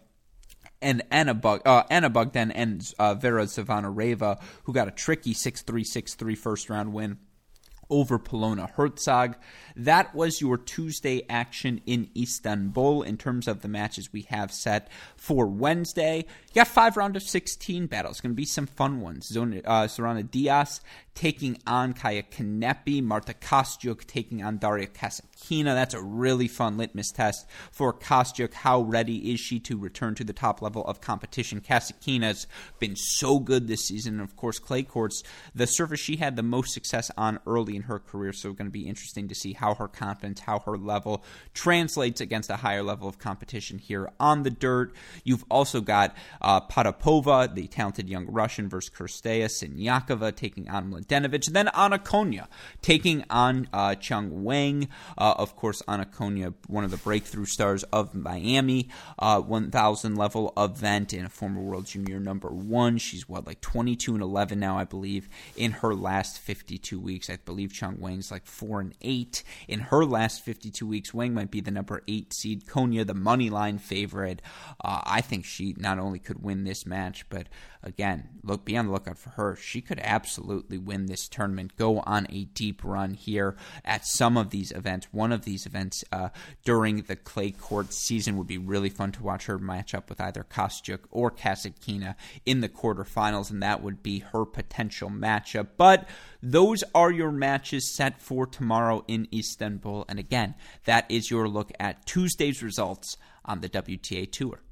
and 0.81 1.03
Anna, 1.11 1.35
Bug, 1.35 1.61
uh, 1.65 1.83
Ana 1.89 2.09
Bogdan 2.09 2.51
and 2.51 2.91
uh, 2.97 3.13
Vera 3.13 3.45
Zvonareva, 3.45 4.41
who 4.63 4.73
got 4.73 4.87
a 4.87 4.91
tricky 4.91 5.33
6 5.33 5.61
3 5.61 5.83
6 5.83 6.15
3 6.15 6.35
first 6.35 6.69
round 6.69 6.93
win 6.93 7.19
over 7.91 8.17
Polona 8.17 8.73
Hercog. 8.73 9.35
That 9.75 10.15
was 10.15 10.41
your 10.41 10.57
Tuesday 10.57 11.23
action 11.29 11.81
in 11.85 12.09
Istanbul 12.17 13.03
in 13.03 13.17
terms 13.17 13.47
of 13.47 13.61
the 13.61 13.67
matches 13.67 14.11
we 14.11 14.23
have 14.23 14.51
set 14.51 14.89
for 15.15 15.45
Wednesday. 15.45 16.25
You 16.47 16.55
got 16.55 16.67
five 16.67 16.97
round 16.97 17.15
of 17.15 17.23
16 17.23 17.85
battles. 17.87 18.21
Going 18.21 18.31
to 18.31 18.35
be 18.35 18.45
some 18.45 18.65
fun 18.65 19.01
ones. 19.01 19.27
Zona, 19.27 19.57
uh, 19.65 19.87
Diyas 19.87 20.79
taking 21.13 21.57
on 21.67 21.93
Kaya 21.93 22.23
Kanepi, 22.23 23.03
Marta 23.03 23.33
Kostyuk 23.33 24.05
taking 24.05 24.41
on 24.43 24.57
Daria 24.57 24.87
Kasatkina. 25.41 25.73
That's 25.73 25.93
a 25.93 26.01
really 26.01 26.47
fun 26.47 26.77
litmus 26.77 27.11
test 27.11 27.47
for 27.71 27.93
Kostyuk. 27.93 28.53
How 28.53 28.81
ready 28.81 29.33
is 29.33 29.39
she 29.39 29.59
to 29.61 29.77
return 29.77 30.15
to 30.15 30.23
the 30.23 30.33
top 30.33 30.61
level 30.61 30.83
of 30.85 31.01
competition? 31.01 31.61
Kasatkina's 31.61 32.47
been 32.79 32.95
so 32.95 33.39
good 33.39 33.67
this 33.67 33.85
season. 33.85 34.15
And 34.15 34.23
of 34.23 34.35
course, 34.35 34.59
clay 34.59 34.83
courts, 34.83 35.23
the 35.53 35.67
surface 35.67 35.99
she 35.99 36.17
had 36.17 36.35
the 36.35 36.43
most 36.43 36.73
success 36.73 37.11
on 37.17 37.39
early 37.45 37.75
in 37.75 37.83
her 37.83 37.99
career. 37.99 38.33
So, 38.33 38.49
it's 38.49 38.57
going 38.57 38.67
to 38.67 38.71
be 38.71 38.87
interesting 38.87 39.27
to 39.27 39.35
see 39.35 39.53
how 39.53 39.75
her 39.75 39.87
confidence, 39.87 40.41
how 40.41 40.59
her 40.59 40.77
level 40.77 41.23
translates 41.53 42.21
against 42.21 42.49
a 42.49 42.57
higher 42.57 42.83
level 42.83 43.07
of 43.07 43.19
competition 43.19 43.77
here 43.77 44.09
on 44.19 44.43
the 44.43 44.49
dirt. 44.49 44.93
You've 45.23 45.45
also 45.49 45.81
got 45.81 46.15
uh, 46.41 46.61
Potapova, 46.61 47.53
the 47.53 47.67
talented 47.67 48.09
young 48.09 48.27
Russian, 48.27 48.69
versus 48.69 48.91
Cirstea, 48.91 49.45
Siniakova 49.45 50.35
taking 50.35 50.69
on 50.69 50.91
Mladenovic. 50.91 51.51
Then 51.51 51.67
Ana 51.69 51.99
Konjuh 51.99 52.47
taking 52.81 53.23
on 53.29 53.67
uh, 53.73 53.89
Qiang 53.91 54.29
Wang. 54.29 54.87
Uh, 55.17 55.30
of 55.37 55.55
course, 55.55 55.81
Ana 55.87 56.05
Konjuh, 56.05 56.53
one 56.67 56.83
of 56.83 56.91
the 56.91 56.97
breakthrough 56.97 57.45
stars 57.45 57.83
of 57.91 58.13
Miami, 58.13 58.89
uh, 59.19 59.41
1,000 59.41 60.15
level 60.15 60.53
event 60.57 61.13
in 61.13 61.25
a 61.25 61.29
former 61.29 61.61
world 61.61 61.85
junior 61.85 62.19
number 62.19 62.49
one. 62.49 62.97
She's 62.97 63.27
what, 63.27 63.45
like 63.47 63.61
22 63.61 64.13
and 64.13 64.23
11 64.23 64.59
now, 64.59 64.77
I 64.77 64.83
believe, 64.83 65.29
in 65.55 65.71
her 65.71 65.93
last 65.93 66.39
52 66.39 66.99
weeks. 66.99 67.29
I 67.29 67.37
believe 67.43 67.71
Qiang 67.71 67.99
Wang's 67.99 68.31
like 68.31 68.45
4 68.45 68.81
and 68.81 68.95
8 69.01 69.43
in 69.67 69.79
her 69.79 70.05
last 70.05 70.43
52 70.43 70.85
weeks. 70.85 71.13
Wang 71.13 71.33
might 71.33 71.51
be 71.51 71.61
the 71.61 71.71
number 71.71 72.03
8 72.07 72.33
seed. 72.33 72.65
Konjuh, 72.65 73.05
the 73.05 73.13
money 73.13 73.49
line 73.49 73.77
favorite. 73.77 74.41
Uh, 74.83 75.01
I 75.03 75.21
think 75.21 75.45
she 75.45 75.75
not 75.77 75.99
only 75.99 76.19
could 76.19 76.43
win 76.43 76.63
this 76.63 76.85
match, 76.85 77.27
but 77.29 77.47
again, 77.83 78.29
look 78.43 78.65
be 78.65 78.77
on 78.77 78.87
the 78.87 78.91
lookout 78.91 79.17
for 79.17 79.31
her. 79.31 79.55
She 79.55 79.81
could 79.81 79.99
absolutely 80.03 80.77
win 80.77 81.05
this 81.05 81.27
tournament, 81.27 81.75
go 81.77 81.99
on 82.01 82.27
a 82.29 82.45
deep 82.45 82.83
run 82.83 83.13
here 83.13 83.55
at 83.83 84.05
some 84.05 84.37
of 84.37 84.49
these 84.49 84.71
events. 84.71 85.07
One 85.21 85.31
of 85.31 85.45
these 85.45 85.67
events 85.67 86.03
uh, 86.11 86.29
during 86.65 87.03
the 87.03 87.15
clay 87.15 87.51
court 87.51 87.93
season 87.93 88.37
would 88.37 88.47
be 88.47 88.57
really 88.57 88.89
fun 88.89 89.11
to 89.11 89.21
watch 89.21 89.45
her 89.45 89.59
match 89.59 89.93
up 89.93 90.09
with 90.09 90.19
either 90.19 90.43
Kostyuk 90.43 91.01
or 91.11 91.29
Kasatkina 91.29 92.15
in 92.43 92.61
the 92.61 92.67
quarterfinals, 92.67 93.51
and 93.51 93.61
that 93.61 93.83
would 93.83 94.01
be 94.01 94.17
her 94.33 94.45
potential 94.45 95.11
matchup. 95.11 95.67
But 95.77 96.09
those 96.41 96.83
are 96.95 97.11
your 97.11 97.31
matches 97.31 97.95
set 97.95 98.19
for 98.19 98.47
tomorrow 98.47 99.05
in 99.07 99.27
Istanbul. 99.31 100.05
And 100.09 100.17
again, 100.17 100.55
that 100.85 101.05
is 101.07 101.29
your 101.29 101.47
look 101.47 101.71
at 101.79 102.07
Tuesday's 102.07 102.63
results 102.63 103.15
on 103.45 103.61
the 103.61 103.69
WTA 103.69 104.31
Tour. 104.31 104.63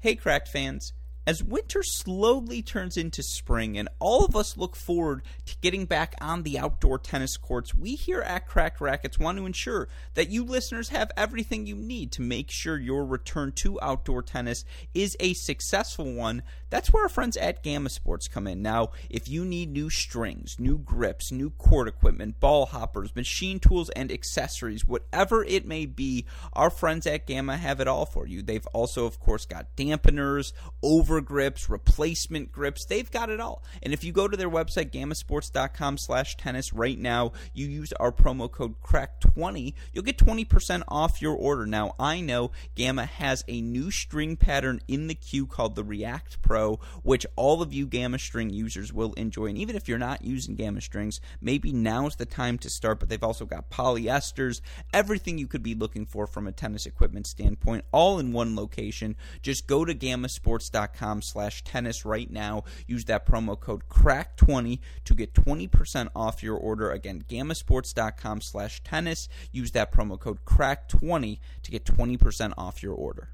Hey, 0.00 0.14
Cracked 0.14 0.48
fans. 0.48 0.94
As 1.28 1.44
winter 1.44 1.82
slowly 1.82 2.62
turns 2.62 2.96
into 2.96 3.22
spring 3.22 3.76
and 3.76 3.90
all 3.98 4.24
of 4.24 4.34
us 4.34 4.56
look 4.56 4.74
forward 4.74 5.22
to 5.44 5.56
getting 5.60 5.84
back 5.84 6.14
on 6.22 6.42
the 6.42 6.58
outdoor 6.58 6.98
tennis 6.98 7.36
courts, 7.36 7.74
we 7.74 7.96
here 7.96 8.22
at 8.22 8.46
Cracked 8.46 8.80
Racquets 8.80 9.18
want 9.18 9.36
to 9.36 9.44
ensure 9.44 9.88
that 10.14 10.30
you 10.30 10.42
listeners 10.42 10.88
have 10.88 11.10
everything 11.18 11.66
you 11.66 11.76
need 11.76 12.12
to 12.12 12.22
make 12.22 12.50
sure 12.50 12.78
your 12.78 13.04
return 13.04 13.52
to 13.56 13.78
outdoor 13.82 14.22
tennis 14.22 14.64
is 14.94 15.18
a 15.20 15.34
successful 15.34 16.14
one 16.14 16.44
that's 16.70 16.92
where 16.92 17.04
our 17.04 17.08
friends 17.08 17.36
at 17.36 17.62
Gamma 17.62 17.88
Sports 17.88 18.28
come 18.28 18.46
in. 18.46 18.62
Now, 18.62 18.90
if 19.08 19.28
you 19.28 19.44
need 19.44 19.72
new 19.72 19.88
strings, 19.88 20.56
new 20.58 20.78
grips, 20.78 21.32
new 21.32 21.50
court 21.50 21.88
equipment, 21.88 22.40
ball 22.40 22.66
hoppers, 22.66 23.16
machine 23.16 23.58
tools, 23.58 23.90
and 23.90 24.12
accessories, 24.12 24.86
whatever 24.86 25.44
it 25.44 25.66
may 25.66 25.86
be, 25.86 26.26
our 26.52 26.70
friends 26.70 27.06
at 27.06 27.26
Gamma 27.26 27.56
have 27.56 27.80
it 27.80 27.88
all 27.88 28.04
for 28.04 28.26
you. 28.26 28.42
They've 28.42 28.66
also, 28.68 29.06
of 29.06 29.18
course, 29.18 29.46
got 29.46 29.76
dampeners, 29.76 30.52
overgrips, 30.84 31.68
replacement 31.68 32.52
grips. 32.52 32.84
They've 32.84 33.10
got 33.10 33.30
it 33.30 33.40
all. 33.40 33.64
And 33.82 33.92
if 33.92 34.04
you 34.04 34.12
go 34.12 34.28
to 34.28 34.36
their 34.36 34.50
website, 34.50 34.90
gammasports.com 34.90 35.98
slash 35.98 36.36
tennis 36.36 36.72
right 36.72 36.98
now, 36.98 37.32
you 37.54 37.66
use 37.66 37.92
our 37.94 38.12
promo 38.12 38.50
code 38.50 38.80
CRACK20, 38.82 39.74
you'll 39.92 40.04
get 40.04 40.18
20% 40.18 40.82
off 40.88 41.22
your 41.22 41.34
order. 41.34 41.66
Now, 41.66 41.94
I 41.98 42.20
know 42.20 42.50
Gamma 42.74 43.06
has 43.06 43.44
a 43.48 43.60
new 43.60 43.90
string 43.90 44.36
pattern 44.36 44.80
in 44.86 45.06
the 45.06 45.14
queue 45.14 45.46
called 45.46 45.74
the 45.74 45.84
React 45.84 46.42
Pro 46.42 46.57
Pro, 46.58 46.80
which 47.04 47.24
all 47.36 47.62
of 47.62 47.72
you 47.72 47.86
Gamma 47.86 48.18
String 48.18 48.50
users 48.50 48.92
will 48.92 49.12
enjoy. 49.12 49.46
And 49.46 49.58
even 49.58 49.76
if 49.76 49.86
you're 49.86 49.96
not 49.96 50.24
using 50.24 50.56
Gamma 50.56 50.80
Strings, 50.80 51.20
maybe 51.40 51.72
now's 51.72 52.16
the 52.16 52.26
time 52.26 52.58
to 52.58 52.68
start. 52.68 52.98
But 52.98 53.08
they've 53.08 53.22
also 53.22 53.46
got 53.46 53.70
polyesters, 53.70 54.60
everything 54.92 55.38
you 55.38 55.46
could 55.46 55.62
be 55.62 55.76
looking 55.76 56.04
for 56.04 56.26
from 56.26 56.48
a 56.48 56.52
tennis 56.52 56.84
equipment 56.84 57.28
standpoint, 57.28 57.84
all 57.92 58.18
in 58.18 58.32
one 58.32 58.56
location. 58.56 59.14
Just 59.40 59.68
go 59.68 59.84
to 59.84 59.94
gammasports.com 59.94 61.22
slash 61.22 61.62
tennis 61.62 62.04
right 62.04 62.28
now. 62.28 62.64
Use 62.88 63.04
that 63.04 63.24
promo 63.24 63.58
code 63.58 63.88
CRACK20 63.88 64.80
to 65.04 65.14
get 65.14 65.34
20% 65.34 66.08
off 66.16 66.42
your 66.42 66.56
order. 66.56 66.90
Again, 66.90 67.22
gammasports.com 67.28 68.40
slash 68.40 68.82
tennis. 68.82 69.28
Use 69.52 69.70
that 69.72 69.92
promo 69.92 70.18
code 70.18 70.44
CRACK20 70.44 71.38
to 71.62 71.70
get 71.70 71.84
20% 71.84 72.52
off 72.58 72.82
your 72.82 72.94
order. 72.94 73.28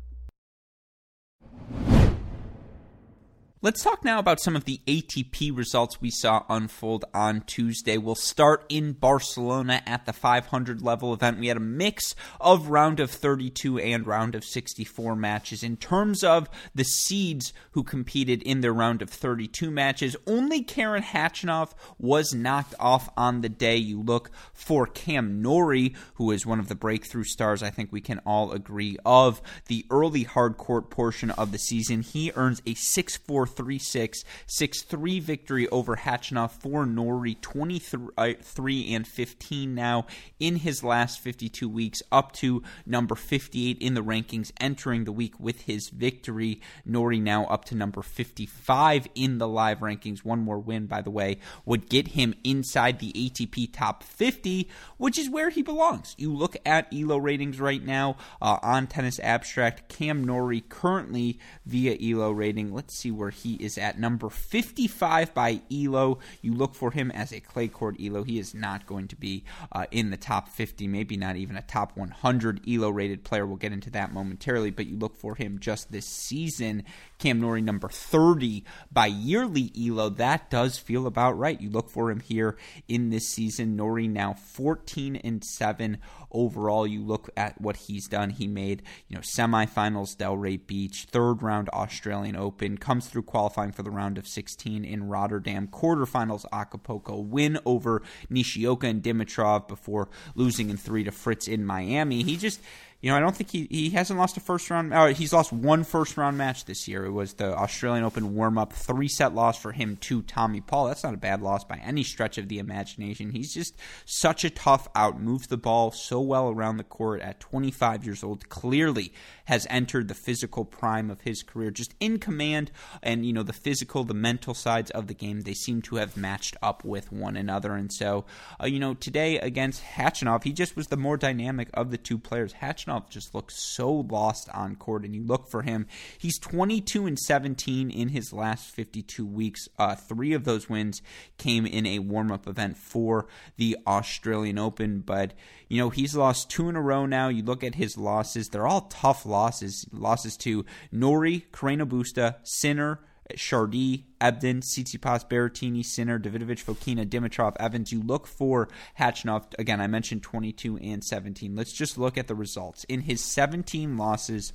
Let's 3.64 3.82
talk 3.82 4.04
now 4.04 4.18
about 4.18 4.42
some 4.42 4.56
of 4.56 4.66
the 4.66 4.82
ATP 4.86 5.56
results 5.56 5.98
we 5.98 6.10
saw 6.10 6.44
unfold 6.50 7.06
on 7.14 7.40
Tuesday. 7.46 7.96
We'll 7.96 8.14
start 8.14 8.62
in 8.68 8.92
Barcelona 8.92 9.82
at 9.86 10.04
the 10.04 10.12
500 10.12 10.82
level 10.82 11.14
event. 11.14 11.40
We 11.40 11.46
had 11.46 11.56
a 11.56 11.60
mix 11.60 12.14
of 12.42 12.68
round 12.68 13.00
of 13.00 13.10
32 13.10 13.78
and 13.78 14.06
round 14.06 14.34
of 14.34 14.44
64 14.44 15.16
matches. 15.16 15.62
In 15.62 15.78
terms 15.78 16.22
of 16.22 16.50
the 16.74 16.84
seeds 16.84 17.54
who 17.70 17.82
competed 17.82 18.42
in 18.42 18.60
their 18.60 18.74
round 18.74 19.00
of 19.00 19.08
32 19.08 19.70
matches, 19.70 20.14
only 20.26 20.62
Karen 20.62 21.02
Khachanov 21.02 21.72
was 21.98 22.34
knocked 22.34 22.74
off 22.78 23.08
on 23.16 23.40
the 23.40 23.48
day. 23.48 23.76
You 23.76 24.02
look 24.02 24.30
for 24.52 24.86
Cam 24.86 25.40
Norrie, 25.40 25.94
who 26.16 26.30
is 26.32 26.44
one 26.44 26.60
of 26.60 26.68
the 26.68 26.74
breakthrough 26.74 27.24
stars 27.24 27.62
I 27.62 27.70
think 27.70 27.90
we 27.90 28.02
can 28.02 28.18
all 28.26 28.52
agree 28.52 28.98
of 29.06 29.40
the 29.68 29.86
early 29.88 30.24
hard 30.24 30.58
court 30.58 30.90
portion 30.90 31.30
of 31.30 31.50
the 31.50 31.58
season. 31.58 32.02
He 32.02 32.30
earns 32.36 32.60
a 32.66 32.74
6 32.74 33.16
4 33.16 33.53
3 33.56 33.78
6, 33.78 34.24
6 34.46 34.82
3 34.82 35.20
victory 35.20 35.68
over 35.68 35.96
Khachanov 35.96 36.50
for 36.50 36.86
Norrie, 36.86 37.36
23 37.40 38.94
and 38.94 39.06
15 39.06 39.74
now 39.74 40.06
in 40.38 40.56
his 40.56 40.82
last 40.82 41.20
52 41.20 41.68
weeks, 41.68 42.02
up 42.12 42.32
to 42.32 42.62
number 42.86 43.14
58 43.14 43.78
in 43.78 43.94
the 43.94 44.02
rankings, 44.02 44.52
entering 44.60 45.04
the 45.04 45.12
week 45.12 45.38
with 45.38 45.62
his 45.62 45.88
victory. 45.90 46.60
Norrie 46.84 47.20
now 47.20 47.44
up 47.46 47.64
to 47.66 47.74
number 47.74 48.02
55 48.02 49.06
in 49.14 49.38
the 49.38 49.48
live 49.48 49.80
rankings. 49.80 50.24
One 50.24 50.40
more 50.40 50.58
win, 50.58 50.86
by 50.86 51.00
the 51.00 51.10
way, 51.10 51.38
would 51.64 51.88
get 51.88 52.08
him 52.08 52.34
inside 52.44 52.98
the 52.98 53.12
ATP 53.12 53.72
top 53.72 54.02
50, 54.02 54.68
which 54.96 55.18
is 55.18 55.30
where 55.30 55.50
he 55.50 55.62
belongs. 55.62 56.14
You 56.18 56.34
look 56.34 56.56
at 56.64 56.92
ELO 56.92 57.18
ratings 57.18 57.60
right 57.60 57.84
now 57.84 58.16
uh, 58.40 58.58
on 58.62 58.86
Tennis 58.86 59.20
Abstract. 59.20 59.88
Cam 59.88 60.24
Norrie 60.24 60.62
currently 60.68 61.38
via 61.66 61.96
ELO 62.00 62.30
rating. 62.30 62.72
Let's 62.72 62.98
see 62.98 63.10
where 63.10 63.30
he 63.44 63.54
is 63.54 63.76
at 63.76 63.98
number 63.98 64.30
55 64.30 65.34
by 65.34 65.60
ELO. 65.70 66.18
You 66.40 66.54
look 66.54 66.74
for 66.74 66.90
him 66.90 67.10
as 67.10 67.30
a 67.30 67.40
clay 67.40 67.68
court 67.68 67.96
ELO. 68.00 68.24
He 68.24 68.38
is 68.38 68.54
not 68.54 68.86
going 68.86 69.06
to 69.08 69.16
be 69.16 69.44
uh, 69.70 69.84
in 69.90 70.10
the 70.10 70.16
top 70.16 70.48
50, 70.48 70.88
maybe 70.88 71.16
not 71.16 71.36
even 71.36 71.56
a 71.56 71.62
top 71.62 71.94
100 71.94 72.66
ELO 72.66 72.88
rated 72.88 73.22
player. 73.22 73.46
We'll 73.46 73.56
get 73.56 73.72
into 73.72 73.90
that 73.90 74.14
momentarily, 74.14 74.70
but 74.70 74.86
you 74.86 74.96
look 74.96 75.16
for 75.16 75.34
him 75.34 75.58
just 75.60 75.92
this 75.92 76.06
season. 76.06 76.84
Cam 77.18 77.40
Norrie 77.40 77.62
number 77.62 77.88
30 77.88 78.64
by 78.90 79.06
yearly 79.06 79.72
ELO. 79.78 80.08
That 80.08 80.50
does 80.50 80.78
feel 80.78 81.06
about 81.06 81.38
right. 81.38 81.60
You 81.60 81.70
look 81.70 81.90
for 81.90 82.10
him 82.10 82.20
here 82.20 82.56
in 82.88 83.10
this 83.10 83.28
season. 83.28 83.76
Norrie 83.76 84.08
now 84.08 84.34
14 84.34 85.16
and 85.16 85.44
7 85.44 85.98
overall. 86.30 86.86
You 86.86 87.02
look 87.02 87.30
at 87.36 87.60
what 87.60 87.76
he's 87.76 88.08
done. 88.08 88.30
He 88.30 88.46
made, 88.46 88.82
you 89.08 89.16
know, 89.16 89.22
semifinals 89.22 90.16
Delray 90.16 90.66
Beach, 90.66 91.06
third 91.10 91.42
round 91.42 91.68
Australian 91.70 92.36
Open, 92.36 92.76
comes 92.76 93.06
through 93.06 93.22
qualifying 93.22 93.72
for 93.72 93.82
the 93.82 93.90
round 93.90 94.18
of 94.18 94.26
16 94.26 94.84
in 94.84 95.08
Rotterdam, 95.08 95.68
quarterfinals 95.68 96.44
Acapulco, 96.52 97.20
win 97.20 97.58
over 97.64 98.02
Nishioka 98.28 98.86
and 98.86 99.02
Dimitrov 99.02 99.68
before 99.68 100.08
losing 100.34 100.70
in 100.70 100.76
three 100.76 101.04
to 101.04 101.12
Fritz 101.12 101.48
in 101.48 101.64
Miami. 101.64 102.22
He 102.22 102.36
just 102.36 102.60
you 103.04 103.10
know, 103.10 103.18
I 103.18 103.20
don't 103.20 103.36
think 103.36 103.50
he 103.50 103.68
he 103.70 103.90
hasn't 103.90 104.18
lost 104.18 104.38
a 104.38 104.40
first 104.40 104.70
round. 104.70 104.94
Or 104.94 105.10
he's 105.10 105.30
lost 105.30 105.52
one 105.52 105.84
first 105.84 106.16
round 106.16 106.38
match 106.38 106.64
this 106.64 106.88
year. 106.88 107.04
It 107.04 107.10
was 107.10 107.34
the 107.34 107.54
Australian 107.54 108.02
Open 108.02 108.34
warm 108.34 108.56
up 108.56 108.72
three 108.72 109.08
set 109.08 109.34
loss 109.34 109.60
for 109.60 109.72
him 109.72 109.98
to 109.98 110.22
Tommy 110.22 110.62
Paul. 110.62 110.86
That's 110.86 111.04
not 111.04 111.12
a 111.12 111.18
bad 111.18 111.42
loss 111.42 111.64
by 111.64 111.76
any 111.84 112.02
stretch 112.02 112.38
of 112.38 112.48
the 112.48 112.58
imagination. 112.58 113.32
He's 113.32 113.52
just 113.52 113.76
such 114.06 114.42
a 114.42 114.48
tough 114.48 114.88
out. 114.94 115.20
Moves 115.20 115.48
the 115.48 115.58
ball 115.58 115.90
so 115.90 116.18
well 116.18 116.48
around 116.48 116.78
the 116.78 116.82
court 116.82 117.20
at 117.20 117.40
25 117.40 118.06
years 118.06 118.24
old. 118.24 118.48
Clearly 118.48 119.12
has 119.44 119.66
entered 119.68 120.08
the 120.08 120.14
physical 120.14 120.64
prime 120.64 121.10
of 121.10 121.20
his 121.20 121.42
career. 121.42 121.70
Just 121.70 121.94
in 122.00 122.18
command, 122.18 122.70
and 123.02 123.26
you 123.26 123.34
know 123.34 123.42
the 123.42 123.52
physical, 123.52 124.04
the 124.04 124.14
mental 124.14 124.54
sides 124.54 124.90
of 124.92 125.08
the 125.08 125.14
game. 125.14 125.42
They 125.42 125.52
seem 125.52 125.82
to 125.82 125.96
have 125.96 126.16
matched 126.16 126.56
up 126.62 126.82
with 126.86 127.12
one 127.12 127.36
another. 127.36 127.74
And 127.74 127.92
so, 127.92 128.24
uh, 128.62 128.64
you 128.64 128.80
know, 128.80 128.94
today 128.94 129.38
against 129.38 129.82
Khachanov, 129.82 130.44
he 130.44 130.54
just 130.54 130.74
was 130.74 130.86
the 130.86 130.96
more 130.96 131.18
dynamic 131.18 131.68
of 131.74 131.90
the 131.90 131.98
two 131.98 132.16
players. 132.16 132.54
Just 133.00 133.34
looks 133.34 133.56
so 133.56 133.92
lost 133.92 134.48
on 134.50 134.76
court, 134.76 135.04
and 135.04 135.14
you 135.14 135.22
look 135.24 135.48
for 135.50 135.62
him. 135.62 135.86
He's 136.18 136.38
22 136.38 137.06
and 137.06 137.18
17 137.18 137.90
in 137.90 138.08
his 138.08 138.32
last 138.32 138.70
52 138.70 139.26
weeks. 139.26 139.68
Uh, 139.78 139.94
three 139.94 140.32
of 140.32 140.44
those 140.44 140.68
wins 140.68 141.02
came 141.38 141.66
in 141.66 141.86
a 141.86 141.98
warm 141.98 142.30
up 142.30 142.46
event 142.46 142.76
for 142.76 143.26
the 143.56 143.76
Australian 143.86 144.58
Open, 144.58 145.00
but 145.00 145.32
you 145.68 145.78
know 145.78 145.90
he's 145.90 146.14
lost 146.14 146.50
two 146.50 146.68
in 146.68 146.76
a 146.76 146.82
row 146.82 147.06
now. 147.06 147.28
You 147.28 147.42
look 147.42 147.64
at 147.64 147.76
his 147.76 147.96
losses; 147.96 148.48
they're 148.48 148.66
all 148.66 148.82
tough 148.82 149.26
losses. 149.26 149.86
Losses 149.92 150.36
to 150.38 150.64
Norrie, 150.90 151.46
Carreno 151.52 151.86
Busta, 151.86 152.36
Sinner. 152.42 153.00
Chardy, 153.32 154.04
Ebden, 154.20 154.60
Tsitsipas, 154.60 155.28
Berrettini, 155.28 155.84
Sinner, 155.84 156.18
Davidovich, 156.18 156.64
Fokina, 156.64 157.06
Dimitrov, 157.06 157.56
Evans. 157.58 157.92
You 157.92 158.02
look 158.02 158.26
for 158.26 158.68
Khachanov. 158.98 159.44
Again, 159.58 159.80
I 159.80 159.86
mentioned 159.86 160.22
22 160.22 160.78
and 160.78 161.02
17. 161.02 161.56
Let's 161.56 161.72
just 161.72 161.98
look 161.98 162.18
at 162.18 162.26
the 162.26 162.34
results. 162.34 162.84
In 162.84 163.00
his 163.00 163.22
17 163.22 163.96
losses, 163.96 164.52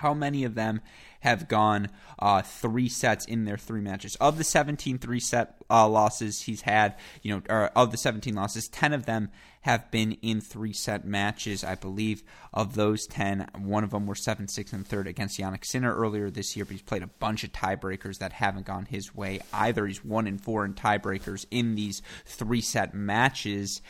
how 0.00 0.14
many 0.14 0.44
of 0.44 0.54
them 0.54 0.80
have 1.20 1.48
gone 1.48 1.88
uh, 2.18 2.42
three 2.42 2.88
sets 2.88 3.24
in 3.26 3.44
their 3.44 3.58
three 3.58 3.80
matches? 3.80 4.16
Of 4.16 4.38
the 4.38 4.44
17 4.44 4.98
three 4.98 5.20
set 5.20 5.56
uh, 5.70 5.88
losses 5.88 6.42
he's 6.42 6.62
had, 6.62 6.96
you 7.22 7.34
know, 7.34 7.42
or 7.48 7.66
of 7.76 7.90
the 7.90 7.96
17 7.96 8.34
losses, 8.34 8.68
10 8.68 8.92
of 8.92 9.06
them 9.06 9.30
have 9.62 9.90
been 9.90 10.12
in 10.22 10.40
three 10.40 10.72
set 10.72 11.04
matches. 11.04 11.62
I 11.62 11.74
believe 11.74 12.22
of 12.52 12.74
those 12.74 13.06
10, 13.06 13.48
one 13.58 13.84
of 13.84 13.90
them 13.90 14.06
were 14.06 14.14
7 14.14 14.48
6 14.48 14.72
and 14.72 14.88
3rd 14.88 15.06
against 15.06 15.38
Jannik 15.38 15.64
Sinner 15.64 15.94
earlier 15.94 16.30
this 16.30 16.56
year, 16.56 16.64
but 16.64 16.72
he's 16.72 16.82
played 16.82 17.02
a 17.02 17.08
bunch 17.08 17.44
of 17.44 17.52
tiebreakers 17.52 18.18
that 18.18 18.32
haven't 18.32 18.66
gone 18.66 18.86
his 18.86 19.14
way 19.14 19.40
either. 19.52 19.86
He's 19.86 20.04
1 20.04 20.26
and 20.26 20.40
4 20.40 20.64
in 20.64 20.74
tiebreakers 20.74 21.46
in 21.50 21.74
these 21.74 22.00
three 22.24 22.62
set 22.62 22.94
matches 22.94 23.82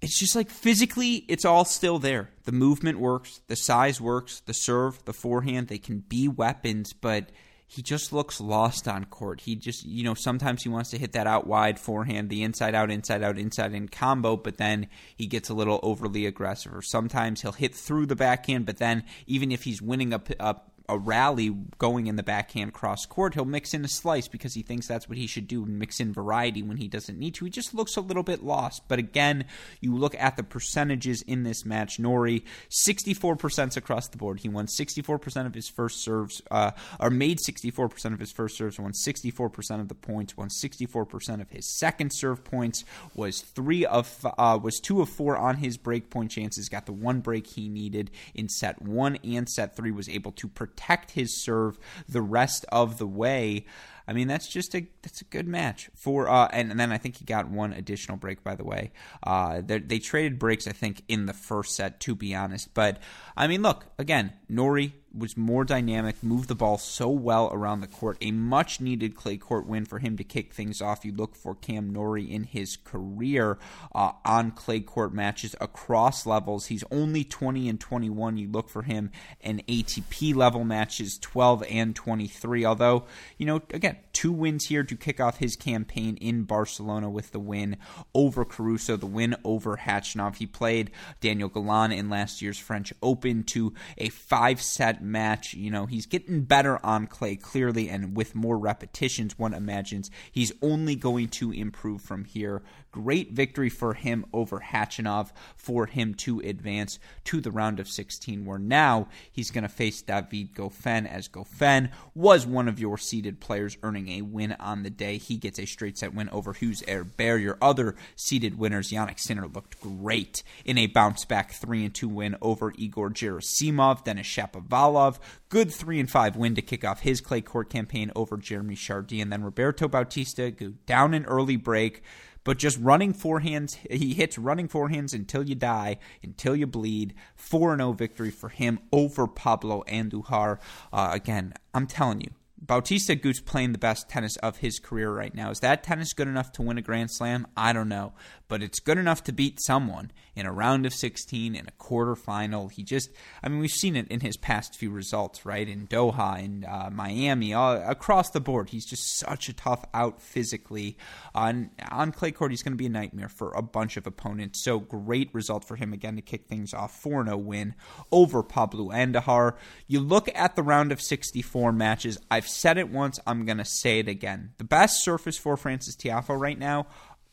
it's 0.00 0.18
just 0.18 0.36
like 0.36 0.50
physically, 0.50 1.24
it's 1.28 1.44
all 1.44 1.64
still 1.64 1.98
there. 1.98 2.30
The 2.44 2.52
movement 2.52 2.98
works, 2.98 3.40
the 3.48 3.56
size 3.56 4.00
works, 4.00 4.40
the 4.40 4.52
serve, 4.52 5.04
the 5.04 5.12
forehand, 5.12 5.68
they 5.68 5.78
can 5.78 6.00
be 6.00 6.28
weapons, 6.28 6.92
but 6.92 7.30
he 7.68 7.82
just 7.82 8.12
looks 8.12 8.40
lost 8.40 8.86
on 8.86 9.06
court. 9.06 9.40
He 9.40 9.56
just, 9.56 9.84
you 9.84 10.04
know, 10.04 10.14
sometimes 10.14 10.62
he 10.62 10.68
wants 10.68 10.90
to 10.90 10.98
hit 10.98 11.12
that 11.12 11.26
out 11.26 11.46
wide 11.46 11.80
forehand, 11.80 12.30
the 12.30 12.44
inside 12.44 12.74
out, 12.74 12.90
inside 12.90 13.22
out, 13.22 13.38
inside 13.38 13.72
in 13.72 13.88
combo, 13.88 14.36
but 14.36 14.56
then 14.56 14.86
he 15.16 15.26
gets 15.26 15.48
a 15.48 15.54
little 15.54 15.80
overly 15.82 16.26
aggressive. 16.26 16.72
Or 16.72 16.82
sometimes 16.82 17.42
he'll 17.42 17.52
hit 17.52 17.74
through 17.74 18.06
the 18.06 18.14
backhand, 18.14 18.66
but 18.66 18.76
then 18.76 19.04
even 19.26 19.50
if 19.50 19.64
he's 19.64 19.82
winning 19.82 20.12
a, 20.12 20.22
a 20.38 20.56
a 20.88 20.98
rally 20.98 21.50
going 21.78 22.06
in 22.06 22.16
the 22.16 22.22
backhand 22.22 22.72
cross 22.72 23.06
court, 23.06 23.34
he'll 23.34 23.44
mix 23.44 23.74
in 23.74 23.84
a 23.84 23.88
slice 23.88 24.28
because 24.28 24.54
he 24.54 24.62
thinks 24.62 24.86
that's 24.86 25.08
what 25.08 25.18
he 25.18 25.26
should 25.26 25.48
do, 25.48 25.64
mix 25.64 26.00
in 26.00 26.12
variety 26.12 26.62
when 26.62 26.76
he 26.76 26.88
doesn't 26.88 27.18
need 27.18 27.34
to. 27.34 27.44
He 27.44 27.50
just 27.50 27.74
looks 27.74 27.96
a 27.96 28.00
little 28.00 28.22
bit 28.22 28.42
lost. 28.42 28.82
But 28.88 28.98
again, 28.98 29.46
you 29.80 29.96
look 29.96 30.14
at 30.18 30.36
the 30.36 30.42
percentages 30.42 31.22
in 31.22 31.42
this 31.42 31.64
match. 31.64 31.98
Norrie, 31.98 32.44
64% 32.70 33.76
across 33.76 34.08
the 34.08 34.16
board. 34.16 34.40
He 34.40 34.48
won 34.48 34.66
64% 34.66 35.46
of 35.46 35.54
his 35.54 35.68
first 35.68 36.02
serves, 36.02 36.40
uh, 36.50 36.70
or 37.00 37.10
made 37.10 37.38
64% 37.38 38.12
of 38.12 38.20
his 38.20 38.32
first 38.32 38.56
serves, 38.56 38.78
won 38.78 38.92
64% 38.92 39.80
of 39.80 39.88
the 39.88 39.94
points, 39.94 40.36
won 40.36 40.48
64% 40.48 41.40
of 41.40 41.50
his 41.50 41.78
second 41.78 42.12
serve 42.12 42.44
points, 42.44 42.84
was 43.14 43.40
three 43.40 43.84
of 43.84 44.24
uh, 44.38 44.58
was 44.62 44.78
two 44.78 45.00
of 45.00 45.08
four 45.08 45.36
on 45.36 45.56
his 45.56 45.76
break 45.76 46.10
point 46.10 46.30
chances, 46.30 46.68
got 46.68 46.86
the 46.86 46.92
one 46.92 47.20
break 47.20 47.46
he 47.46 47.68
needed 47.68 48.10
in 48.34 48.48
set 48.48 48.80
one 48.80 49.16
and 49.24 49.48
set 49.48 49.74
three, 49.74 49.90
was 49.90 50.08
able 50.08 50.32
to 50.32 50.48
protect 50.48 50.75
protect 50.76 51.12
his 51.12 51.42
serve 51.42 51.78
the 52.08 52.22
rest 52.22 52.64
of 52.70 52.98
the 52.98 53.06
way. 53.06 53.64
I 54.08 54.12
mean, 54.12 54.28
that's 54.28 54.46
just 54.46 54.74
a 54.76 54.86
that's 55.02 55.20
a 55.20 55.24
good 55.24 55.48
match 55.48 55.90
for. 55.94 56.28
Uh, 56.28 56.48
and, 56.52 56.70
and 56.70 56.78
then 56.78 56.92
I 56.92 56.98
think 56.98 57.16
he 57.16 57.24
got 57.24 57.50
one 57.50 57.72
additional 57.72 58.16
break. 58.16 58.44
By 58.44 58.54
the 58.54 58.64
way, 58.64 58.92
uh, 59.24 59.62
they 59.64 59.98
traded 59.98 60.38
breaks. 60.38 60.68
I 60.68 60.72
think 60.72 61.02
in 61.08 61.26
the 61.26 61.32
first 61.32 61.74
set, 61.74 61.98
to 62.00 62.14
be 62.14 62.34
honest. 62.34 62.72
But 62.72 63.00
I 63.36 63.48
mean, 63.48 63.62
look 63.62 63.84
again, 63.98 64.32
Norrie 64.48 64.94
was 65.16 65.36
more 65.36 65.64
dynamic, 65.64 66.22
moved 66.22 66.48
the 66.48 66.54
ball 66.54 66.78
so 66.78 67.08
well 67.08 67.50
around 67.52 67.80
the 67.80 67.86
court. 67.86 68.18
A 68.20 68.30
much 68.30 68.80
needed 68.80 69.16
clay 69.16 69.36
court 69.36 69.66
win 69.66 69.84
for 69.84 69.98
him 69.98 70.16
to 70.16 70.24
kick 70.24 70.52
things 70.52 70.82
off. 70.82 71.04
You 71.04 71.12
look 71.12 71.34
for 71.34 71.54
Cam 71.54 71.92
Norrie 71.92 72.30
in 72.30 72.44
his 72.44 72.76
career 72.76 73.58
uh, 73.94 74.12
on 74.24 74.50
clay 74.50 74.80
court 74.80 75.14
matches 75.14 75.54
across 75.60 76.26
levels. 76.26 76.66
He's 76.66 76.84
only 76.90 77.24
20 77.24 77.68
and 77.68 77.80
21. 77.80 78.36
You 78.36 78.48
look 78.48 78.68
for 78.68 78.82
him 78.82 79.10
in 79.40 79.62
ATP 79.68 80.34
level 80.34 80.64
matches, 80.64 81.18
12 81.18 81.64
and 81.70 81.96
23. 81.96 82.64
Although, 82.64 83.06
you 83.38 83.46
know, 83.46 83.62
again, 83.72 83.96
two 84.12 84.32
wins 84.32 84.66
here 84.66 84.84
to 84.84 84.96
kick 84.96 85.20
off 85.20 85.38
his 85.38 85.56
campaign 85.56 86.16
in 86.16 86.42
Barcelona 86.42 87.08
with 87.08 87.32
the 87.32 87.40
win 87.40 87.76
over 88.14 88.44
Caruso, 88.44 88.96
the 88.96 89.06
win 89.06 89.36
over 89.44 89.76
Khachanov. 89.76 90.36
He 90.36 90.46
played 90.46 90.90
Daniel 91.20 91.48
Galan 91.48 91.92
in 91.92 92.10
last 92.10 92.42
year's 92.42 92.58
French 92.58 92.92
Open 93.02 93.44
to 93.44 93.72
a 93.98 94.08
five 94.08 94.60
set 94.60 95.02
match. 95.10 95.54
You 95.54 95.70
know, 95.70 95.86
he's 95.86 96.06
getting 96.06 96.42
better 96.42 96.84
on 96.84 97.06
clay, 97.06 97.36
clearly, 97.36 97.88
and 97.88 98.16
with 98.16 98.34
more 98.34 98.58
repetitions, 98.58 99.38
one 99.38 99.54
imagines 99.54 100.10
he's 100.30 100.52
only 100.62 100.96
going 100.96 101.28
to 101.28 101.52
improve 101.52 102.02
from 102.02 102.24
here. 102.24 102.62
Great 102.96 103.32
victory 103.32 103.68
for 103.68 103.92
him 103.92 104.24
over 104.32 104.58
Khachanov 104.58 105.30
for 105.54 105.84
him 105.84 106.14
to 106.14 106.40
advance 106.40 106.98
to 107.24 107.42
the 107.42 107.50
round 107.50 107.78
of 107.78 107.90
16, 107.90 108.46
where 108.46 108.58
now 108.58 109.08
he's 109.30 109.50
going 109.50 109.64
to 109.64 109.68
face 109.68 110.00
David 110.00 110.54
Goffin, 110.54 111.06
as 111.06 111.28
Goffin 111.28 111.90
was 112.14 112.46
one 112.46 112.68
of 112.68 112.80
your 112.80 112.96
seeded 112.96 113.38
players 113.38 113.76
earning 113.82 114.08
a 114.08 114.22
win 114.22 114.56
on 114.58 114.82
the 114.82 114.88
day. 114.88 115.18
He 115.18 115.36
gets 115.36 115.58
a 115.58 115.66
straight 115.66 115.98
set 115.98 116.14
win 116.14 116.30
over 116.30 116.54
Hugues 116.54 116.82
Herbert. 116.88 117.36
Your 117.36 117.58
other 117.60 117.96
seeded 118.16 118.56
winners, 118.56 118.90
Jannik 118.90 119.20
Sinner, 119.20 119.46
looked 119.46 119.78
great 119.78 120.42
in 120.64 120.78
a 120.78 120.86
bounce 120.86 121.26
back 121.26 121.52
3 121.52 121.84
and 121.84 121.94
2 121.94 122.08
win 122.08 122.36
over 122.40 122.72
Egor 122.78 123.10
Gerasimov, 123.10 124.04
Denis 124.04 124.26
Shapovalov. 124.26 125.18
Good 125.50 125.70
3 125.70 126.00
and 126.00 126.10
5 126.10 126.36
win 126.36 126.54
to 126.54 126.62
kick 126.62 126.82
off 126.82 127.00
his 127.00 127.20
clay 127.20 127.42
court 127.42 127.68
campaign 127.68 128.10
over 128.16 128.38
Jeremy 128.38 128.74
Chardy. 128.74 129.20
And 129.20 129.30
then 129.30 129.44
Roberto 129.44 129.86
Bautista 129.86 130.50
go 130.50 130.72
down 130.86 131.12
an 131.12 131.26
early 131.26 131.56
break 131.56 132.02
but 132.46 132.58
just 132.58 132.78
running 132.78 133.12
forehands. 133.12 133.76
He 133.90 134.14
hits 134.14 134.38
running 134.38 134.68
forehands 134.68 135.12
until 135.12 135.42
you 135.42 135.56
die, 135.56 135.98
until 136.22 136.54
you 136.54 136.66
bleed. 136.66 137.12
4 137.34 137.76
0 137.76 137.92
victory 137.92 138.30
for 138.30 138.48
him 138.48 138.78
over 138.92 139.26
Pablo 139.26 139.82
Andujar. 139.88 140.58
Uh, 140.92 141.10
again, 141.12 141.54
I'm 141.74 141.88
telling 141.88 142.20
you, 142.20 142.30
Bautista 142.56 143.16
Agut's 143.16 143.40
playing 143.40 143.72
the 143.72 143.78
best 143.78 144.08
tennis 144.08 144.36
of 144.36 144.58
his 144.58 144.78
career 144.78 145.12
right 145.12 145.34
now. 145.34 145.50
Is 145.50 145.58
that 145.60 145.82
tennis 145.82 146.12
good 146.12 146.28
enough 146.28 146.52
to 146.52 146.62
win 146.62 146.78
a 146.78 146.82
Grand 146.82 147.10
Slam? 147.10 147.48
I 147.56 147.72
don't 147.72 147.88
know. 147.88 148.12
But 148.48 148.62
it's 148.62 148.80
good 148.80 148.98
enough 148.98 149.24
to 149.24 149.32
beat 149.32 149.60
someone 149.60 150.12
in 150.36 150.46
a 150.46 150.52
round 150.52 150.86
of 150.86 150.92
16, 150.92 151.54
in 151.54 151.66
a 151.66 151.82
quarterfinal. 151.82 152.70
He 152.70 152.82
just, 152.82 153.10
I 153.42 153.48
mean, 153.48 153.58
we've 153.58 153.70
seen 153.70 153.96
it 153.96 154.06
in 154.08 154.20
his 154.20 154.36
past 154.36 154.76
few 154.76 154.90
results, 154.90 155.44
right? 155.46 155.66
In 155.66 155.86
Doha, 155.86 156.44
in 156.44 156.64
uh, 156.64 156.90
Miami, 156.92 157.54
all, 157.54 157.76
across 157.76 158.30
the 158.30 158.40
board. 158.40 158.70
He's 158.70 158.84
just 158.84 159.18
such 159.18 159.48
a 159.48 159.52
tough 159.54 159.84
out 159.94 160.20
physically. 160.20 160.96
On, 161.34 161.70
on 161.90 162.12
clay 162.12 162.32
court, 162.32 162.50
he's 162.50 162.62
going 162.62 162.74
to 162.74 162.76
be 162.76 162.86
a 162.86 162.90
nightmare 162.90 163.30
for 163.30 163.50
a 163.52 163.62
bunch 163.62 163.96
of 163.96 164.06
opponents. 164.06 164.62
So 164.62 164.78
great 164.78 165.32
result 165.32 165.64
for 165.64 165.76
him 165.76 165.92
again 165.92 166.16
to 166.16 166.22
kick 166.22 166.46
things 166.46 166.74
off 166.74 167.00
4 167.00 167.24
0 167.24 167.36
win 167.38 167.74
over 168.12 168.42
Pablo 168.42 168.90
Andujar. 168.90 169.54
You 169.86 170.00
look 170.00 170.28
at 170.34 170.54
the 170.54 170.62
round 170.62 170.92
of 170.92 171.00
64 171.00 171.72
matches, 171.72 172.18
I've 172.30 172.46
said 172.46 172.78
it 172.78 172.90
once, 172.90 173.18
I'm 173.26 173.44
going 173.44 173.58
to 173.58 173.64
say 173.64 174.00
it 174.00 174.08
again. 174.08 174.52
The 174.58 174.64
best 174.64 175.02
surface 175.02 175.38
for 175.38 175.56
Frances 175.56 175.96
Tiafoe 175.96 176.38
right 176.38 176.58
now 176.58 176.86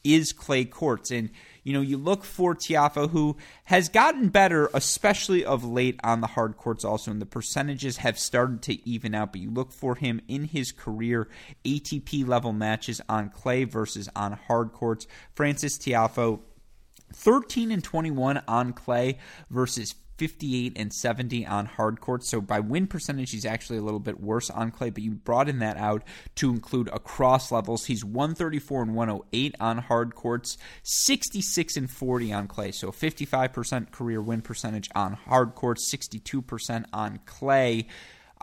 is 0.04 0.34
clay 0.34 0.66
courts. 0.66 1.12
And, 1.12 1.30
you 1.64 1.74
know, 1.74 1.82
you 1.82 1.98
look 1.98 2.24
for 2.24 2.56
Tiafoe, 2.56 3.10
who 3.10 3.38
has 3.66 3.90
gotten 3.90 4.30
better, 4.30 4.70
especially 4.74 5.46
of 5.46 5.64
late 5.64 6.00
on 6.04 6.22
the 6.22 6.28
hard 6.28 6.58
courts 6.58 6.84
also, 6.84 7.12
and 7.12 7.22
the 7.22 7.26
percentages 7.26 7.98
have 7.98 8.20
started 8.20 8.62
to 8.64 8.90
even 8.90 9.16
out. 9.16 9.32
But 9.32 9.42
you 9.42 9.50
look 9.50 9.72
for 9.72 9.96
him 9.96 10.22
in 10.28 10.46
his 10.46 10.72
career 10.72 11.28
ATP 11.66 12.28
level 12.28 12.54
matches 12.54 13.02
on 13.08 13.30
clay 13.30 13.64
versus 13.64 14.10
on 14.16 14.34
hard 14.34 14.74
courts. 14.74 15.08
Frances 15.36 15.78
Tiafoe. 15.78 16.42
13 17.16 17.72
and 17.72 17.84
21 17.84 18.42
on 18.48 18.74
clay 18.74 19.20
versus 19.52 19.94
58 20.28 20.72
and 20.78 20.94
70 20.94 21.46
on 21.46 21.66
hard 21.66 22.00
courts. 22.00 22.32
So 22.32 22.40
by 22.40 22.62
win 22.62 22.88
percentage, 22.88 23.32
he's 23.32 23.46
actually 23.46 23.78
a 23.78 23.82
little 23.82 24.00
bit 24.00 24.22
worse 24.22 24.50
on 24.50 24.72
clay, 24.72 24.90
but 24.90 25.04
you 25.04 25.12
broaden 25.12 25.60
that 25.60 25.76
out 25.76 26.02
to 26.36 26.50
include 26.50 26.88
across 26.94 27.52
levels. 27.52 27.84
He's 27.84 28.06
134 28.06 28.84
and 28.84 28.96
108 28.96 29.56
on 29.60 29.80
hard 29.80 30.16
courts, 30.16 30.58
66 30.84 31.76
and 31.76 31.92
40 31.92 32.32
on 32.32 32.48
clay. 32.48 32.72
So 32.72 32.94
55% 32.94 33.92
career 33.92 34.22
win 34.22 34.42
percentage 34.42 34.90
on 34.96 35.12
hard 35.12 35.56
courts, 35.56 35.94
62% 35.94 36.86
on 36.94 37.20
clay. 37.26 37.88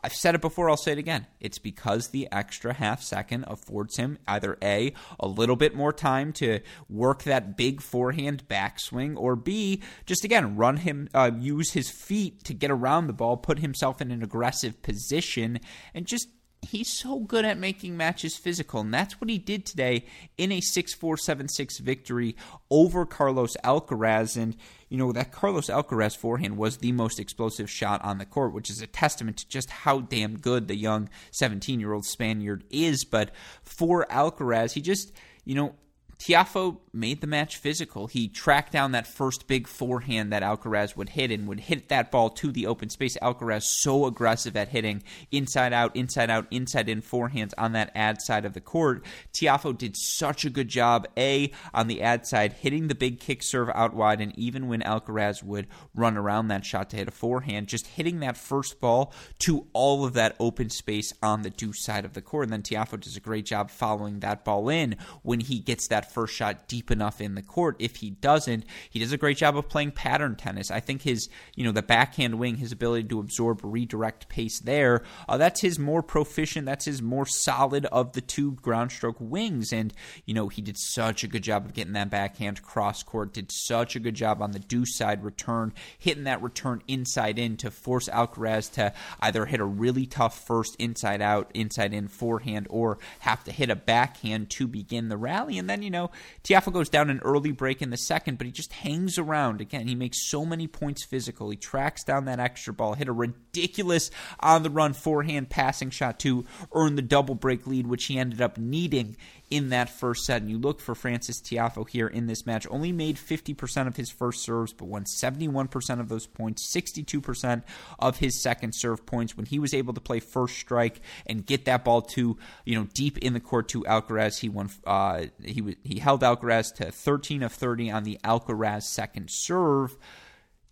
I've 0.02 0.14
said 0.14 0.34
it 0.34 0.40
before, 0.40 0.70
I'll 0.70 0.76
say 0.76 0.92
it 0.92 0.98
again. 0.98 1.26
It's 1.40 1.58
because 1.58 2.08
the 2.08 2.28
extra 2.32 2.72
half 2.72 3.02
second 3.02 3.44
affords 3.46 3.96
him 3.96 4.18
either 4.26 4.56
A, 4.62 4.92
a 5.18 5.28
little 5.28 5.56
bit 5.56 5.74
more 5.74 5.92
time 5.92 6.32
to 6.34 6.60
work 6.88 7.24
that 7.24 7.56
big 7.56 7.80
forehand 7.80 8.44
backswing, 8.48 9.16
or 9.16 9.36
B, 9.36 9.82
just 10.06 10.24
again, 10.24 10.56
run 10.56 10.78
him, 10.78 11.08
uh, 11.14 11.30
use 11.38 11.72
his 11.72 11.90
feet 11.90 12.44
to 12.44 12.54
get 12.54 12.70
around 12.70 13.06
the 13.06 13.12
ball, 13.12 13.36
put 13.36 13.58
himself 13.58 14.00
in 14.00 14.10
an 14.10 14.22
aggressive 14.22 14.82
position, 14.82 15.60
and 15.94 16.06
just 16.06 16.28
he's 16.62 16.88
so 16.88 17.20
good 17.20 17.44
at 17.44 17.58
making 17.58 17.96
matches 17.96 18.36
physical, 18.36 18.80
and 18.80 18.92
that's 18.92 19.20
what 19.20 19.30
he 19.30 19.38
did 19.38 19.64
today 19.64 20.04
in 20.36 20.52
a 20.52 20.60
6 20.60 20.94
4 20.94 21.16
7 21.16 21.48
6 21.48 21.78
victory 21.78 22.36
over 22.70 23.06
Carlos 23.06 23.56
Alcaraz. 23.64 24.36
And, 24.36 24.56
you 24.88 24.98
know, 24.98 25.12
that 25.12 25.32
Carlos 25.32 25.68
Alcaraz 25.68 26.16
forehand 26.16 26.56
was 26.56 26.78
the 26.78 26.92
most 26.92 27.18
explosive 27.18 27.70
shot 27.70 28.04
on 28.04 28.18
the 28.18 28.26
court, 28.26 28.52
which 28.52 28.70
is 28.70 28.82
a 28.82 28.86
testament 28.86 29.38
to 29.38 29.48
just 29.48 29.70
how 29.70 30.00
damn 30.00 30.38
good 30.38 30.68
the 30.68 30.76
young 30.76 31.08
17 31.32 31.80
year 31.80 31.92
old 31.92 32.04
Spaniard 32.04 32.64
is. 32.70 33.04
But 33.04 33.32
for 33.62 34.06
Alcaraz, 34.10 34.72
he 34.72 34.80
just, 34.80 35.12
you 35.44 35.54
know, 35.54 35.74
Tiafoe 36.20 36.76
made 36.92 37.22
the 37.22 37.26
match 37.26 37.56
physical. 37.56 38.06
He 38.06 38.28
tracked 38.28 38.72
down 38.72 38.92
that 38.92 39.06
first 39.06 39.46
big 39.46 39.66
forehand 39.66 40.32
that 40.32 40.42
Alcaraz 40.42 40.94
would 40.94 41.10
hit 41.10 41.30
and 41.30 41.48
would 41.48 41.60
hit 41.60 41.88
that 41.88 42.10
ball 42.10 42.28
to 42.30 42.52
the 42.52 42.66
open 42.66 42.90
space. 42.90 43.16
Alcaraz 43.22 43.62
so 43.62 44.04
aggressive 44.04 44.54
at 44.54 44.68
hitting 44.68 45.02
inside 45.30 45.72
out, 45.72 45.96
inside 45.96 46.28
out, 46.28 46.46
inside 46.50 46.90
in 46.90 47.00
forehands 47.00 47.52
on 47.56 47.72
that 47.72 47.90
ad 47.94 48.20
side 48.20 48.44
of 48.44 48.52
the 48.52 48.60
court. 48.60 49.02
Tiafoe 49.32 49.76
did 49.76 49.96
such 49.96 50.44
a 50.44 50.50
good 50.50 50.68
job, 50.68 51.06
A, 51.16 51.52
on 51.72 51.86
the 51.86 52.02
ad 52.02 52.26
side, 52.26 52.52
hitting 52.52 52.88
the 52.88 52.94
big 52.94 53.18
kick 53.18 53.42
serve 53.42 53.70
out 53.74 53.94
wide, 53.94 54.20
and 54.20 54.38
even 54.38 54.68
when 54.68 54.82
Alcaraz 54.82 55.42
would 55.42 55.68
run 55.94 56.18
around 56.18 56.48
that 56.48 56.66
shot 56.66 56.90
to 56.90 56.96
hit 56.96 57.08
a 57.08 57.12
forehand, 57.12 57.68
just 57.68 57.86
hitting 57.86 58.20
that 58.20 58.36
first 58.36 58.78
ball 58.78 59.14
to 59.38 59.66
all 59.72 60.04
of 60.04 60.12
that 60.12 60.36
open 60.38 60.68
space 60.68 61.14
on 61.22 61.42
the 61.42 61.50
deuce 61.50 61.82
side 61.82 62.04
of 62.04 62.12
the 62.12 62.20
court. 62.20 62.44
And 62.44 62.52
then 62.52 62.62
Tiafoe 62.62 63.00
does 63.00 63.16
a 63.16 63.20
great 63.20 63.46
job 63.46 63.70
following 63.70 64.20
that 64.20 64.44
ball 64.44 64.68
in 64.68 64.96
when 65.22 65.40
he 65.40 65.60
gets 65.60 65.88
that 65.88 66.09
first 66.10 66.34
shot 66.34 66.68
deep 66.68 66.90
enough 66.90 67.20
in 67.20 67.34
the 67.34 67.42
court. 67.42 67.76
If 67.78 67.96
he 67.96 68.10
doesn't, 68.10 68.64
he 68.88 68.98
does 68.98 69.12
a 69.12 69.16
great 69.16 69.36
job 69.36 69.56
of 69.56 69.68
playing 69.68 69.92
pattern 69.92 70.36
tennis. 70.36 70.70
I 70.70 70.80
think 70.80 71.02
his, 71.02 71.28
you 71.54 71.64
know, 71.64 71.72
the 71.72 71.82
backhand 71.82 72.38
wing, 72.38 72.56
his 72.56 72.72
ability 72.72 73.08
to 73.08 73.20
absorb 73.20 73.60
redirect 73.62 74.28
pace 74.28 74.60
there, 74.60 75.02
uh, 75.28 75.36
that's 75.36 75.60
his 75.60 75.78
more 75.78 76.02
proficient, 76.02 76.66
that's 76.66 76.84
his 76.84 77.02
more 77.02 77.26
solid 77.26 77.86
of 77.86 78.12
the 78.12 78.20
two 78.20 78.52
ground 78.52 78.92
stroke 78.92 79.16
wings. 79.20 79.72
And, 79.72 79.92
you 80.24 80.34
know, 80.34 80.48
he 80.48 80.62
did 80.62 80.78
such 80.78 81.24
a 81.24 81.28
good 81.28 81.42
job 81.42 81.66
of 81.66 81.74
getting 81.74 81.92
that 81.92 82.10
backhand 82.10 82.62
cross 82.62 83.02
court, 83.02 83.34
did 83.34 83.52
such 83.52 83.96
a 83.96 84.00
good 84.00 84.14
job 84.14 84.40
on 84.40 84.52
the 84.52 84.58
deuce 84.58 84.96
side 84.96 85.22
return, 85.22 85.72
hitting 85.98 86.24
that 86.24 86.42
return 86.42 86.82
inside 86.88 87.38
in 87.38 87.56
to 87.58 87.70
force 87.70 88.08
Alcaraz 88.08 88.72
to 88.72 88.92
either 89.20 89.46
hit 89.46 89.60
a 89.60 89.64
really 89.64 90.06
tough 90.06 90.46
first 90.46 90.76
inside 90.78 91.20
out, 91.20 91.50
inside 91.54 91.92
in 91.92 92.08
forehand, 92.08 92.66
or 92.70 92.98
have 93.20 93.44
to 93.44 93.52
hit 93.52 93.70
a 93.70 93.76
backhand 93.76 94.48
to 94.50 94.66
begin 94.66 95.08
the 95.08 95.16
rally. 95.16 95.58
And 95.58 95.68
then, 95.68 95.82
you 95.82 95.90
know, 95.90 95.99
know, 96.00 96.10
Tiafoe 96.44 96.72
goes 96.72 96.88
down 96.88 97.10
an 97.10 97.20
early 97.20 97.52
break 97.52 97.82
in 97.82 97.90
the 97.90 97.96
second, 97.96 98.38
but 98.38 98.46
he 98.46 98.52
just 98.52 98.72
hangs 98.72 99.18
around. 99.18 99.60
Again, 99.60 99.86
he 99.86 99.94
makes 99.94 100.28
so 100.28 100.44
many 100.44 100.66
points 100.66 101.04
physical. 101.04 101.50
He 101.50 101.56
tracks 101.56 102.04
down 102.04 102.24
that 102.26 102.40
extra 102.40 102.72
ball, 102.72 102.94
hit 102.94 103.08
a 103.08 103.12
ridiculous 103.12 104.10
on 104.40 104.62
the 104.62 104.70
run 104.70 104.92
forehand 104.92 105.50
passing 105.50 105.90
shot 105.90 106.18
to 106.20 106.44
earn 106.72 106.96
the 106.96 107.02
double 107.02 107.34
break 107.34 107.66
lead, 107.66 107.86
which 107.86 108.06
he 108.06 108.18
ended 108.18 108.40
up 108.40 108.58
needing 108.58 109.16
in 109.50 109.70
that 109.70 109.90
first 109.90 110.24
set. 110.24 110.40
And 110.40 110.50
you 110.50 110.58
look 110.58 110.80
for 110.80 110.94
Frances 110.94 111.42
Tiafoe 111.42 111.88
here 111.88 112.06
in 112.06 112.26
this 112.26 112.46
match. 112.46 112.66
Only 112.70 112.92
made 112.92 113.16
50% 113.16 113.88
of 113.88 113.96
his 113.96 114.10
first 114.10 114.42
serves, 114.44 114.72
but 114.72 114.86
won 114.86 115.04
71% 115.04 116.00
of 116.00 116.08
those 116.08 116.26
points, 116.26 116.72
62% 116.74 117.62
of 117.98 118.18
his 118.18 118.40
second 118.40 118.74
serve 118.74 119.04
points 119.04 119.36
when 119.36 119.46
he 119.46 119.58
was 119.58 119.74
able 119.74 119.92
to 119.94 120.00
play 120.00 120.20
first 120.20 120.56
strike 120.56 121.00
and 121.26 121.44
get 121.44 121.64
that 121.64 121.84
ball 121.84 122.02
to, 122.02 122.38
you 122.64 122.78
know, 122.78 122.86
deep 122.94 123.18
in 123.18 123.32
the 123.32 123.40
court 123.40 123.68
to 123.68 123.82
Alcaraz. 123.82 124.38
He 124.38 124.48
won, 124.48 124.70
uh, 124.86 125.24
he, 125.44 125.76
he 125.82 125.98
held 125.98 126.22
Alcaraz 126.22 126.72
to 126.76 126.92
13 126.92 127.42
of 127.42 127.52
30 127.52 127.90
on 127.90 128.04
the 128.04 128.18
Alcaraz 128.24 128.84
second 128.84 129.28
serve. 129.30 129.96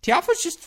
Tiafoe's 0.03 0.43
just 0.43 0.61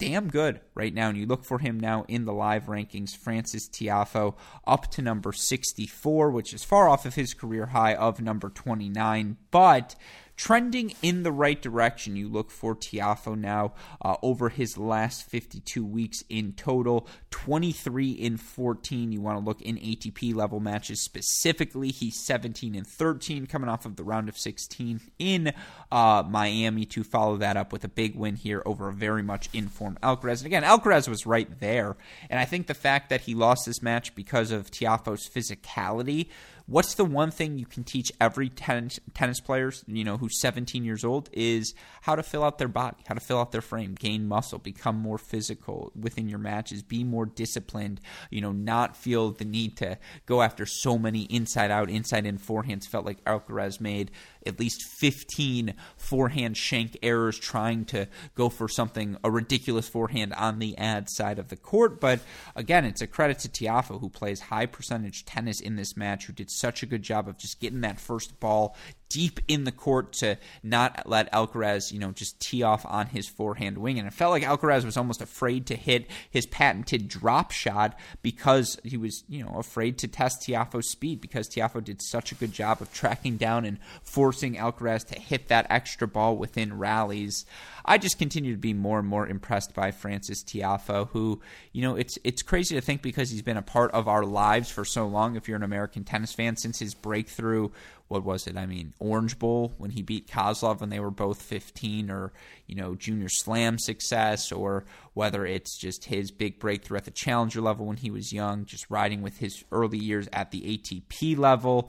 damn 0.00 0.28
good 0.28 0.60
right 0.74 0.92
now. 0.92 1.10
And 1.10 1.18
you 1.18 1.26
look 1.26 1.44
for 1.44 1.58
him 1.58 1.78
now 1.78 2.04
in 2.08 2.24
the 2.24 2.32
live 2.32 2.66
rankings. 2.66 3.16
Frances 3.16 3.68
Tiafoe 3.68 4.34
up 4.66 4.90
to 4.92 5.02
number 5.02 5.32
64, 5.32 6.30
which 6.30 6.52
is 6.52 6.64
far 6.64 6.88
off 6.88 7.06
of 7.06 7.14
his 7.14 7.34
career 7.34 7.66
high 7.66 7.94
of 7.94 8.20
number 8.20 8.48
29. 8.48 9.36
But 9.50 9.94
trending 10.40 10.94
in 11.02 11.22
the 11.22 11.30
right 11.30 11.60
direction. 11.60 12.16
You 12.16 12.26
look 12.26 12.50
for 12.50 12.74
Tiafoe 12.74 13.38
now 13.38 13.74
uh, 14.00 14.16
over 14.22 14.48
his 14.48 14.78
last 14.78 15.28
52 15.28 15.84
weeks 15.84 16.24
in 16.30 16.54
total, 16.54 17.06
23 17.30 18.12
in 18.12 18.38
14. 18.38 19.12
You 19.12 19.20
want 19.20 19.38
to 19.38 19.44
look 19.44 19.60
in 19.60 19.76
ATP 19.76 20.34
level 20.34 20.58
matches 20.58 21.04
specifically. 21.04 21.90
He's 21.90 22.24
17 22.24 22.74
and 22.74 22.86
13 22.86 23.48
coming 23.48 23.68
off 23.68 23.84
of 23.84 23.96
the 23.96 24.02
round 24.02 24.30
of 24.30 24.38
16 24.38 25.02
in 25.18 25.52
uh, 25.92 26.22
Miami 26.26 26.86
to 26.86 27.04
follow 27.04 27.36
that 27.36 27.58
up 27.58 27.70
with 27.70 27.84
a 27.84 27.88
big 27.88 28.16
win 28.16 28.36
here 28.36 28.62
over 28.64 28.88
a 28.88 28.94
very 28.94 29.22
much 29.22 29.50
informed 29.52 30.00
Alcaraz. 30.00 30.38
And 30.38 30.46
again, 30.46 30.62
Alcaraz 30.62 31.06
was 31.06 31.26
right 31.26 31.60
there. 31.60 31.98
And 32.30 32.40
I 32.40 32.46
think 32.46 32.66
the 32.66 32.72
fact 32.72 33.10
that 33.10 33.20
he 33.20 33.34
lost 33.34 33.66
this 33.66 33.82
match 33.82 34.14
because 34.14 34.52
of 34.52 34.70
Tiafoe's 34.70 35.28
physicality 35.28 36.28
what's 36.70 36.94
the 36.94 37.04
one 37.04 37.32
thing 37.32 37.58
you 37.58 37.66
can 37.66 37.82
teach 37.82 38.12
every 38.20 38.48
tennis, 38.48 39.00
tennis 39.12 39.40
players, 39.40 39.84
you 39.88 40.04
know, 40.04 40.16
who's 40.16 40.40
17 40.40 40.84
years 40.84 41.04
old 41.04 41.28
is 41.32 41.74
how 42.02 42.14
to 42.14 42.22
fill 42.22 42.44
out 42.44 42.58
their 42.58 42.68
body, 42.68 42.96
how 43.08 43.14
to 43.14 43.20
fill 43.20 43.40
out 43.40 43.50
their 43.50 43.60
frame, 43.60 43.96
gain 43.98 44.28
muscle, 44.28 44.58
become 44.58 44.96
more 44.96 45.18
physical 45.18 45.90
within 45.98 46.28
your 46.28 46.38
matches, 46.38 46.84
be 46.84 47.02
more 47.02 47.26
disciplined, 47.26 48.00
you 48.30 48.40
know, 48.40 48.52
not 48.52 48.96
feel 48.96 49.32
the 49.32 49.44
need 49.44 49.76
to 49.76 49.98
go 50.26 50.42
after 50.42 50.64
so 50.64 50.96
many 50.96 51.22
inside 51.22 51.72
out, 51.72 51.90
inside 51.90 52.24
in 52.24 52.38
forehands. 52.38 52.86
Felt 52.86 53.04
like 53.04 53.22
Alcaraz 53.24 53.80
made 53.80 54.12
at 54.46 54.58
least 54.58 54.82
15 54.82 55.74
forehand 55.96 56.56
shank 56.56 56.96
errors 57.02 57.38
trying 57.38 57.84
to 57.86 58.08
go 58.34 58.48
for 58.48 58.68
something, 58.68 59.16
a 59.22 59.30
ridiculous 59.30 59.88
forehand 59.88 60.32
on 60.34 60.58
the 60.58 60.76
ad 60.78 61.08
side 61.10 61.38
of 61.38 61.48
the 61.48 61.56
court. 61.56 62.00
But 62.00 62.20
again, 62.56 62.84
it's 62.84 63.02
a 63.02 63.06
credit 63.06 63.38
to 63.40 63.48
Tiafoe, 63.48 64.00
who 64.00 64.08
plays 64.08 64.40
high 64.40 64.66
percentage 64.66 65.24
tennis 65.24 65.60
in 65.60 65.76
this 65.76 65.96
match, 65.96 66.26
who 66.26 66.32
did 66.32 66.50
such 66.50 66.82
a 66.82 66.86
good 66.86 67.02
job 67.02 67.28
of 67.28 67.38
just 67.38 67.60
getting 67.60 67.82
that 67.82 68.00
first 68.00 68.40
ball 68.40 68.76
deep 69.10 69.40
in 69.48 69.64
the 69.64 69.72
court 69.72 70.12
to 70.14 70.38
not 70.62 71.02
let 71.04 71.30
Alcaraz, 71.32 71.92
you 71.92 71.98
know, 71.98 72.12
just 72.12 72.40
tee 72.40 72.62
off 72.62 72.86
on 72.86 73.08
his 73.08 73.28
forehand 73.28 73.76
wing. 73.76 73.98
And 73.98 74.08
it 74.08 74.14
felt 74.14 74.30
like 74.30 74.44
Alcaraz 74.44 74.84
was 74.84 74.96
almost 74.96 75.20
afraid 75.20 75.66
to 75.66 75.76
hit 75.76 76.06
his 76.30 76.46
patented 76.46 77.08
drop 77.08 77.50
shot 77.50 77.98
because 78.22 78.78
he 78.84 78.96
was, 78.96 79.24
you 79.28 79.44
know, 79.44 79.56
afraid 79.58 79.98
to 79.98 80.08
test 80.08 80.42
Tiafoe's 80.42 80.88
speed 80.88 81.20
because 81.20 81.48
Tiafoe 81.48 81.84
did 81.84 82.00
such 82.00 82.32
a 82.32 82.36
good 82.36 82.52
job 82.52 82.80
of 82.80 82.92
tracking 82.94 83.36
down 83.36 83.64
and 83.64 83.78
forcing 84.02 84.54
Alcaraz 84.54 85.04
to 85.08 85.20
hit 85.20 85.48
that 85.48 85.66
extra 85.68 86.06
ball 86.06 86.36
within 86.36 86.78
rallies. 86.78 87.44
I 87.84 87.98
just 87.98 88.18
continue 88.18 88.52
to 88.52 88.60
be 88.60 88.74
more 88.74 89.00
and 89.00 89.08
more 89.08 89.26
impressed 89.26 89.74
by 89.74 89.90
Frances 89.90 90.44
Tiafoe, 90.44 91.08
who, 91.08 91.40
you 91.72 91.82
know, 91.82 91.96
it's 91.96 92.16
it's 92.22 92.42
crazy 92.42 92.76
to 92.76 92.80
think 92.80 93.02
because 93.02 93.30
he's 93.30 93.42
been 93.42 93.56
a 93.56 93.62
part 93.62 93.90
of 93.90 94.06
our 94.06 94.24
lives 94.24 94.70
for 94.70 94.84
so 94.84 95.08
long. 95.08 95.34
If 95.34 95.48
you're 95.48 95.56
an 95.56 95.64
American 95.64 96.04
tennis 96.04 96.32
fan, 96.32 96.56
since 96.56 96.78
his 96.78 96.94
breakthrough 96.94 97.70
what 98.10 98.24
was 98.24 98.48
it? 98.48 98.56
I 98.56 98.66
mean, 98.66 98.92
Orange 98.98 99.38
Bowl 99.38 99.72
when 99.78 99.92
he 99.92 100.02
beat 100.02 100.26
Kozlov 100.26 100.80
when 100.80 100.90
they 100.90 100.98
were 100.98 101.12
both 101.12 101.40
15, 101.40 102.10
or 102.10 102.32
you 102.66 102.74
know, 102.74 102.96
Junior 102.96 103.28
Slam 103.28 103.78
success, 103.78 104.50
or 104.50 104.84
whether 105.14 105.46
it's 105.46 105.78
just 105.78 106.06
his 106.06 106.32
big 106.32 106.58
breakthrough 106.58 106.98
at 106.98 107.04
the 107.04 107.12
challenger 107.12 107.60
level 107.60 107.86
when 107.86 107.98
he 107.98 108.10
was 108.10 108.32
young, 108.32 108.64
just 108.64 108.90
riding 108.90 109.22
with 109.22 109.38
his 109.38 109.62
early 109.70 109.98
years 109.98 110.28
at 110.32 110.50
the 110.50 110.60
ATP 110.60 111.38
level. 111.38 111.88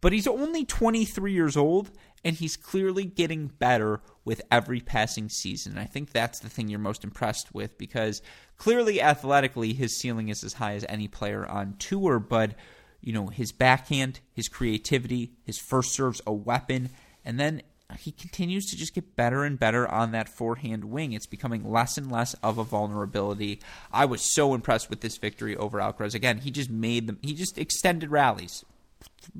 But 0.00 0.12
he's 0.12 0.26
only 0.26 0.64
23 0.64 1.32
years 1.32 1.56
old, 1.56 1.92
and 2.24 2.34
he's 2.34 2.56
clearly 2.56 3.04
getting 3.04 3.46
better 3.46 4.00
with 4.24 4.42
every 4.50 4.80
passing 4.80 5.28
season. 5.28 5.78
I 5.78 5.84
think 5.84 6.10
that's 6.10 6.40
the 6.40 6.48
thing 6.48 6.66
you're 6.66 6.80
most 6.80 7.04
impressed 7.04 7.54
with 7.54 7.78
because 7.78 8.20
clearly 8.56 9.00
athletically 9.00 9.74
his 9.74 9.96
ceiling 9.96 10.28
is 10.28 10.42
as 10.42 10.54
high 10.54 10.74
as 10.74 10.84
any 10.88 11.06
player 11.06 11.46
on 11.46 11.76
tour, 11.78 12.18
but 12.18 12.56
you 13.02 13.12
know, 13.12 13.26
his 13.26 13.52
backhand, 13.52 14.20
his 14.32 14.48
creativity, 14.48 15.32
his 15.44 15.58
first 15.58 15.92
serve's 15.92 16.22
a 16.26 16.32
weapon, 16.32 16.88
and 17.24 17.38
then 17.38 17.62
he 17.98 18.12
continues 18.12 18.66
to 18.66 18.76
just 18.76 18.94
get 18.94 19.16
better 19.16 19.44
and 19.44 19.58
better 19.58 19.86
on 19.86 20.12
that 20.12 20.28
forehand 20.28 20.84
wing. 20.84 21.12
It's 21.12 21.26
becoming 21.26 21.70
less 21.70 21.98
and 21.98 22.10
less 22.10 22.34
of 22.34 22.58
a 22.58 22.64
vulnerability. 22.64 23.60
I 23.92 24.06
was 24.06 24.34
so 24.34 24.54
impressed 24.54 24.88
with 24.88 25.00
this 25.00 25.18
victory 25.18 25.56
over 25.56 25.78
Alcaraz. 25.78 26.14
Again, 26.14 26.38
he 26.38 26.50
just 26.50 26.70
made 26.70 27.06
them. 27.06 27.18
He 27.22 27.34
just 27.34 27.58
extended 27.58 28.10
rallies 28.10 28.64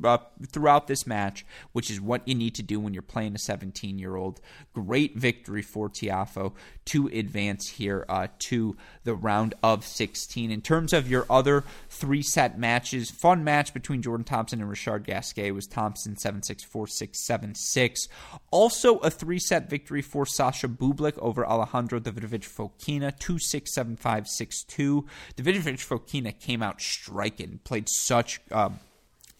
uh, 0.04 0.18
throughout 0.50 0.86
this 0.86 1.06
match, 1.06 1.44
which 1.72 1.90
is 1.90 2.00
what 2.00 2.26
you 2.26 2.34
need 2.34 2.54
to 2.54 2.62
do 2.62 2.80
when 2.80 2.94
you're 2.94 3.02
playing 3.02 3.34
a 3.34 3.38
17 3.38 3.98
year 3.98 4.16
old. 4.16 4.40
Great 4.72 5.16
victory 5.16 5.62
for 5.62 5.88
Tiafoe 5.88 6.52
to 6.86 7.06
advance 7.08 7.68
here 7.68 8.04
uh, 8.08 8.28
to 8.38 8.76
the 9.04 9.14
round 9.14 9.54
of 9.62 9.84
16. 9.84 10.50
In 10.50 10.60
terms 10.62 10.92
of 10.92 11.08
your 11.08 11.26
other 11.30 11.64
three 11.88 12.22
set 12.22 12.58
matches, 12.58 13.10
fun 13.10 13.44
match 13.44 13.72
between 13.72 14.02
Jordan 14.02 14.24
Thompson 14.24 14.60
and 14.60 14.68
Richard 14.68 15.04
Gasquet 15.04 15.52
was 15.52 15.66
Thompson 15.66 16.16
7 16.16 16.42
6 16.42 16.64
4 16.64 16.86
6 16.86 17.26
7 17.26 17.54
6. 17.54 18.08
Also, 18.50 18.98
a 18.98 19.10
three 19.10 19.38
set 19.38 19.68
victory 19.68 20.02
for 20.02 20.26
Sasha 20.26 20.68
Bublik 20.68 21.18
over 21.18 21.46
Alejandro 21.46 22.00
Davidovich 22.00 22.48
Fokina 22.48 23.16
2 23.18 23.38
6 23.38 23.74
7 23.74 23.96
5 23.96 24.28
6 24.28 24.64
2. 24.64 25.06
Davidovich 25.36 25.86
Fokina 25.86 26.38
came 26.38 26.62
out 26.62 26.80
striking, 26.80 27.60
played 27.64 27.88
such. 27.88 28.40
Um, 28.50 28.80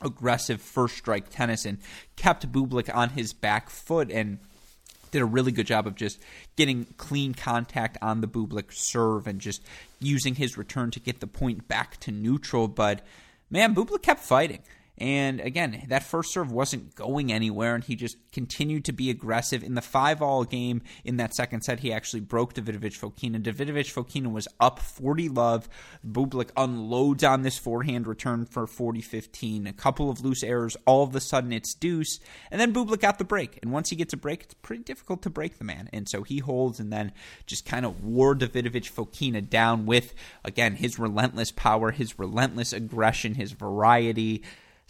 aggressive 0.04 0.60
first 0.60 0.96
strike 0.96 1.30
tennis 1.30 1.64
and 1.64 1.78
kept 2.16 2.50
Bublik 2.50 2.94
on 2.94 3.10
his 3.10 3.32
back 3.32 3.70
foot 3.70 4.10
and 4.10 4.38
did 5.10 5.22
a 5.22 5.26
really 5.26 5.52
good 5.52 5.66
job 5.66 5.86
of 5.86 5.94
just 5.94 6.18
getting 6.56 6.86
clean 6.96 7.34
contact 7.34 7.98
on 8.02 8.20
the 8.20 8.26
Bublik 8.26 8.72
serve 8.72 9.26
and 9.26 9.40
just 9.40 9.62
using 10.00 10.34
his 10.34 10.56
return 10.56 10.90
to 10.90 11.00
get 11.00 11.20
the 11.20 11.26
point 11.26 11.68
back 11.68 11.98
to 12.00 12.10
neutral. 12.10 12.66
But 12.66 13.04
man, 13.50 13.74
Bublik 13.74 14.02
kept 14.02 14.20
fighting. 14.20 14.62
And 14.98 15.40
again, 15.40 15.84
that 15.88 16.02
first 16.02 16.32
serve 16.32 16.52
wasn't 16.52 16.94
going 16.94 17.32
anywhere, 17.32 17.74
and 17.74 17.82
he 17.82 17.96
just 17.96 18.18
continued 18.30 18.84
to 18.84 18.92
be 18.92 19.08
aggressive. 19.08 19.62
In 19.62 19.74
the 19.74 19.80
five 19.80 20.20
all 20.20 20.44
game 20.44 20.82
in 21.02 21.16
that 21.16 21.34
second 21.34 21.62
set, 21.62 21.80
he 21.80 21.92
actually 21.92 22.20
broke 22.20 22.54
Davidovich 22.54 22.98
Fokina. 22.98 23.42
Davidovich 23.42 23.92
Fokina 23.92 24.30
was 24.30 24.46
up 24.60 24.78
40 24.78 25.30
love. 25.30 25.68
Bublik 26.06 26.50
unloads 26.56 27.24
on 27.24 27.42
this 27.42 27.58
forehand 27.58 28.06
return 28.06 28.44
for 28.44 28.66
40 28.66 29.00
15. 29.00 29.66
A 29.66 29.72
couple 29.72 30.10
of 30.10 30.22
loose 30.22 30.42
errors. 30.42 30.76
All 30.86 31.02
of 31.02 31.16
a 31.16 31.20
sudden, 31.20 31.52
it's 31.52 31.74
deuce. 31.74 32.20
And 32.50 32.60
then 32.60 32.74
Bublik 32.74 33.00
got 33.00 33.18
the 33.18 33.24
break. 33.24 33.58
And 33.62 33.72
once 33.72 33.88
he 33.88 33.96
gets 33.96 34.12
a 34.12 34.18
break, 34.18 34.42
it's 34.42 34.54
pretty 34.54 34.82
difficult 34.82 35.22
to 35.22 35.30
break 35.30 35.58
the 35.58 35.64
man. 35.64 35.88
And 35.92 36.06
so 36.06 36.22
he 36.22 36.38
holds 36.38 36.78
and 36.78 36.92
then 36.92 37.12
just 37.46 37.64
kind 37.64 37.86
of 37.86 38.04
wore 38.04 38.34
Davidovich 38.34 38.92
Fokina 38.92 39.48
down 39.48 39.86
with, 39.86 40.12
again, 40.44 40.76
his 40.76 40.98
relentless 40.98 41.50
power, 41.50 41.92
his 41.92 42.18
relentless 42.18 42.74
aggression, 42.74 43.34
his 43.34 43.52
variety. 43.52 44.42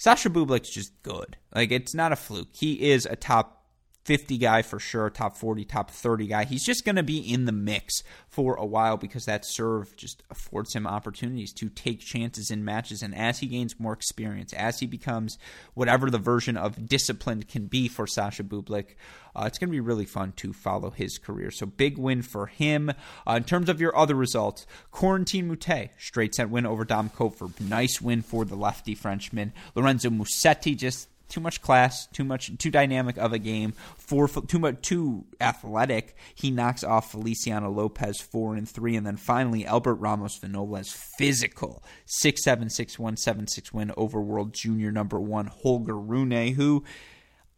Sasha 0.03 0.28
Bublik's 0.28 0.68
just 0.68 1.00
good. 1.05 1.36
Like 1.55 1.70
it's 1.70 1.94
not 1.94 2.11
a 2.11 2.16
fluke. 2.16 2.48
He 2.50 2.90
is 2.90 3.07
a 3.07 3.14
top 3.14 3.61
50 4.05 4.36
guy 4.38 4.62
for 4.62 4.80
sure, 4.80 5.11
top 5.11 5.36
40, 5.36 5.64
top 5.64 5.90
30 5.90 6.26
guy. 6.26 6.44
He's 6.44 6.64
just 6.64 6.84
going 6.84 6.96
to 6.96 7.03
be 7.03 7.18
in 7.18 7.44
the 7.44 7.53
mix 7.53 8.03
for 8.28 8.55
a 8.57 8.66
while 8.66 8.96
because 8.96 9.26
that 9.26 9.44
serve 9.44 9.94
just 9.96 10.22
affords 10.30 10.74
him 10.74 10.86
opportunities 10.86 11.53
to 11.55 11.68
take 11.68 12.00
chances 12.00 12.50
in 12.50 12.64
matches. 12.64 13.03
And 13.03 13.14
as 13.14 13.38
he 13.38 13.46
gains 13.46 13.78
more 13.78 13.92
experience, 13.92 14.53
as 14.53 14.80
he 14.80 14.86
becomes 14.86 15.38
whatever 15.74 16.11
the 16.11 16.18
version 16.18 16.57
of 16.57 16.88
disciplined 16.88 17.48
can 17.48 17.66
be 17.66 17.86
for 17.86 18.07
Sasha 18.07 18.42
Bublik, 18.42 18.96
uh, 19.34 19.44
it's 19.46 19.59
going 19.59 19.68
to 19.68 19.72
be 19.72 19.80
really 19.80 20.05
fun 20.05 20.32
to 20.32 20.53
follow 20.53 20.90
his 20.90 21.18
career. 21.18 21.50
So 21.50 21.64
big 21.64 21.96
win 21.96 22.22
for 22.22 22.46
him. 22.46 22.90
Uh, 23.26 23.34
in 23.34 23.44
terms 23.44 23.68
of 23.68 23.80
your 23.80 23.96
other 23.96 24.14
results, 24.14 24.66
Corentin 24.92 25.48
Moutet, 25.48 25.90
straight 25.98 26.34
set 26.34 26.50
win 26.50 26.66
over 26.66 26.84
Dom 26.84 27.09
Koepfer. 27.09 27.59
Nice 27.61 28.00
win 28.00 28.22
for 28.22 28.44
the 28.44 28.57
lefty 28.57 28.94
Frenchman. 28.94 29.53
Lorenzo 29.74 30.11
Musetti 30.11 30.76
just 30.76 31.09
too 31.32 31.40
much 31.40 31.62
class, 31.62 32.06
too 32.08 32.24
much, 32.24 32.56
too 32.58 32.70
dynamic 32.70 33.16
of 33.16 33.32
a 33.32 33.38
game, 33.38 33.72
four, 33.96 34.28
too 34.28 34.58
much, 34.58 34.82
too 34.82 35.24
athletic. 35.40 36.14
He 36.34 36.50
knocks 36.50 36.84
off 36.84 37.10
Feliciano 37.10 37.70
Lopez 37.70 38.20
four 38.20 38.54
and 38.54 38.68
three, 38.68 38.96
and 38.96 39.06
then 39.06 39.16
finally 39.16 39.64
Albert 39.64 39.94
Ramos 39.94 40.38
Vinolas 40.38 40.92
physical 40.92 41.82
six 42.04 42.44
seven 42.44 42.68
six 42.68 42.98
one 42.98 43.16
seven 43.16 43.48
six 43.48 43.72
win 43.72 43.92
over 43.96 44.20
World 44.20 44.52
Junior 44.52 44.92
number 44.92 45.18
one 45.18 45.46
Holger 45.46 45.98
Rune, 45.98 46.52
who. 46.52 46.84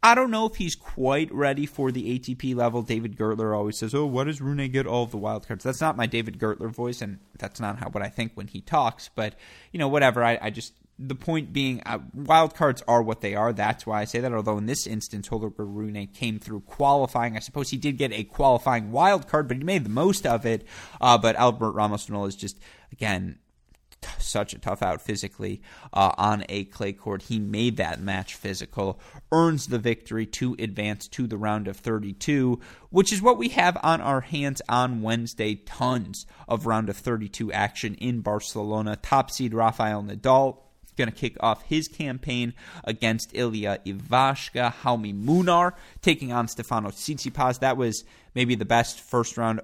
I 0.03 0.13
don't 0.13 0.29
know 0.29 0.45
if 0.45 0.57
he's 0.57 0.75
quite 0.75 1.33
ready 1.33 1.65
for 1.65 1.91
the 1.91 2.19
ATP 2.19 2.55
level. 2.55 2.83
David 2.83 3.17
Gertler 3.17 3.57
always 3.57 3.79
says, 3.79 3.95
"Oh, 3.95 4.05
what 4.05 4.25
does 4.25 4.39
Rune 4.39 4.69
get 4.69 4.85
all 4.85 5.01
of 5.01 5.09
the 5.09 5.17
wild 5.17 5.47
cards?" 5.47 5.63
That's 5.63 5.81
not 5.81 5.97
my 5.97 6.05
David 6.05 6.37
Gertler 6.37 6.71
voice, 6.71 7.01
and 7.01 7.17
that's 7.39 7.59
not 7.59 7.79
how 7.79 7.89
what 7.89 8.03
I 8.03 8.09
think 8.09 8.33
when 8.35 8.45
he 8.45 8.61
talks. 8.61 9.09
But 9.15 9.33
you 9.71 9.79
know, 9.79 9.87
whatever. 9.87 10.23
I, 10.23 10.37
I 10.39 10.51
just 10.51 10.73
the 10.97 11.15
point 11.15 11.51
being, 11.51 11.81
uh, 11.85 11.99
wild 12.13 12.55
cards 12.55 12.81
are 12.87 13.01
what 13.01 13.21
they 13.21 13.35
are. 13.35 13.51
That's 13.51 13.85
why 13.85 14.01
I 14.01 14.05
say 14.05 14.19
that. 14.21 14.33
Although 14.33 14.57
in 14.57 14.65
this 14.65 14.87
instance, 14.87 15.27
Holger 15.27 15.49
Rune 15.57 16.07
came 16.07 16.39
through 16.39 16.61
qualifying. 16.61 17.35
I 17.35 17.39
suppose 17.39 17.69
he 17.69 17.77
did 17.77 17.97
get 17.97 18.13
a 18.13 18.23
qualifying 18.23 18.91
wild 18.91 19.27
card, 19.27 19.47
but 19.47 19.57
he 19.57 19.63
made 19.63 19.83
the 19.83 19.89
most 19.89 20.25
of 20.25 20.45
it. 20.45 20.65
Uh, 21.01 21.17
but 21.17 21.35
Albert 21.35 21.71
Ramos 21.71 22.09
is 22.09 22.35
just 22.35 22.59
again 22.93 23.39
t- 23.99 24.09
such 24.19 24.53
a 24.53 24.59
tough 24.59 24.81
out 24.81 25.01
physically 25.01 25.61
uh, 25.93 26.13
on 26.17 26.45
a 26.47 26.63
clay 26.65 26.93
court. 26.93 27.23
He 27.23 27.39
made 27.39 27.75
that 27.77 27.99
match 27.99 28.35
physical, 28.35 28.99
earns 29.33 29.67
the 29.67 29.79
victory 29.79 30.25
to 30.27 30.55
advance 30.59 31.09
to 31.09 31.27
the 31.27 31.37
round 31.37 31.67
of 31.67 31.75
32, 31.77 32.59
which 32.89 33.11
is 33.11 33.21
what 33.21 33.37
we 33.37 33.49
have 33.49 33.77
on 33.83 33.99
our 33.99 34.21
hands 34.21 34.61
on 34.69 35.01
Wednesday. 35.01 35.55
Tons 35.55 36.25
of 36.47 36.65
round 36.65 36.89
of 36.89 36.95
32 36.95 37.51
action 37.51 37.95
in 37.95 38.21
Barcelona. 38.21 38.95
Top 38.95 39.29
seed 39.29 39.53
Rafael 39.53 40.01
Nadal 40.01 40.59
going 40.95 41.09
to 41.09 41.15
kick 41.15 41.37
off 41.39 41.63
his 41.63 41.87
campaign 41.87 42.53
against 42.83 43.31
Ilya 43.33 43.79
Ivashka. 43.85 44.73
Jaume 44.73 45.23
Munar 45.23 45.73
taking 46.01 46.31
on 46.31 46.47
Stefano 46.47 46.89
Tsitsipas. 46.89 47.59
That 47.59 47.77
was 47.77 48.03
maybe 48.35 48.53
the 48.55 48.65
best 48.65 48.99
first 48.99 49.37
round 49.37 49.61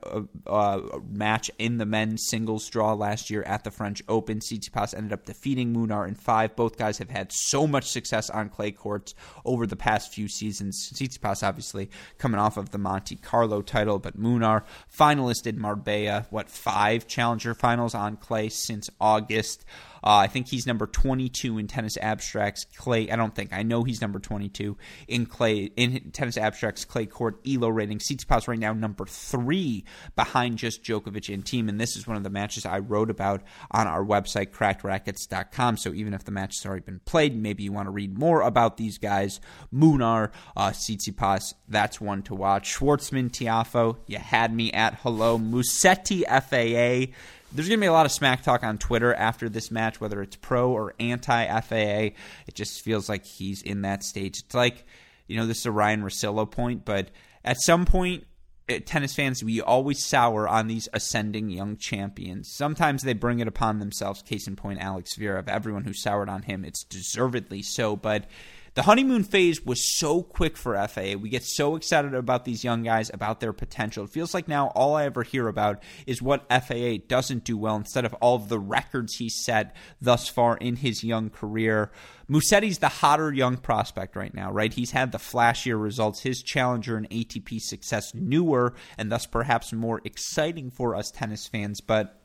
uh, 0.47 0.79
match 1.09 1.51
in 1.59 1.77
the 1.77 1.85
men's 1.85 2.25
singles 2.27 2.67
draw 2.69 2.93
last 2.93 3.29
year 3.29 3.43
at 3.43 3.63
the 3.63 3.71
French 3.71 4.01
Open. 4.07 4.39
Tsitsipas 4.39 4.95
ended 4.95 5.13
up 5.13 5.25
defeating 5.25 5.73
Munar 5.75 6.07
in 6.07 6.15
five. 6.15 6.55
Both 6.55 6.77
guys 6.77 6.97
have 6.97 7.09
had 7.09 7.31
so 7.31 7.67
much 7.67 7.89
success 7.89 8.29
on 8.29 8.49
clay 8.49 8.71
courts 8.71 9.13
over 9.45 9.67
the 9.67 9.75
past 9.75 10.13
few 10.13 10.27
seasons. 10.27 10.91
Tsitsipas 10.93 11.45
obviously 11.45 11.89
coming 12.17 12.39
off 12.39 12.57
of 12.57 12.71
the 12.71 12.77
Monte 12.77 13.17
Carlo 13.17 13.61
title, 13.61 13.99
but 13.99 14.19
Munar 14.19 14.63
finalist 14.91 15.45
in 15.45 15.59
Marbella. 15.59 16.25
What 16.29 16.49
five 16.49 17.07
challenger 17.07 17.53
finals 17.53 17.93
on 17.93 18.15
clay 18.15 18.49
since 18.49 18.89
August. 18.99 19.65
Uh, 20.03 20.17
I 20.17 20.27
think 20.27 20.47
he's 20.47 20.65
number 20.65 20.87
22 20.87 21.57
in 21.57 21.67
tennis 21.67 21.97
abstracts 21.97 22.65
clay. 22.75 23.09
I 23.09 23.15
don't 23.15 23.35
think 23.35 23.53
I 23.53 23.63
know 23.63 23.83
he's 23.83 24.01
number 24.01 24.19
22 24.19 24.77
in 25.07 25.25
clay 25.25 25.71
in 25.75 26.11
tennis 26.11 26.37
abstracts 26.37 26.85
clay 26.85 27.05
court 27.05 27.39
elo 27.47 27.69
rating. 27.69 27.99
Tsitsipas 27.99 28.47
right 28.47 28.59
now 28.59 28.73
number 28.73 29.05
three 29.05 29.83
behind 30.15 30.57
just 30.57 30.83
Djokovic 30.83 31.33
and 31.33 31.43
Thiem. 31.45 31.69
and 31.69 31.79
this 31.79 31.95
is 31.95 32.07
one 32.07 32.17
of 32.17 32.23
the 32.23 32.29
matches 32.29 32.65
I 32.65 32.79
wrote 32.79 33.09
about 33.09 33.43
on 33.71 33.87
our 33.87 34.03
website 34.03 34.51
crackedracquets.com. 34.51 35.77
So 35.77 35.93
even 35.93 36.13
if 36.13 36.23
the 36.23 36.31
match 36.31 36.57
has 36.57 36.65
already 36.65 36.85
been 36.85 37.01
played, 37.05 37.35
maybe 37.35 37.63
you 37.63 37.71
want 37.71 37.87
to 37.87 37.91
read 37.91 38.17
more 38.17 38.41
about 38.41 38.77
these 38.77 38.97
guys. 38.97 39.39
Munar, 39.73 40.31
uh, 40.55 40.69
Tsitsipas, 40.71 41.53
that's 41.67 42.01
one 42.01 42.23
to 42.23 42.35
watch. 42.35 42.75
Schwartzman, 42.75 43.29
Tiafoe, 43.29 43.97
you 44.07 44.17
had 44.17 44.53
me 44.53 44.71
at 44.71 44.95
hello. 45.01 45.37
Musetti, 45.37 46.23
FAA 46.27 47.13
there's 47.53 47.67
going 47.67 47.79
to 47.79 47.83
be 47.83 47.87
a 47.87 47.91
lot 47.91 48.05
of 48.05 48.11
smack 48.11 48.43
talk 48.43 48.63
on 48.63 48.77
Twitter 48.77 49.13
after 49.13 49.49
this 49.49 49.71
match, 49.71 49.99
whether 49.99 50.21
it's 50.21 50.35
pro 50.35 50.71
or 50.71 50.93
anti 50.99 51.61
FAA. 51.61 52.15
It 52.47 52.55
just 52.55 52.81
feels 52.81 53.09
like 53.09 53.25
he's 53.25 53.61
in 53.61 53.81
that 53.81 54.03
stage. 54.03 54.39
It's 54.45 54.55
like 54.55 54.85
you 55.31 55.37
know, 55.37 55.45
this 55.45 55.59
is 55.59 55.65
a 55.65 55.71
Ryen 55.71 56.03
Russillo 56.03 56.49
point, 56.49 56.83
but 56.83 57.09
at 57.45 57.57
some 57.61 57.85
point, 57.85 58.25
eh, 58.67 58.79
tennis 58.85 59.15
fans, 59.15 59.41
we 59.41 59.61
always 59.61 60.05
sour 60.05 60.45
on 60.45 60.67
these 60.67 60.89
ascending 60.91 61.49
young 61.49 61.77
champions. 61.77 62.51
Sometimes 62.53 63.03
they 63.03 63.13
bring 63.13 63.39
it 63.39 63.47
upon 63.47 63.79
themselves. 63.79 64.21
Case 64.21 64.45
in 64.45 64.57
point, 64.57 64.81
Alex 64.81 65.15
Zverev. 65.17 65.39
Of 65.39 65.47
Everyone 65.47 65.85
who 65.85 65.93
soured 65.93 66.27
on 66.27 66.41
him, 66.41 66.65
it's 66.65 66.83
deservedly 66.83 67.61
so. 67.61 67.95
But 67.95 68.25
the 68.73 68.83
honeymoon 68.83 69.25
phase 69.25 69.65
was 69.65 69.97
so 69.97 70.23
quick 70.23 70.55
for 70.55 70.75
FAA. 70.87 71.15
We 71.19 71.29
get 71.29 71.43
so 71.43 71.75
excited 71.75 72.13
about 72.13 72.45
these 72.45 72.63
young 72.63 72.83
guys, 72.83 73.11
about 73.13 73.41
their 73.41 73.51
potential. 73.51 74.05
It 74.05 74.11
feels 74.11 74.33
like 74.33 74.47
now 74.47 74.67
all 74.67 74.95
I 74.95 75.05
ever 75.05 75.23
hear 75.23 75.49
about 75.49 75.83
is 76.07 76.21
what 76.21 76.47
FAA 76.49 76.99
doesn't 77.05 77.43
do 77.43 77.57
well 77.57 77.75
instead 77.75 78.05
of 78.05 78.13
all 78.15 78.35
of 78.35 78.47
the 78.47 78.59
records 78.59 79.15
he 79.15 79.27
set 79.27 79.75
thus 79.99 80.29
far 80.29 80.55
in 80.55 80.77
his 80.77 81.03
young 81.03 81.29
career. 81.29 81.91
Musetti's 82.29 82.77
the 82.77 82.87
hotter 82.87 83.33
young 83.33 83.57
prospect 83.57 84.15
right 84.15 84.33
now, 84.33 84.49
right? 84.49 84.73
He's 84.73 84.91
had 84.91 85.11
the 85.11 85.17
flashier 85.17 85.81
results. 85.81 86.21
His 86.21 86.41
challenger 86.41 86.95
and 86.95 87.09
ATP 87.09 87.59
success 87.59 88.15
newer 88.15 88.73
and 88.97 89.11
thus 89.11 89.25
perhaps 89.25 89.73
more 89.73 89.99
exciting 90.05 90.71
for 90.71 90.95
us 90.95 91.11
tennis 91.11 91.45
fans. 91.45 91.81
But 91.81 92.21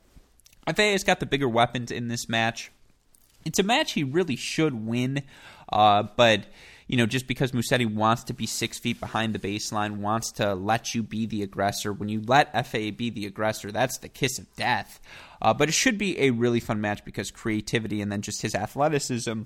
FAA's 0.65 1.03
got 1.03 1.19
the 1.19 1.25
bigger 1.25 1.49
weapons 1.49 1.91
in 1.91 2.07
this 2.07 2.29
match. 2.29 2.71
It's 3.45 3.59
a 3.59 3.63
match 3.63 3.93
he 3.93 4.03
really 4.03 4.35
should 4.35 4.85
win. 4.85 5.23
Uh, 5.71 6.03
but 6.15 6.45
you 6.87 6.95
know, 6.95 7.05
just 7.05 7.27
because 7.27 7.51
Musetti 7.51 7.85
wants 7.85 8.23
to 8.25 8.33
be 8.33 8.45
six 8.45 8.79
feet 8.79 8.99
behind 8.99 9.35
the 9.35 9.39
baseline, 9.39 9.97
wants 9.97 10.31
to 10.33 10.55
let 10.55 10.95
you 10.95 11.03
be 11.03 11.25
the 11.25 11.43
aggressor. 11.43 11.91
When 11.91 12.07
you 12.07 12.21
let 12.25 12.53
FAA 12.53 12.91
be 12.91 13.09
the 13.09 13.25
aggressor, 13.25 13.71
that's 13.71 13.97
the 13.97 14.07
kiss 14.07 14.39
of 14.39 14.53
death. 14.55 15.01
Uh, 15.41 15.53
but 15.53 15.67
it 15.67 15.73
should 15.73 15.97
be 15.97 16.17
a 16.19 16.31
really 16.31 16.61
fun 16.61 16.79
match 16.79 17.03
because 17.03 17.29
creativity 17.29 18.01
and 18.01 18.09
then 18.09 18.21
just 18.21 18.41
his 18.41 18.55
athleticism 18.55 19.43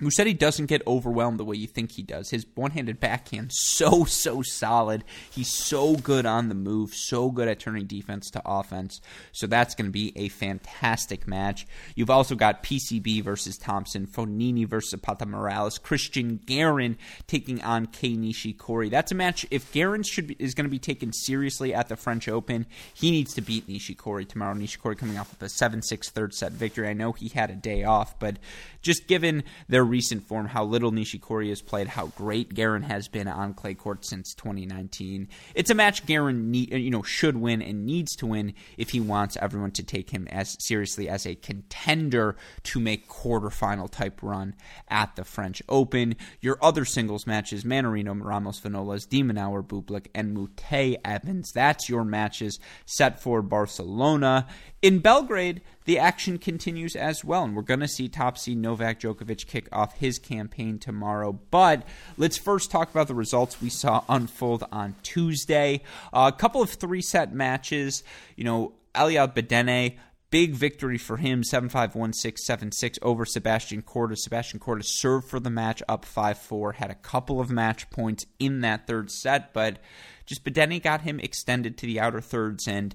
Musetti 0.00 0.36
doesn't 0.36 0.66
get 0.66 0.82
overwhelmed 0.86 1.38
the 1.38 1.44
way 1.44 1.56
you 1.56 1.68
think 1.68 1.92
he 1.92 2.02
does. 2.02 2.30
His 2.30 2.46
one-handed 2.54 2.98
backhand 2.98 3.52
so 3.52 4.04
so 4.04 4.42
solid. 4.42 5.04
He's 5.30 5.52
so 5.52 5.94
good 5.94 6.26
on 6.26 6.48
the 6.48 6.54
move, 6.54 6.94
so 6.94 7.30
good 7.30 7.46
at 7.46 7.60
turning 7.60 7.86
defense 7.86 8.28
to 8.30 8.42
offense. 8.44 9.00
So 9.30 9.46
that's 9.46 9.74
going 9.74 9.86
to 9.86 9.92
be 9.92 10.12
a 10.16 10.28
fantastic 10.28 11.28
match. 11.28 11.66
You've 11.94 12.10
also 12.10 12.34
got 12.34 12.64
PCB 12.64 13.22
versus 13.22 13.56
Thompson, 13.56 14.06
Fognini 14.06 14.66
versus 14.66 14.98
Pata 15.00 15.26
Morales, 15.26 15.78
Cristian 15.78 16.44
Garin 16.44 16.98
taking 17.28 17.62
on 17.62 17.86
Kei 17.86 18.16
Nishikori. 18.16 18.90
That's 18.90 19.12
a 19.12 19.14
match. 19.14 19.46
If 19.52 19.72
Garin 19.72 20.02
should 20.02 20.26
be, 20.26 20.36
is 20.40 20.54
going 20.54 20.66
to 20.66 20.70
be 20.70 20.80
taken 20.80 21.12
seriously 21.12 21.72
at 21.72 21.88
the 21.88 21.96
French 21.96 22.28
Open, 22.28 22.66
he 22.92 23.12
needs 23.12 23.32
to 23.34 23.40
beat 23.40 23.68
Nishikori 23.68 24.28
tomorrow. 24.28 24.54
Nishikori 24.54 24.98
coming 24.98 25.18
off 25.18 25.32
of 25.32 25.40
a 25.42 25.46
7-6 25.46 26.10
third 26.10 26.34
set 26.34 26.50
victory. 26.50 26.88
I 26.88 26.94
know 26.94 27.12
he 27.12 27.28
had 27.28 27.50
a 27.50 27.54
day 27.54 27.84
off, 27.84 28.18
but 28.18 28.38
just 28.82 29.06
given 29.06 29.44
their 29.68 29.83
recent 29.84 30.26
form, 30.26 30.46
how 30.46 30.64
little 30.64 30.92
Nishikori 30.92 31.48
has 31.48 31.62
played, 31.62 31.88
how 31.88 32.06
great 32.08 32.54
Garin 32.54 32.82
has 32.82 33.08
been 33.08 33.28
on 33.28 33.54
clay 33.54 33.74
court 33.74 34.04
since 34.04 34.34
2019, 34.34 35.28
it's 35.54 35.70
a 35.70 35.74
match 35.74 36.06
Garin 36.06 36.50
need, 36.50 36.72
you 36.72 36.90
know 36.90 37.02
should 37.02 37.36
win 37.36 37.62
and 37.62 37.86
needs 37.86 38.16
to 38.16 38.26
win 38.26 38.54
if 38.76 38.90
he 38.90 39.00
wants 39.00 39.36
everyone 39.40 39.70
to 39.72 39.82
take 39.82 40.10
him 40.10 40.26
as 40.28 40.56
seriously 40.60 41.08
as 41.08 41.26
a 41.26 41.34
contender 41.34 42.36
to 42.64 42.80
make 42.80 43.08
quarterfinal 43.08 43.90
type 43.90 44.22
run 44.22 44.54
at 44.88 45.16
the 45.16 45.24
French 45.24 45.62
Open. 45.68 46.16
Your 46.40 46.58
other 46.62 46.84
singles 46.84 47.26
matches: 47.26 47.64
Mannarino, 47.64 48.14
Ramos, 48.22 48.60
Vinolas, 48.60 49.08
de 49.08 49.22
Minaur, 49.22 49.62
Bublik, 49.62 50.06
and 50.14 50.36
Moutet 50.36 50.96
Evans. 51.04 51.52
That's 51.52 51.88
your 51.88 52.04
matches 52.04 52.58
set 52.86 53.20
for 53.20 53.42
Barcelona. 53.42 54.46
In 54.84 54.98
Belgrade, 54.98 55.62
the 55.86 55.98
action 55.98 56.36
continues 56.36 56.94
as 56.94 57.24
well, 57.24 57.44
and 57.44 57.56
we're 57.56 57.62
going 57.62 57.80
to 57.80 57.88
see 57.88 58.06
top 58.06 58.36
seed 58.36 58.58
Novak 58.58 59.00
Djokovic 59.00 59.46
kick 59.46 59.66
off 59.72 59.96
his 59.96 60.18
campaign 60.18 60.78
tomorrow. 60.78 61.32
But 61.32 61.88
let's 62.18 62.36
first 62.36 62.70
talk 62.70 62.90
about 62.90 63.08
the 63.08 63.14
results 63.14 63.62
we 63.62 63.70
saw 63.70 64.04
unfold 64.10 64.62
on 64.70 64.94
Tuesday. 65.02 65.80
Uh, 66.12 66.30
a 66.34 66.38
couple 66.38 66.60
of 66.60 66.68
three 66.68 67.00
set 67.00 67.32
matches. 67.32 68.04
You 68.36 68.44
know, 68.44 68.72
Aljaz 68.94 69.32
Bedene 69.34 69.96
big 70.28 70.52
victory 70.52 70.98
for 70.98 71.16
him 71.16 71.42
7-5-1-6 71.42 72.98
over 73.00 73.24
Sebastian 73.24 73.80
Korda. 73.80 74.18
Sebastian 74.18 74.60
Korda 74.60 74.82
served 74.84 75.28
for 75.28 75.40
the 75.40 75.48
match 75.48 75.82
up 75.88 76.04
5-4, 76.04 76.74
had 76.74 76.90
a 76.90 76.96
couple 76.96 77.40
of 77.40 77.50
match 77.50 77.88
points 77.88 78.26
in 78.38 78.60
that 78.60 78.86
third 78.86 79.10
set, 79.10 79.54
but 79.54 79.78
just 80.26 80.44
Bedene 80.44 80.82
got 80.82 81.02
him 81.02 81.20
extended 81.20 81.78
to 81.78 81.86
the 81.86 82.00
outer 82.00 82.20
thirds 82.20 82.66
and 82.66 82.94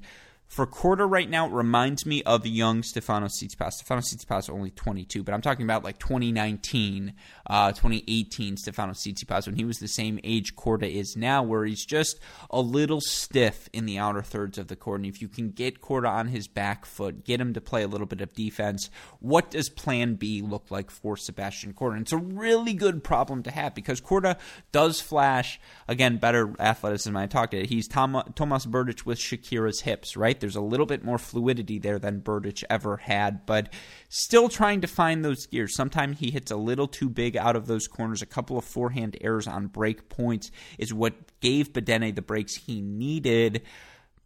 for 0.50 0.66
Korda 0.66 1.10
right 1.10 1.30
now, 1.30 1.46
it 1.46 1.52
reminds 1.52 2.08
me 2.08 2.24
of 2.24 2.44
young 2.44 2.82
Stefano 2.82 3.28
Tsitsipas. 3.28 3.74
Stefano 3.74 4.02
Tsitsipas 4.02 4.50
only 4.50 4.72
22, 4.72 5.24
but 5.24 5.32
I'm 5.32 5.44
talking 5.44 5.64
about 5.64 5.84
like 5.84 6.00
2019, 6.00 7.14
uh, 7.46 7.72
2018 7.72 8.58
Stefano 8.58 8.94
Tsitsipas 8.94 9.46
when 9.46 9.58
he 9.58 9.64
was 9.64 9.78
the 9.78 9.88
same 9.88 10.20
age 10.24 10.56
Korda 10.56 10.92
is 10.92 11.16
now, 11.16 11.44
where 11.44 11.66
he's 11.66 11.86
just 11.86 12.20
a 12.50 12.62
little 12.62 13.00
stiff 13.00 13.70
in 13.74 13.86
the 13.86 14.00
outer 14.00 14.24
thirds 14.24 14.58
of 14.58 14.70
the 14.70 14.76
court. 14.76 15.02
And 15.02 15.06
if 15.06 15.22
you 15.22 15.28
can 15.28 15.52
get 15.52 15.82
Korda 15.82 16.10
on 16.10 16.30
his 16.30 16.48
back 16.48 16.84
foot, 16.84 17.24
get 17.24 17.40
him 17.40 17.54
to 17.54 17.62
play 17.62 17.84
a 17.84 17.88
little 17.88 18.08
bit 18.08 18.22
of 18.22 18.34
defense, 18.34 18.90
what 19.20 19.52
does 19.52 19.70
Plan 19.70 20.16
B 20.16 20.42
look 20.42 20.72
like 20.72 20.90
for 20.90 21.16
Sebastian 21.16 21.74
Korda? 21.74 21.92
And 21.92 22.02
it's 22.02 22.12
a 22.12 22.18
really 22.18 22.74
good 22.74 23.04
problem 23.04 23.44
to 23.44 23.52
have 23.52 23.76
because 23.76 24.02
Korda 24.02 24.40
does 24.72 25.00
flash 25.00 25.60
again 25.88 26.18
better 26.18 26.56
athleticism. 26.60 27.16
I 27.16 27.28
talked 27.28 27.52
to 27.52 27.68
he's 27.68 27.88
Tom, 27.88 28.24
Tomas 28.34 28.66
Berdych 28.66 29.06
with 29.06 29.20
Shakira's 29.20 29.82
hips, 29.82 30.18
right? 30.18 30.39
There's 30.40 30.56
a 30.56 30.62
little 30.62 30.86
bit 30.86 31.04
more 31.04 31.18
fluidity 31.18 31.80
there 31.80 32.00
than 32.00 32.22
Berdych 32.22 32.64
ever 32.70 32.98
had, 32.98 33.46
but 33.46 33.72
still 34.10 34.50
trying 34.50 34.82
to 34.82 34.88
find 34.88 35.24
those 35.24 35.46
gears. 35.46 35.76
Sometimes 35.76 36.20
he 36.20 36.32
hits 36.32 36.52
a 36.52 36.58
little 36.58 36.88
too 36.88 37.10
big 37.10 37.38
out 37.38 37.56
of 37.56 37.68
those 37.68 37.88
corners. 37.88 38.22
A 38.22 38.26
couple 38.26 38.58
of 38.58 38.66
forehand 38.66 39.18
errors 39.22 39.48
on 39.48 39.68
break 39.68 40.10
points 40.10 40.52
is 40.78 40.94
what 40.94 41.40
gave 41.40 41.74
Bedene 41.74 42.16
the 42.16 42.22
breaks 42.22 42.56
he 42.56 42.82
needed. 42.82 43.62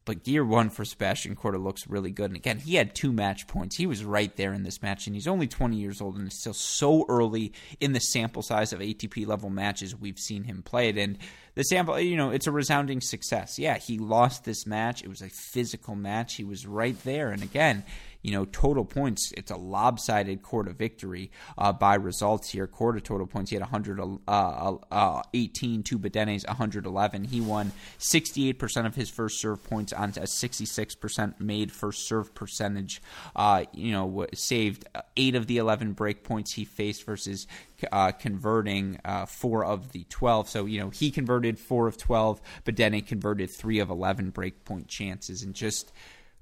But 0.05 0.23
gear 0.23 0.43
one 0.43 0.69
for 0.69 0.83
Sebastian 0.83 1.35
Korda 1.35 1.63
looks 1.63 1.87
really 1.87 2.11
good. 2.11 2.29
And 2.29 2.35
again, 2.35 2.59
he 2.59 2.75
had 2.75 2.93
two 2.93 3.13
match 3.13 3.47
points. 3.47 3.77
He 3.77 3.85
was 3.85 4.03
right 4.03 4.35
there 4.35 4.53
in 4.53 4.63
this 4.63 4.81
match, 4.81 5.07
and 5.07 5.15
he's 5.15 5.27
only 5.27 5.47
20 5.47 5.77
years 5.77 6.01
old 6.01 6.17
and 6.17 6.27
it's 6.27 6.41
still 6.41 6.53
so 6.53 7.05
early 7.07 7.53
in 7.79 7.93
the 7.93 7.99
sample 7.99 8.41
size 8.41 8.73
of 8.73 8.79
ATP 8.79 9.25
level 9.25 9.49
matches 9.49 9.95
we've 9.95 10.19
seen 10.19 10.43
him 10.43 10.61
play 10.61 10.89
it. 10.89 10.97
And 10.97 11.17
the 11.55 11.63
sample, 11.63 11.99
you 11.99 12.17
know, 12.17 12.31
it's 12.31 12.47
a 12.47 12.51
resounding 12.51 12.99
success. 12.99 13.57
Yeah, 13.57 13.77
he 13.77 13.97
lost 13.97 14.43
this 14.43 14.65
match. 14.65 15.03
It 15.03 15.07
was 15.07 15.21
a 15.21 15.29
physical 15.29 15.95
match. 15.95 16.35
He 16.35 16.43
was 16.43 16.65
right 16.65 17.01
there. 17.03 17.31
And 17.31 17.43
again, 17.43 17.83
you 18.23 18.31
know, 18.31 18.45
total 18.45 18.85
points, 18.85 19.31
it's 19.35 19.51
a 19.51 19.57
lopsided 19.57 20.41
Korda 20.41 20.73
victory 20.73 21.29
uh, 21.57 21.73
by 21.73 21.95
results 21.95 22.49
here. 22.49 22.65
Quarter 22.65 23.01
total 23.01 23.27
points, 23.27 23.51
he 23.51 23.55
had 23.55 23.61
118 23.61 24.19
uh, 24.27 24.77
uh, 24.89 25.21
to 25.33 25.99
Bedene's 25.99 26.45
111. 26.47 27.25
He 27.25 27.41
won 27.41 27.73
68% 27.99 28.85
of 28.85 28.95
his 28.95 29.09
first 29.09 29.41
serve 29.41 29.61
points 29.63 29.91
on 29.91 30.09
a 30.09 30.23
66% 30.23 31.39
made 31.39 31.71
first 31.71 32.07
serve 32.07 32.33
percentage. 32.33 33.01
Uh, 33.35 33.65
you 33.73 33.91
know, 33.91 34.25
saved 34.33 34.85
eight 35.17 35.35
of 35.35 35.47
the 35.47 35.57
11 35.57 35.91
break 35.91 36.23
points 36.23 36.53
he 36.53 36.63
faced 36.63 37.05
versus 37.05 37.45
uh, 37.91 38.11
converting 38.11 38.99
uh, 39.03 39.25
four 39.25 39.65
of 39.65 39.91
the 39.91 40.05
12. 40.09 40.47
So, 40.47 40.65
you 40.65 40.79
know, 40.79 40.89
he 40.89 41.11
converted 41.11 41.59
four 41.59 41.87
of 41.87 41.97
12, 41.97 42.41
but 42.63 42.75
Bedene 42.75 43.05
converted 43.05 43.49
three 43.51 43.79
of 43.79 43.89
11 43.89 44.31
breakpoint 44.31 44.87
chances. 44.87 45.43
And 45.43 45.53
just 45.53 45.91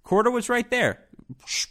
Korda 0.05 0.31
was 0.31 0.49
right 0.49 0.69
there. 0.69 0.99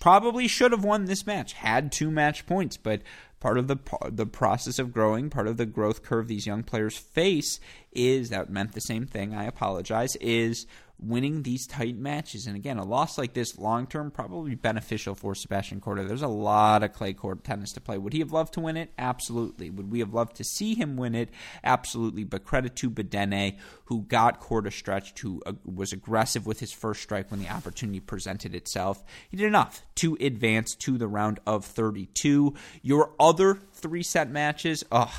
Probably 0.01 0.49
should 0.49 0.73
have 0.73 0.85
won 0.85 1.05
this 1.05 1.27
match. 1.27 1.55
Had 1.55 1.93
two 1.93 2.11
match 2.11 2.47
points, 2.47 2.77
but 2.77 3.03
part 3.41 3.59
of 3.59 3.69
the 3.69 3.79
the 4.11 4.27
process 4.27 4.79
of 4.79 4.93
growing, 4.93 5.31
part 5.31 5.49
of 5.49 5.57
the 5.57 5.67
growth 5.67 6.03
curve 6.03 6.29
these 6.29 6.47
young 6.47 6.63
players 6.63 6.97
face 6.97 7.59
is 7.93 8.30
that 8.30 8.51
meant 8.51 8.72
the 8.72 8.80
same 8.80 9.07
thing. 9.07 9.34
I 9.34 9.45
apologize. 9.45 10.16
Is 10.16 10.66
winning 11.03 11.43
these 11.43 11.66
tight 11.66 11.97
matches. 11.97 12.47
And 12.47 12.57
again, 12.57 12.78
a 12.78 12.84
loss 12.84 13.16
like 13.16 13.32
this 13.32 13.59
long 13.59 13.86
term 13.86 14.11
probably 14.11 14.55
beneficial 14.55 15.14
for 15.14 15.34
Sebastian 15.34 15.80
Korda. 15.80 16.07
There's 16.07 16.22
a 16.22 16.28
lot 16.28 16.82
of 16.82 16.93
clay 16.93 17.12
court 17.12 17.45
tennis 17.45 17.72
to 17.72 17.80
play. 17.80 17.99
Would 17.99 18.12
he 18.12 18.18
have 18.20 18.32
loved 18.32 18.55
to 18.55 18.61
win 18.61 18.76
it? 18.76 18.93
Absolutely. 18.99 19.70
Would 19.70 19.91
we 19.91 20.01
have 20.01 20.12
loved 20.12 20.36
to 20.36 20.45
see 20.45 20.74
him 20.74 20.97
win 20.97 21.14
it? 21.14 21.30
Absolutely. 21.64 22.24
But 22.24 22.45
credit 22.45 22.76
to 22.76 22.91
Bedene, 22.91 23.57
who 23.86 24.03
got 24.03 24.41
Korda 24.41 24.72
stretched, 24.72 25.18
who 25.20 25.43
uh, 25.47 25.53
was 25.64 25.93
aggressive 25.93 26.47
with 26.47 26.61
his 26.61 26.72
first 26.72 27.03
strike 27.03 27.30
when 27.30 27.41
the 27.41 27.49
opportunity 27.49 28.01
presented 28.01 28.55
itself. 28.55 29.03
He 29.30 29.36
did 29.36 29.47
enough 29.47 29.82
to 29.97 30.16
advance 30.20 30.74
to 30.76 30.99
the 30.99 31.09
round 31.09 31.41
of 31.47 31.64
32. 31.64 32.55
Your 32.82 33.12
other 33.18 33.59
three 33.72 34.03
set 34.03 34.30
matches, 34.30 34.84
ugh 34.93 35.11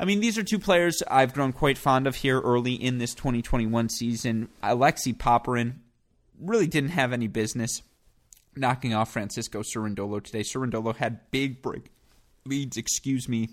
I 0.00 0.06
mean, 0.06 0.20
these 0.20 0.38
are 0.38 0.42
two 0.42 0.58
players 0.58 1.02
I've 1.10 1.34
grown 1.34 1.52
quite 1.52 1.76
fond 1.76 2.06
of 2.06 2.16
here 2.16 2.40
early 2.40 2.72
in 2.72 2.96
this 2.96 3.12
2021 3.12 3.90
season. 3.90 4.48
Alexei 4.62 5.12
Popyrin 5.12 5.74
really 6.40 6.66
didn't 6.66 6.90
have 6.90 7.12
any 7.12 7.26
business 7.26 7.82
knocking 8.56 8.94
off 8.94 9.12
Francisco 9.12 9.60
Cerundolo 9.60 10.24
today. 10.24 10.40
Cerundolo 10.40 10.96
had 10.96 11.30
big 11.30 11.60
break 11.60 11.90
leads, 12.46 12.78
excuse 12.78 13.28
me, 13.28 13.50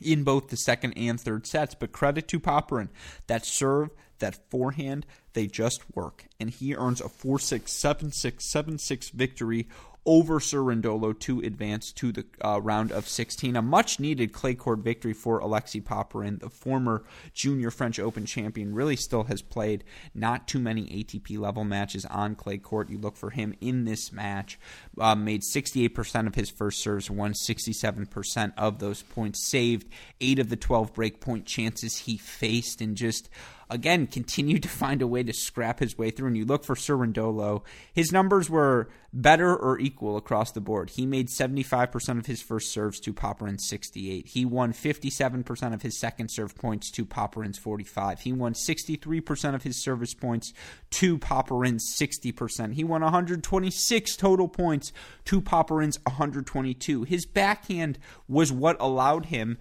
in 0.00 0.24
both 0.24 0.48
the 0.48 0.56
second 0.56 0.94
and 0.94 1.20
third 1.20 1.46
sets. 1.46 1.74
But 1.74 1.92
credit 1.92 2.26
to 2.28 2.40
Popyrin. 2.40 2.88
That 3.26 3.44
serve, 3.44 3.90
that 4.18 4.50
forehand, 4.50 5.04
they 5.34 5.46
just 5.46 5.82
work. 5.94 6.24
And 6.40 6.48
he 6.48 6.74
earns 6.74 7.02
a 7.02 7.10
4 7.10 7.38
6, 7.38 7.70
7 7.70 8.12
6, 8.12 8.50
7 8.50 8.78
6 8.78 9.10
victory 9.10 9.68
over 10.06 10.38
Cerundolo 10.38 11.18
to 11.20 11.40
advance 11.40 11.92
to 11.92 12.12
the 12.12 12.24
uh, 12.42 12.60
round 12.60 12.92
of 12.92 13.08
16. 13.08 13.56
A 13.56 13.62
much 13.62 13.98
needed 14.00 14.32
clay 14.32 14.54
court 14.54 14.78
victory 14.78 15.12
for 15.12 15.38
Alexei 15.38 15.80
Popyrin, 15.80 16.40
the 16.40 16.48
former 16.48 17.04
junior 17.34 17.70
French 17.70 17.98
Open 17.98 18.24
champion, 18.24 18.74
really 18.74 18.96
still 18.96 19.24
has 19.24 19.42
played 19.42 19.84
not 20.14 20.46
too 20.46 20.58
many 20.58 20.86
ATP 20.86 21.38
level 21.38 21.64
matches 21.64 22.04
on 22.06 22.34
clay 22.34 22.58
court. 22.58 22.88
You 22.88 22.98
look 22.98 23.16
for 23.16 23.30
him 23.30 23.54
in 23.60 23.84
this 23.84 24.12
match, 24.12 24.58
uh, 24.98 25.14
made 25.14 25.42
68% 25.42 26.26
of 26.26 26.34
his 26.34 26.50
first 26.50 26.80
serves, 26.80 27.10
won 27.10 27.32
67% 27.32 28.52
of 28.56 28.78
those 28.78 29.02
points, 29.02 29.50
saved 29.50 29.86
eight 30.20 30.38
of 30.38 30.48
the 30.48 30.56
12 30.56 30.94
break 30.94 31.20
point 31.20 31.46
chances 31.46 31.98
he 31.98 32.16
faced, 32.16 32.80
and 32.80 32.96
just 32.96 33.28
again, 33.68 34.06
continued 34.06 34.62
to 34.62 34.68
find 34.68 35.02
a 35.02 35.06
way 35.06 35.22
to 35.22 35.32
scrap 35.32 35.80
his 35.80 35.98
way 35.98 36.10
through. 36.10 36.28
And 36.28 36.36
you 36.36 36.44
look 36.44 36.64
for 36.64 36.74
Cerundolo, 36.74 37.62
his 37.92 38.12
numbers 38.12 38.48
were 38.48 38.88
better 39.12 39.56
or 39.56 39.78
equal 39.78 40.16
across 40.16 40.52
the 40.52 40.60
board. 40.60 40.90
He 40.90 41.06
made 41.06 41.28
75% 41.28 42.18
of 42.18 42.26
his 42.26 42.42
first 42.42 42.72
serves 42.72 43.00
to 43.00 43.12
Popyrin's 43.12 43.68
68. 43.68 44.28
He 44.28 44.44
won 44.44 44.72
57% 44.72 45.72
of 45.72 45.82
his 45.82 45.98
second 45.98 46.30
serve 46.30 46.54
points 46.54 46.90
to 46.92 47.04
Popyrin's 47.04 47.58
45. 47.58 48.20
He 48.20 48.32
won 48.32 48.52
63% 48.52 49.54
of 49.54 49.62
his 49.62 49.82
service 49.82 50.14
points 50.14 50.52
to 50.90 51.18
Popyrin's 51.18 51.96
60%. 51.98 52.74
He 52.74 52.84
won 52.84 53.02
126 53.02 54.16
total 54.16 54.48
points 54.48 54.92
to 55.24 55.40
Popyrin's 55.40 55.98
122. 56.04 57.04
His 57.04 57.26
backhand 57.26 57.98
was 58.28 58.52
what 58.52 58.76
allowed 58.80 59.26
him 59.26 59.58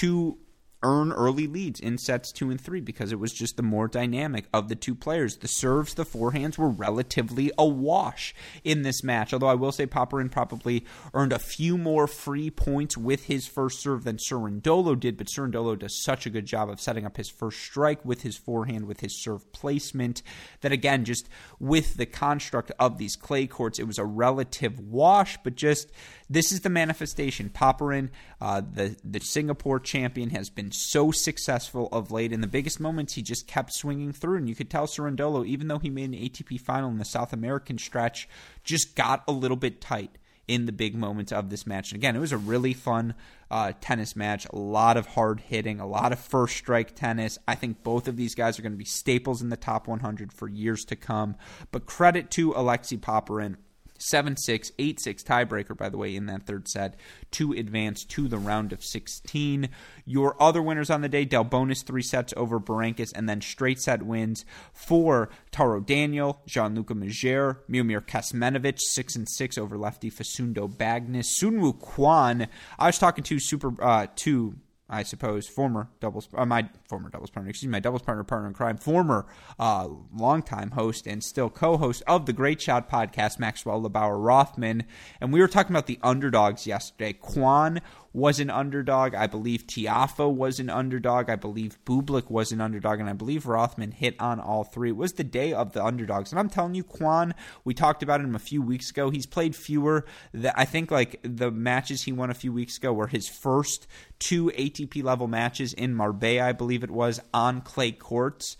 to 0.00 0.38
earn 0.84 1.10
early 1.10 1.48
leads 1.48 1.80
in 1.80 1.98
sets 1.98 2.30
two 2.30 2.50
and 2.50 2.60
three 2.60 2.80
because 2.80 3.10
it 3.10 3.18
was 3.18 3.32
just 3.32 3.56
the 3.56 3.62
more 3.62 3.88
dynamic 3.88 4.46
of 4.52 4.68
the 4.68 4.76
two 4.76 4.94
players. 4.94 5.38
The 5.38 5.48
serves, 5.48 5.94
the 5.94 6.04
forehands 6.04 6.58
were 6.58 6.68
relatively 6.68 7.50
a 7.58 7.66
wash 7.66 8.34
in 8.62 8.82
this 8.82 9.02
match. 9.02 9.32
Although 9.32 9.48
I 9.48 9.54
will 9.54 9.72
say 9.72 9.86
Popyrin 9.86 10.30
probably 10.30 10.84
earned 11.12 11.32
a 11.32 11.38
few 11.38 11.76
more 11.76 12.06
free 12.06 12.50
points 12.50 12.96
with 12.96 13.24
his 13.24 13.46
first 13.46 13.80
serve 13.80 14.04
than 14.04 14.18
Cerundolo 14.18 14.98
did, 14.98 15.16
but 15.16 15.26
Cerundolo 15.26 15.78
does 15.78 16.02
such 16.02 16.26
a 16.26 16.30
good 16.30 16.46
job 16.46 16.68
of 16.68 16.80
setting 16.80 17.06
up 17.06 17.16
his 17.16 17.30
first 17.30 17.60
strike 17.60 18.04
with 18.04 18.22
his 18.22 18.36
forehand, 18.36 18.86
with 18.86 19.00
his 19.00 19.20
serve 19.20 19.50
placement, 19.52 20.22
that 20.60 20.72
again, 20.72 21.04
just 21.04 21.28
with 21.58 21.96
the 21.96 22.06
construct 22.06 22.70
of 22.78 22.98
these 22.98 23.16
clay 23.16 23.46
courts, 23.46 23.78
it 23.78 23.86
was 23.86 23.98
a 23.98 24.04
relative 24.04 24.78
wash, 24.78 25.38
but 25.42 25.54
just 25.54 25.90
this 26.28 26.52
is 26.52 26.60
the 26.60 26.70
manifestation. 26.70 27.50
Popyrin, 27.50 28.10
uh, 28.40 28.60
the 28.60 28.96
the 29.04 29.20
Singapore 29.20 29.80
champion, 29.80 30.30
has 30.30 30.50
been 30.50 30.72
so 30.72 31.10
successful 31.10 31.88
of 31.92 32.10
late. 32.10 32.32
In 32.32 32.40
the 32.40 32.46
biggest 32.46 32.80
moments, 32.80 33.14
he 33.14 33.22
just 33.22 33.46
kept 33.46 33.72
swinging 33.72 34.12
through, 34.12 34.38
and 34.38 34.48
you 34.48 34.54
could 34.54 34.70
tell 34.70 34.86
Cerundolo, 34.86 35.46
even 35.46 35.68
though 35.68 35.78
he 35.78 35.90
made 35.90 36.10
an 36.10 36.14
ATP 36.14 36.60
final 36.60 36.90
in 36.90 36.98
the 36.98 37.04
South 37.04 37.32
American 37.32 37.78
stretch, 37.78 38.28
just 38.62 38.96
got 38.96 39.22
a 39.28 39.32
little 39.32 39.56
bit 39.56 39.80
tight 39.80 40.18
in 40.46 40.66
the 40.66 40.72
big 40.72 40.94
moments 40.94 41.32
of 41.32 41.50
this 41.50 41.66
match. 41.66 41.90
And 41.90 41.98
again, 41.98 42.16
it 42.16 42.20
was 42.20 42.32
a 42.32 42.38
really 42.38 42.74
fun 42.74 43.14
uh, 43.50 43.72
tennis 43.80 44.14
match. 44.14 44.46
A 44.50 44.56
lot 44.56 44.96
of 44.96 45.06
hard 45.06 45.40
hitting, 45.40 45.80
a 45.80 45.86
lot 45.86 46.12
of 46.12 46.18
first 46.18 46.56
strike 46.56 46.94
tennis. 46.94 47.38
I 47.48 47.54
think 47.54 47.82
both 47.82 48.08
of 48.08 48.16
these 48.16 48.34
guys 48.34 48.58
are 48.58 48.62
going 48.62 48.72
to 48.72 48.78
be 48.78 48.84
staples 48.84 49.40
in 49.40 49.48
the 49.48 49.56
top 49.56 49.88
100 49.88 50.32
for 50.32 50.48
years 50.48 50.84
to 50.86 50.96
come. 50.96 51.36
But 51.70 51.86
credit 51.86 52.30
to 52.32 52.52
Alexei 52.52 52.96
Popyrin 52.96 53.56
7 54.04 54.36
6, 54.36 54.72
8 54.78 55.00
6 55.00 55.22
tiebreaker, 55.22 55.76
by 55.76 55.88
the 55.88 55.96
way, 55.96 56.14
in 56.14 56.26
that 56.26 56.46
third 56.46 56.68
set 56.68 56.96
to 57.32 57.52
advance 57.52 58.04
to 58.04 58.28
the 58.28 58.38
round 58.38 58.72
of 58.72 58.84
16. 58.84 59.68
Your 60.04 60.40
other 60.40 60.62
winners 60.62 60.90
on 60.90 61.00
the 61.00 61.08
day, 61.08 61.24
Delbonis 61.24 61.84
three 61.84 62.02
sets 62.02 62.34
over 62.36 62.60
Berankis, 62.60 63.12
and 63.14 63.28
then 63.28 63.40
straight 63.40 63.80
set 63.80 64.02
wins 64.02 64.44
for 64.72 65.30
Taro 65.50 65.80
Daniel, 65.80 66.42
Gianluca 66.46 66.94
Mager, 66.94 67.58
Miomir 67.68 68.00
Kecmanovic, 68.00 68.78
6 68.78 69.16
and 69.16 69.28
6 69.28 69.58
over 69.58 69.78
lefty 69.78 70.10
Facundo 70.10 70.68
Bagnis. 70.68 71.40
Soonwoo 71.40 71.78
Kwon, 71.80 72.48
I 72.78 72.86
was 72.86 72.98
talking 72.98 73.24
to 73.24 73.38
super 73.38 73.72
uh, 73.82 74.06
to 74.16 74.54
I 74.94 75.02
suppose, 75.02 75.48
former 75.48 75.88
doubles, 75.98 76.28
uh, 76.34 76.46
my 76.46 76.68
former 76.88 77.08
doubles 77.08 77.30
partner, 77.30 77.50
excuse 77.50 77.68
me, 77.68 77.72
my 77.72 77.80
doubles 77.80 78.02
partner, 78.02 78.22
partner 78.22 78.46
in 78.46 78.54
crime, 78.54 78.76
former 78.76 79.26
uh, 79.58 79.88
longtime 80.14 80.70
host 80.70 81.08
and 81.08 81.22
still 81.22 81.50
co-host 81.50 82.04
of 82.06 82.26
the 82.26 82.32
Great 82.32 82.60
Shot 82.60 82.88
podcast, 82.88 83.40
Maxwell 83.40 83.82
Lebauer 83.82 84.24
Rothman, 84.24 84.84
and 85.20 85.32
we 85.32 85.40
were 85.40 85.48
talking 85.48 85.72
about 85.72 85.86
the 85.86 85.98
underdogs 86.02 86.64
yesterday. 86.64 87.12
Kwon 87.12 87.80
was 88.14 88.38
an 88.38 88.48
underdog. 88.48 89.12
I 89.14 89.26
believe 89.26 89.66
Tiafoe 89.66 90.32
was 90.32 90.60
an 90.60 90.70
underdog. 90.70 91.28
I 91.28 91.34
believe 91.34 91.78
Bublik 91.84 92.30
was 92.30 92.52
an 92.52 92.60
underdog. 92.60 93.00
And 93.00 93.10
I 93.10 93.12
believe 93.12 93.44
Rothman 93.44 93.90
hit 93.90 94.14
on 94.20 94.38
all 94.38 94.62
three. 94.62 94.90
It 94.90 94.96
was 94.96 95.14
the 95.14 95.24
day 95.24 95.52
of 95.52 95.72
the 95.72 95.84
underdogs. 95.84 96.30
And 96.30 96.38
I'm 96.38 96.48
telling 96.48 96.76
you, 96.76 96.84
Kwon, 96.84 97.32
we 97.64 97.74
talked 97.74 98.04
about 98.04 98.20
him 98.20 98.36
a 98.36 98.38
few 98.38 98.62
weeks 98.62 98.88
ago. 98.88 99.10
He's 99.10 99.26
played 99.26 99.56
fewer. 99.56 100.06
That 100.32 100.54
I 100.56 100.64
think 100.64 100.92
like 100.92 101.20
the 101.24 101.50
matches 101.50 102.04
he 102.04 102.12
won 102.12 102.30
a 102.30 102.34
few 102.34 102.52
weeks 102.52 102.78
ago 102.78 102.92
were 102.92 103.08
his 103.08 103.28
first 103.28 103.88
two 104.20 104.46
ATP 104.56 105.02
level 105.02 105.26
matches 105.26 105.72
in 105.72 105.92
Marbella, 105.92 106.48
I 106.48 106.52
believe 106.52 106.84
it 106.84 106.92
was, 106.92 107.20
on 107.34 107.62
clay 107.62 107.90
courts. 107.90 108.56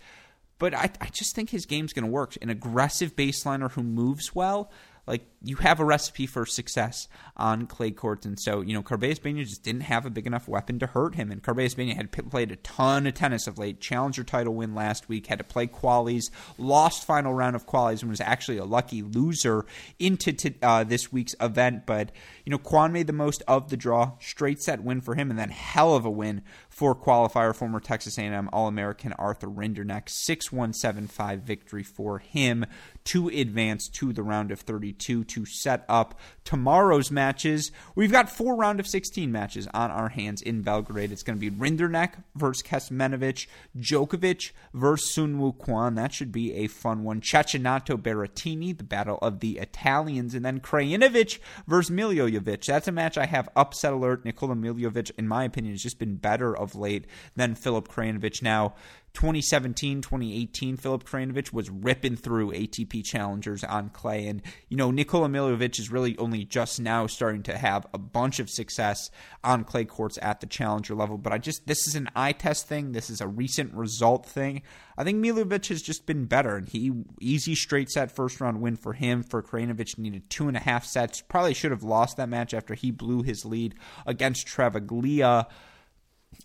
But 0.59 0.73
I, 0.73 0.89
I 0.99 1.07
just 1.13 1.33
think 1.33 1.49
his 1.49 1.65
game's 1.65 1.93
going 1.93 2.05
to 2.05 2.11
work. 2.11 2.37
An 2.41 2.49
aggressive 2.49 3.15
baseliner 3.15 3.71
who 3.71 3.83
moves 3.83 4.35
well 4.35 4.69
like 5.07 5.25
you 5.43 5.57
have 5.57 5.79
a 5.79 5.85
recipe 5.85 6.25
for 6.25 6.45
success 6.45 7.07
on 7.37 7.67
clay 7.67 7.91
courts. 7.91 8.25
And 8.25 8.39
so, 8.39 8.61
you 8.61 8.73
know, 8.73 8.81
Carballes 8.81 9.21
Baena 9.21 9.43
just 9.43 9.63
didn't 9.63 9.81
have 9.81 10.05
a 10.05 10.09
big 10.09 10.25
enough 10.25 10.47
weapon 10.47 10.79
to 10.79 10.87
hurt 10.87 11.15
him. 11.15 11.31
And 11.31 11.43
Carballes 11.43 11.75
Baena 11.75 11.95
had 11.95 12.11
played 12.11 12.51
a 12.51 12.55
ton 12.57 13.05
of 13.05 13.13
tennis 13.13 13.45
of 13.45 13.57
late. 13.57 13.79
Challenger 13.79 14.23
title 14.23 14.55
win 14.55 14.73
last 14.73 15.07
week, 15.07 15.27
had 15.27 15.37
to 15.37 15.43
play 15.43 15.67
qualies, 15.67 16.31
lost 16.57 17.05
final 17.05 17.33
round 17.33 17.55
of 17.55 17.67
qualies, 17.67 18.01
and 18.01 18.09
was 18.09 18.21
actually 18.21 18.57
a 18.57 18.65
lucky 18.65 19.01
loser 19.03 19.65
into 19.99 20.33
t- 20.33 20.55
uh, 20.61 20.83
this 20.83 21.11
week's 21.11 21.35
event. 21.39 21.85
But, 21.85 22.11
you 22.43 22.49
know, 22.49 22.57
Kwon 22.57 22.91
made 22.91 23.07
the 23.07 23.13
most 23.13 23.43
of 23.47 23.69
the 23.69 23.77
draw. 23.77 24.13
Straight 24.19 24.61
set 24.61 24.83
win 24.83 25.01
for 25.01 25.15
him, 25.15 25.29
and 25.29 25.37
then 25.37 25.49
hell 25.49 25.95
of 25.95 26.05
a 26.05 26.09
win 26.09 26.41
for 26.75 26.93
qualifier 26.93 27.55
former 27.55 27.79
Texas 27.79 28.17
A&M 28.17 28.49
All-American 28.51 29.13
Arthur 29.13 29.47
Rinderknech. 29.47 30.07
6-1-7-5 30.07 31.39
victory 31.39 31.83
for 31.83 32.19
him 32.19 32.65
to 33.05 33.29
advance 33.29 33.87
to 33.87 34.11
the 34.11 34.21
round 34.21 34.51
of 34.51 34.59
32 34.59 35.23
to 35.23 35.45
set 35.45 35.85
up 35.87 36.19
tomorrow's 36.45 37.11
matches. 37.11 37.71
We've 37.95 38.11
got 38.11 38.29
four 38.29 38.55
round 38.55 38.79
of 38.79 38.87
16 38.87 39.31
matches 39.31 39.67
on 39.73 39.91
our 39.91 40.09
hands 40.09 40.41
in 40.41 40.61
Belgrade. 40.61 41.11
It's 41.11 41.23
going 41.23 41.37
to 41.37 41.51
be 41.51 41.55
Rinderknech 41.55 42.23
versus 42.35 42.63
Kecmanovic, 42.63 43.47
Djokovic 43.77 44.51
versus 44.73 45.11
Soonwoo 45.15 45.57
Kwon. 45.57 45.95
That 45.95 46.13
should 46.13 46.31
be 46.31 46.53
a 46.53 46.67
fun 46.67 47.03
one. 47.03 47.19
Cecchinato 47.21 47.97
Berrettini, 47.97 48.77
the 48.77 48.83
battle 48.83 49.17
of 49.21 49.39
the 49.39 49.57
Italians, 49.57 50.35
and 50.35 50.45
then 50.45 50.59
Krajinovic 50.59 51.39
versus 51.67 51.93
Milojevic. 51.93 52.65
That's 52.65 52.87
a 52.87 52.91
match 52.91 53.17
I 53.17 53.25
have 53.25 53.49
upset 53.55 53.93
alert. 53.93 54.23
Nikola 54.23 54.55
Milojevic, 54.55 55.11
in 55.17 55.27
my 55.27 55.43
opinion, 55.43 55.73
has 55.73 55.83
just 55.83 55.99
been 55.99 56.15
better 56.15 56.55
of 56.55 56.75
late 56.75 57.07
than 57.35 57.55
Filip 57.55 57.87
Krajinovic. 57.87 58.41
Now, 58.41 58.75
2017, 59.15 60.01
2018, 60.01 60.77
Filip 60.77 61.03
Krajinovic 61.03 61.51
was 61.51 61.69
ripping 61.69 62.15
through 62.15 62.51
ATP 62.51 63.03
challengers 63.03 63.63
on 63.63 63.89
clay. 63.89 64.27
And, 64.27 64.41
you 64.69 64.77
know, 64.77 64.91
Nikola 64.91 65.27
Milojevic 65.27 65.79
is 65.79 65.89
really 65.89 66.17
only 66.17 66.45
just 66.45 66.79
now 66.79 67.07
starting 67.07 67.41
to 67.43 67.57
have 67.57 67.87
a 67.93 67.97
bunch 67.97 68.39
of 68.39 68.49
success 68.49 69.09
on 69.43 69.63
clay 69.63 69.85
courts 69.85 70.19
at 70.21 70.41
the 70.41 70.45
challenger 70.45 70.93
level. 70.93 71.17
But 71.17 71.33
I 71.33 71.37
just, 71.37 71.65
this 71.65 71.87
is 71.87 71.95
an 71.95 72.09
eye 72.15 72.33
test 72.33 72.67
thing. 72.67 72.91
This 72.91 73.09
is 73.09 73.21
a 73.21 73.27
recent 73.27 73.73
result 73.73 74.25
thing. 74.25 74.61
I 74.97 75.03
think 75.03 75.23
Milojevic 75.23 75.67
has 75.69 75.81
just 75.81 76.05
been 76.05 76.25
better. 76.25 76.55
And 76.57 76.67
he, 76.67 76.91
easy 77.19 77.55
straight 77.55 77.89
set 77.89 78.11
first 78.11 78.39
round 78.39 78.61
win 78.61 78.75
for 78.75 78.93
him. 78.93 79.23
For 79.23 79.41
Krajinovic, 79.41 79.97
needed 79.97 80.29
two 80.29 80.47
and 80.47 80.57
a 80.57 80.59
half 80.61 80.85
sets. 80.85 81.21
Probably 81.21 81.53
should 81.53 81.71
have 81.71 81.83
lost 81.83 82.17
that 82.17 82.29
match 82.29 82.53
after 82.53 82.73
he 82.73 82.91
blew 82.91 83.23
his 83.23 83.45
lead 83.45 83.75
against 84.05 84.47
Travaglia. 84.47 85.47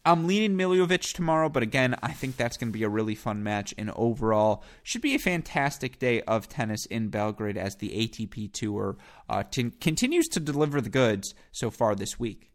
I'm 0.04 0.26
leaning 0.26 0.56
Milojevic 0.56 1.12
tomorrow, 1.12 1.48
but 1.48 1.62
again, 1.62 1.96
I 2.02 2.12
think 2.12 2.36
that's 2.36 2.56
going 2.56 2.72
to 2.72 2.78
be 2.78 2.84
a 2.84 2.88
really 2.88 3.14
fun 3.14 3.42
match. 3.42 3.74
And 3.76 3.90
overall, 3.96 4.64
should 4.82 5.02
be 5.02 5.14
a 5.14 5.18
fantastic 5.18 5.98
day 5.98 6.22
of 6.22 6.48
tennis 6.48 6.86
in 6.86 7.08
Belgrade 7.08 7.58
as 7.58 7.76
the 7.76 7.90
ATP 7.90 8.52
Tour 8.52 8.96
uh, 9.28 9.42
t- 9.50 9.70
continues 9.80 10.28
to 10.28 10.40
deliver 10.40 10.80
the 10.80 10.90
goods 10.90 11.34
so 11.52 11.70
far 11.70 11.94
this 11.94 12.18
week. 12.18 12.49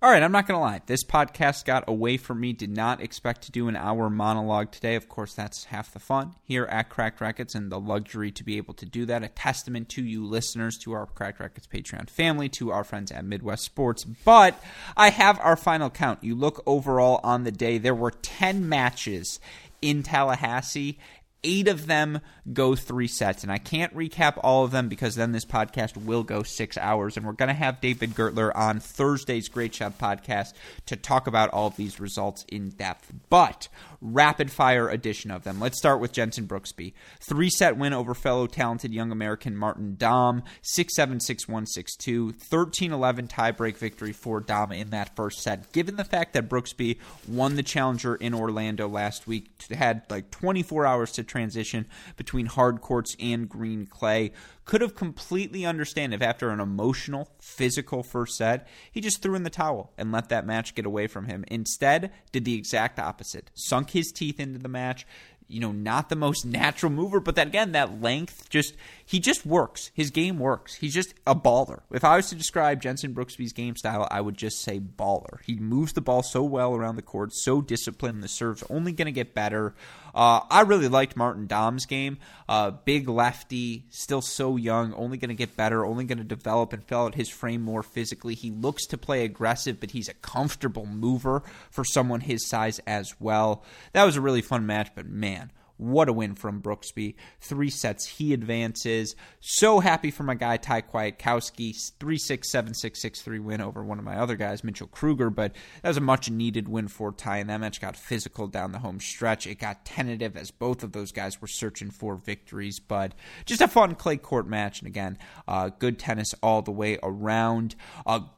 All 0.00 0.08
right, 0.08 0.22
I'm 0.22 0.30
not 0.30 0.46
going 0.46 0.56
to 0.56 0.62
lie. 0.62 0.80
This 0.86 1.02
podcast 1.02 1.64
got 1.64 1.88
away 1.88 2.18
from 2.18 2.38
me. 2.38 2.52
Did 2.52 2.70
not 2.70 3.02
expect 3.02 3.42
to 3.42 3.50
do 3.50 3.66
an 3.66 3.74
hour 3.74 4.08
monologue 4.08 4.70
today. 4.70 4.94
Of 4.94 5.08
course, 5.08 5.34
that's 5.34 5.64
half 5.64 5.92
the 5.92 5.98
fun 5.98 6.36
here 6.44 6.66
at 6.66 6.88
Cracked 6.88 7.20
Racquets 7.20 7.56
and 7.56 7.72
the 7.72 7.80
luxury 7.80 8.30
to 8.30 8.44
be 8.44 8.58
able 8.58 8.74
to 8.74 8.86
do 8.86 9.06
that. 9.06 9.24
A 9.24 9.28
testament 9.28 9.88
to 9.88 10.04
you 10.04 10.24
listeners, 10.24 10.78
to 10.84 10.92
our 10.92 11.06
Cracked 11.06 11.40
Racquets 11.40 11.66
Patreon 11.66 12.08
family, 12.08 12.48
to 12.50 12.70
our 12.70 12.84
friends 12.84 13.10
at 13.10 13.24
Midwest 13.24 13.64
Sports. 13.64 14.04
But 14.04 14.62
I 14.96 15.10
have 15.10 15.40
our 15.40 15.56
final 15.56 15.90
count. 15.90 16.22
You 16.22 16.36
look 16.36 16.62
overall 16.64 17.18
on 17.24 17.42
the 17.42 17.50
day, 17.50 17.78
there 17.78 17.92
were 17.92 18.12
10 18.12 18.68
matches 18.68 19.40
in 19.82 20.04
Tallahassee 20.04 20.96
Eight 21.44 21.68
of 21.68 21.86
them 21.86 22.20
go 22.52 22.74
three 22.74 23.06
sets, 23.06 23.42
and 23.44 23.52
I 23.52 23.58
can't 23.58 23.94
recap 23.94 24.38
all 24.42 24.64
of 24.64 24.72
them 24.72 24.88
because 24.88 25.14
then 25.14 25.32
this 25.32 25.44
podcast 25.44 25.96
will 25.96 26.24
go 26.24 26.42
six 26.42 26.76
hours. 26.76 27.16
And 27.16 27.24
we're 27.24 27.32
going 27.32 27.48
to 27.48 27.54
have 27.54 27.80
David 27.80 28.10
Gertler 28.10 28.50
on 28.54 28.80
Thursday's 28.80 29.48
Great 29.48 29.74
Shot 29.74 29.98
podcast 29.98 30.54
to 30.86 30.96
talk 30.96 31.26
about 31.26 31.50
all 31.50 31.68
of 31.68 31.76
these 31.76 32.00
results 32.00 32.44
in 32.48 32.70
depth. 32.70 33.12
But 33.30 33.68
rapid 34.00 34.50
fire 34.50 34.88
edition 34.88 35.30
of 35.30 35.44
them. 35.44 35.60
Let's 35.60 35.78
start 35.78 36.00
with 36.00 36.12
Jensen 36.12 36.46
Brooksby. 36.46 36.92
Three 37.20 37.50
set 37.50 37.76
win 37.76 37.92
over 37.92 38.14
fellow 38.14 38.46
talented 38.46 38.92
young 38.92 39.10
American 39.10 39.56
Martin 39.56 39.96
Damm, 39.98 40.42
6 40.62 40.94
7 40.94 41.20
6 41.20 41.48
1 41.48 41.66
6 41.66 41.96
2, 41.96 42.32
13 42.32 42.92
11 42.92 43.28
tiebreak 43.28 43.76
victory 43.76 44.12
for 44.12 44.40
Damm 44.40 44.72
in 44.72 44.90
that 44.90 45.16
first 45.16 45.40
set. 45.40 45.72
Given 45.72 45.96
the 45.96 46.04
fact 46.04 46.32
that 46.34 46.48
Brooksby 46.48 46.98
won 47.26 47.56
the 47.56 47.62
challenger 47.62 48.14
in 48.14 48.34
Orlando 48.34 48.88
last 48.88 49.26
week, 49.26 49.50
had 49.70 50.02
like 50.10 50.30
24 50.30 50.86
hours 50.86 51.12
to 51.12 51.24
transition 51.24 51.86
between 52.16 52.46
hard 52.46 52.80
courts 52.80 53.16
and 53.20 53.48
green 53.48 53.86
clay, 53.86 54.32
could 54.68 54.82
have 54.82 54.94
completely 54.94 55.64
understand 55.64 56.12
if 56.12 56.20
after 56.20 56.50
an 56.50 56.60
emotional, 56.60 57.30
physical 57.40 58.02
first 58.02 58.36
set, 58.36 58.68
he 58.92 59.00
just 59.00 59.22
threw 59.22 59.34
in 59.34 59.42
the 59.42 59.48
towel 59.48 59.94
and 59.96 60.12
let 60.12 60.28
that 60.28 60.46
match 60.46 60.74
get 60.74 60.84
away 60.84 61.06
from 61.06 61.24
him. 61.24 61.42
Instead, 61.48 62.12
did 62.32 62.44
the 62.44 62.54
exact 62.54 62.98
opposite. 62.98 63.50
Sunk 63.54 63.87
his 63.90 64.12
teeth 64.12 64.40
into 64.40 64.58
the 64.58 64.68
match, 64.68 65.06
you 65.48 65.60
know, 65.60 65.72
not 65.72 66.08
the 66.08 66.16
most 66.16 66.44
natural 66.44 66.92
mover, 66.92 67.20
but 67.20 67.34
that 67.36 67.48
again, 67.48 67.72
that 67.72 68.00
length 68.00 68.48
just 68.50 68.74
he 69.08 69.20
just 69.20 69.46
works. 69.46 69.90
His 69.94 70.10
game 70.10 70.38
works. 70.38 70.74
He's 70.74 70.92
just 70.92 71.14
a 71.26 71.34
baller. 71.34 71.80
If 71.90 72.04
I 72.04 72.16
was 72.16 72.28
to 72.28 72.34
describe 72.34 72.82
Jensen 72.82 73.14
Brooksby's 73.14 73.54
game 73.54 73.74
style, 73.74 74.06
I 74.10 74.20
would 74.20 74.36
just 74.36 74.60
say 74.60 74.80
baller. 74.80 75.40
He 75.46 75.54
moves 75.54 75.94
the 75.94 76.02
ball 76.02 76.22
so 76.22 76.42
well 76.42 76.74
around 76.74 76.96
the 76.96 77.02
court, 77.02 77.32
so 77.32 77.62
disciplined. 77.62 78.22
The 78.22 78.28
serve's 78.28 78.64
only 78.68 78.92
going 78.92 79.06
to 79.06 79.12
get 79.12 79.32
better. 79.32 79.74
Uh, 80.14 80.40
I 80.50 80.60
really 80.60 80.88
liked 80.88 81.16
Martin 81.16 81.46
Damm's 81.46 81.86
game. 81.86 82.18
Uh, 82.50 82.70
big 82.70 83.08
lefty, 83.08 83.86
still 83.88 84.20
so 84.20 84.56
young, 84.56 84.92
only 84.92 85.16
going 85.16 85.30
to 85.30 85.34
get 85.34 85.56
better, 85.56 85.86
only 85.86 86.04
going 86.04 86.18
to 86.18 86.24
develop 86.24 86.74
and 86.74 86.84
fill 86.84 87.06
out 87.06 87.14
his 87.14 87.30
frame 87.30 87.62
more 87.62 87.82
physically. 87.82 88.34
He 88.34 88.50
looks 88.50 88.84
to 88.88 88.98
play 88.98 89.24
aggressive, 89.24 89.80
but 89.80 89.92
he's 89.92 90.10
a 90.10 90.14
comfortable 90.14 90.84
mover 90.84 91.42
for 91.70 91.82
someone 91.82 92.20
his 92.20 92.46
size 92.46 92.78
as 92.86 93.18
well. 93.18 93.64
That 93.94 94.04
was 94.04 94.16
a 94.16 94.20
really 94.20 94.42
fun 94.42 94.66
match, 94.66 94.90
but 94.94 95.06
man, 95.06 95.50
what 95.78 96.08
a 96.08 96.12
win 96.12 96.34
from 96.34 96.60
Brooksby. 96.60 97.14
Three 97.40 97.70
sets 97.70 98.06
he 98.06 98.32
advances. 98.32 99.16
So 99.40 99.80
happy 99.80 100.10
for 100.10 100.24
my 100.24 100.34
guy 100.34 100.56
Thai 100.56 100.82
Kwiatkowski. 100.82 101.92
3 101.98 102.18
6 102.18 102.50
7 102.50 102.74
6 102.74 103.00
6 103.00 103.22
3 103.22 103.38
win 103.38 103.60
over 103.60 103.82
one 103.82 103.98
of 103.98 104.04
my 104.04 104.18
other 104.18 104.36
guys, 104.36 104.62
Mitchell 104.62 104.88
Krueger. 104.88 105.30
But 105.30 105.54
that 105.82 105.88
was 105.88 105.96
a 105.96 106.02
much 106.02 106.30
needed 106.30 106.68
win 106.68 106.88
for 106.88 107.12
Thai, 107.12 107.38
and 107.38 107.50
that 107.50 107.60
match 107.60 107.80
got 107.80 107.96
physical 107.96 108.46
down 108.46 108.72
the 108.72 108.80
home 108.80 109.00
stretch. 109.00 109.46
It 109.46 109.58
got 109.58 109.84
tentative 109.84 110.36
as 110.36 110.50
both 110.50 110.82
of 110.82 110.92
those 110.92 111.12
guys 111.12 111.40
were 111.40 111.48
searching 111.48 111.90
for 111.90 112.16
victories. 112.16 112.80
But 112.80 113.14
just 113.46 113.60
a 113.60 113.68
fun 113.68 113.94
clay 113.94 114.16
court 114.16 114.48
match. 114.48 114.80
And 114.80 114.88
again, 114.88 115.16
uh, 115.46 115.70
good 115.70 115.98
tennis 115.98 116.34
all 116.42 116.62
the 116.62 116.72
way 116.72 116.98
around. 117.02 117.76
Gr- 118.04 118.28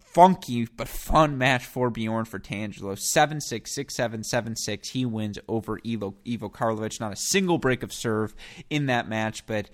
funky 0.00 0.66
but 0.76 0.88
fun 0.88 1.38
match 1.38 1.64
for 1.64 1.90
Bjorn 1.90 2.24
Fratangelo. 2.24 2.98
7 2.98 3.40
6 3.40 3.72
6 3.72 3.94
7 3.94 4.24
7 4.24 4.56
6. 4.56 4.88
He 4.88 5.06
wins 5.06 5.38
over 5.48 5.78
Ivo, 5.86 6.14
Ivo 6.26 6.48
Karlovic. 6.48 7.00
Not 7.00 7.12
a 7.12 7.16
single 7.16 7.58
break 7.58 7.82
of 7.82 7.92
serve 7.92 8.34
in 8.68 8.86
that 8.86 9.08
match, 9.08 9.46
but 9.46 9.70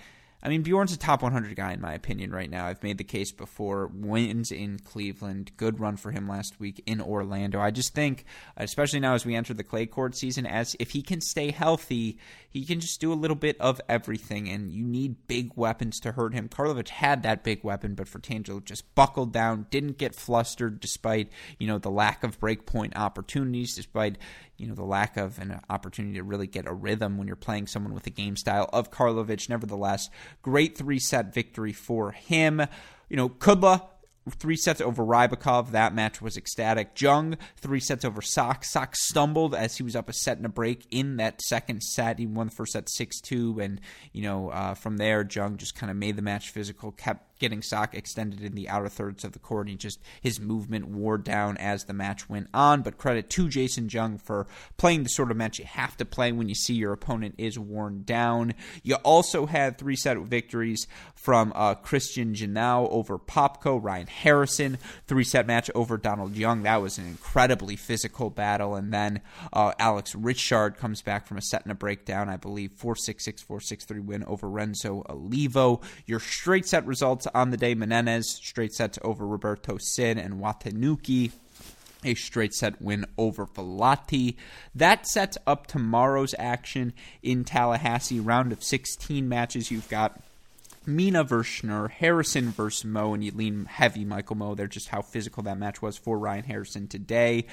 I 0.46 0.48
mean, 0.48 0.62
Bjorn's 0.62 0.92
a 0.92 0.96
top 0.96 1.22
100 1.22 1.56
guy 1.56 1.72
in 1.72 1.80
my 1.80 1.92
opinion 1.92 2.30
right 2.30 2.48
now. 2.48 2.66
I've 2.66 2.84
made 2.84 2.98
the 2.98 3.04
case 3.04 3.32
before. 3.32 3.90
Wins 3.92 4.52
in 4.52 4.78
Cleveland, 4.78 5.50
good 5.56 5.80
run 5.80 5.96
for 5.96 6.12
him 6.12 6.28
last 6.28 6.60
week 6.60 6.80
in 6.86 7.00
Orlando. 7.00 7.58
I 7.60 7.72
just 7.72 7.94
think, 7.94 8.24
especially 8.56 9.00
now 9.00 9.14
as 9.14 9.26
we 9.26 9.34
enter 9.34 9.54
the 9.54 9.64
clay 9.64 9.86
court 9.86 10.14
season, 10.14 10.46
as 10.46 10.76
if 10.78 10.92
he 10.92 11.02
can 11.02 11.20
stay 11.20 11.50
healthy, 11.50 12.18
he 12.48 12.64
can 12.64 12.78
just 12.78 13.00
do 13.00 13.12
a 13.12 13.14
little 13.14 13.34
bit 13.34 13.60
of 13.60 13.80
everything. 13.88 14.48
And 14.48 14.70
you 14.70 14.84
need 14.84 15.26
big 15.26 15.50
weapons 15.56 15.98
to 16.00 16.12
hurt 16.12 16.32
him. 16.32 16.48
Karlovic 16.48 16.90
had 16.90 17.24
that 17.24 17.42
big 17.42 17.64
weapon, 17.64 17.96
but 17.96 18.06
Fratangelo 18.06 18.64
just 18.64 18.94
buckled 18.94 19.32
down, 19.32 19.66
didn't 19.70 19.98
get 19.98 20.14
flustered 20.14 20.78
despite 20.78 21.28
you 21.58 21.66
know 21.66 21.78
the 21.78 21.90
lack 21.90 22.22
of 22.22 22.38
breakpoint 22.38 22.92
opportunities, 22.94 23.74
despite 23.74 24.16
you 24.56 24.66
know 24.66 24.74
the 24.74 24.84
lack 24.84 25.16
of 25.16 25.38
an 25.38 25.60
opportunity 25.68 26.14
to 26.14 26.22
really 26.22 26.46
get 26.46 26.66
a 26.66 26.72
rhythm 26.72 27.18
when 27.18 27.26
you're 27.26 27.36
playing 27.36 27.66
someone 27.66 27.94
with 27.94 28.04
the 28.04 28.10
game 28.10 28.36
style 28.36 28.68
of 28.72 28.90
Karlovic. 28.90 29.48
Nevertheless, 29.48 30.08
great 30.42 30.76
three 30.76 30.98
set 30.98 31.32
victory 31.32 31.72
for 31.72 32.12
him. 32.12 32.62
You 33.08 33.16
know, 33.16 33.28
Kudla 33.28 33.82
three 34.30 34.56
sets 34.56 34.80
over 34.80 35.04
Rybakov. 35.04 35.70
That 35.70 35.94
match 35.94 36.20
was 36.20 36.36
ecstatic. 36.36 37.00
Jung, 37.00 37.36
three 37.56 37.80
sets 37.80 38.04
over 38.04 38.20
Sock. 38.20 38.64
Sock 38.64 38.96
stumbled 38.96 39.54
as 39.54 39.76
he 39.76 39.82
was 39.82 39.94
up 39.94 40.08
a 40.08 40.12
set 40.12 40.36
and 40.36 40.46
a 40.46 40.50
break 40.50 40.86
in 40.90 41.16
that 41.16 41.40
second 41.42 41.82
set. 41.82 42.18
He 42.18 42.26
won 42.26 42.48
the 42.48 42.54
first 42.54 42.72
set 42.72 42.88
6 42.88 43.20
2. 43.20 43.60
And, 43.60 43.80
you 44.12 44.22
know, 44.22 44.50
uh, 44.50 44.74
from 44.74 44.96
there, 44.96 45.26
Jung 45.28 45.56
just 45.56 45.74
kind 45.74 45.90
of 45.90 45.96
made 45.96 46.16
the 46.16 46.22
match 46.22 46.50
physical, 46.50 46.92
kept 46.92 47.35
getting 47.38 47.62
Sock 47.62 47.94
extended 47.94 48.42
in 48.42 48.54
the 48.54 48.68
outer 48.68 48.88
thirds 48.88 49.24
of 49.24 49.32
the 49.32 49.38
court. 49.38 49.68
He 49.68 49.76
just 49.76 50.00
his 50.20 50.40
movement 50.40 50.88
wore 50.88 51.18
down 51.18 51.56
as 51.56 51.84
the 51.84 51.92
match 51.92 52.28
went 52.28 52.48
on. 52.54 52.82
But 52.82 52.98
credit 52.98 53.30
to 53.30 53.48
Jason 53.48 53.88
Jung 53.88 54.18
for 54.18 54.46
playing 54.76 55.02
the 55.02 55.08
sort 55.08 55.30
of 55.30 55.36
match 55.36 55.58
you 55.58 55.64
have 55.64 55.96
to 55.98 56.04
play 56.04 56.32
when 56.32 56.48
you 56.48 56.54
see 56.54 56.74
your 56.74 56.92
opponent 56.92 57.34
is 57.38 57.58
worn 57.58 58.02
down. 58.04 58.54
You 58.82 58.96
also 58.96 59.46
had 59.46 59.78
three 59.78 59.96
set 59.96 60.16
victories 60.18 60.86
from 61.14 61.52
uh, 61.54 61.74
Christian 61.74 62.34
Janau 62.34 62.88
over 62.90 63.18
Popko, 63.18 63.82
Ryan 63.82 64.06
Harrison, 64.06 64.78
three 65.06 65.24
set 65.24 65.46
match 65.46 65.70
over 65.74 65.96
Donald 65.96 66.36
Young. 66.36 66.62
That 66.62 66.82
was 66.82 66.98
an 66.98 67.06
incredibly 67.06 67.76
physical 67.76 68.30
battle. 68.30 68.74
And 68.74 68.92
then 68.92 69.20
uh, 69.52 69.72
Alex 69.78 70.14
Richard 70.14 70.76
comes 70.76 71.02
back 71.02 71.26
from 71.26 71.36
a 71.36 71.42
set 71.42 71.62
and 71.62 71.72
a 71.72 71.74
breakdown, 71.74 72.28
I 72.28 72.36
believe, 72.36 72.72
4 72.72 72.96
6 72.96 73.24
6 73.24 73.42
4 73.42 73.60
6 73.60 73.84
3 73.84 74.00
win 74.00 74.24
over 74.24 74.48
Renzo 74.48 75.04
Olivo. 75.08 75.80
Your 76.06 76.20
straight 76.20 76.66
set 76.66 76.86
results 76.86 77.25
on 77.34 77.50
the 77.50 77.56
day. 77.56 77.74
Menendez 77.74 78.30
straight 78.30 78.72
sets 78.72 78.98
over 79.02 79.26
Roberto 79.26 79.78
Cid 79.78 80.18
and 80.18 80.40
Watanuki 80.40 81.32
a 82.04 82.14
straight 82.14 82.54
set 82.54 82.80
win 82.80 83.06
over 83.18 83.46
Velati. 83.46 84.36
That 84.74 85.06
sets 85.06 85.36
up 85.46 85.66
tomorrow's 85.66 86.34
action 86.38 86.92
in 87.22 87.44
Tallahassee. 87.44 88.20
Round 88.20 88.52
of 88.52 88.62
16 88.62 89.28
matches. 89.28 89.70
You've 89.70 89.88
got 89.88 90.20
Mina 90.86 91.24
versus 91.24 91.90
Harrison 91.98 92.50
versus 92.50 92.88
Mmoh, 92.88 93.14
and 93.14 93.24
you 93.24 93.32
lean 93.32 93.64
heavy 93.64 94.04
Michael 94.04 94.36
Mmoh 94.36 94.56
there, 94.56 94.68
just 94.68 94.88
how 94.88 95.02
physical 95.02 95.42
that 95.42 95.58
match 95.58 95.82
was 95.82 95.96
for 95.96 96.18
Ryan 96.18 96.44
Harrison 96.44 96.86
today 96.86 97.46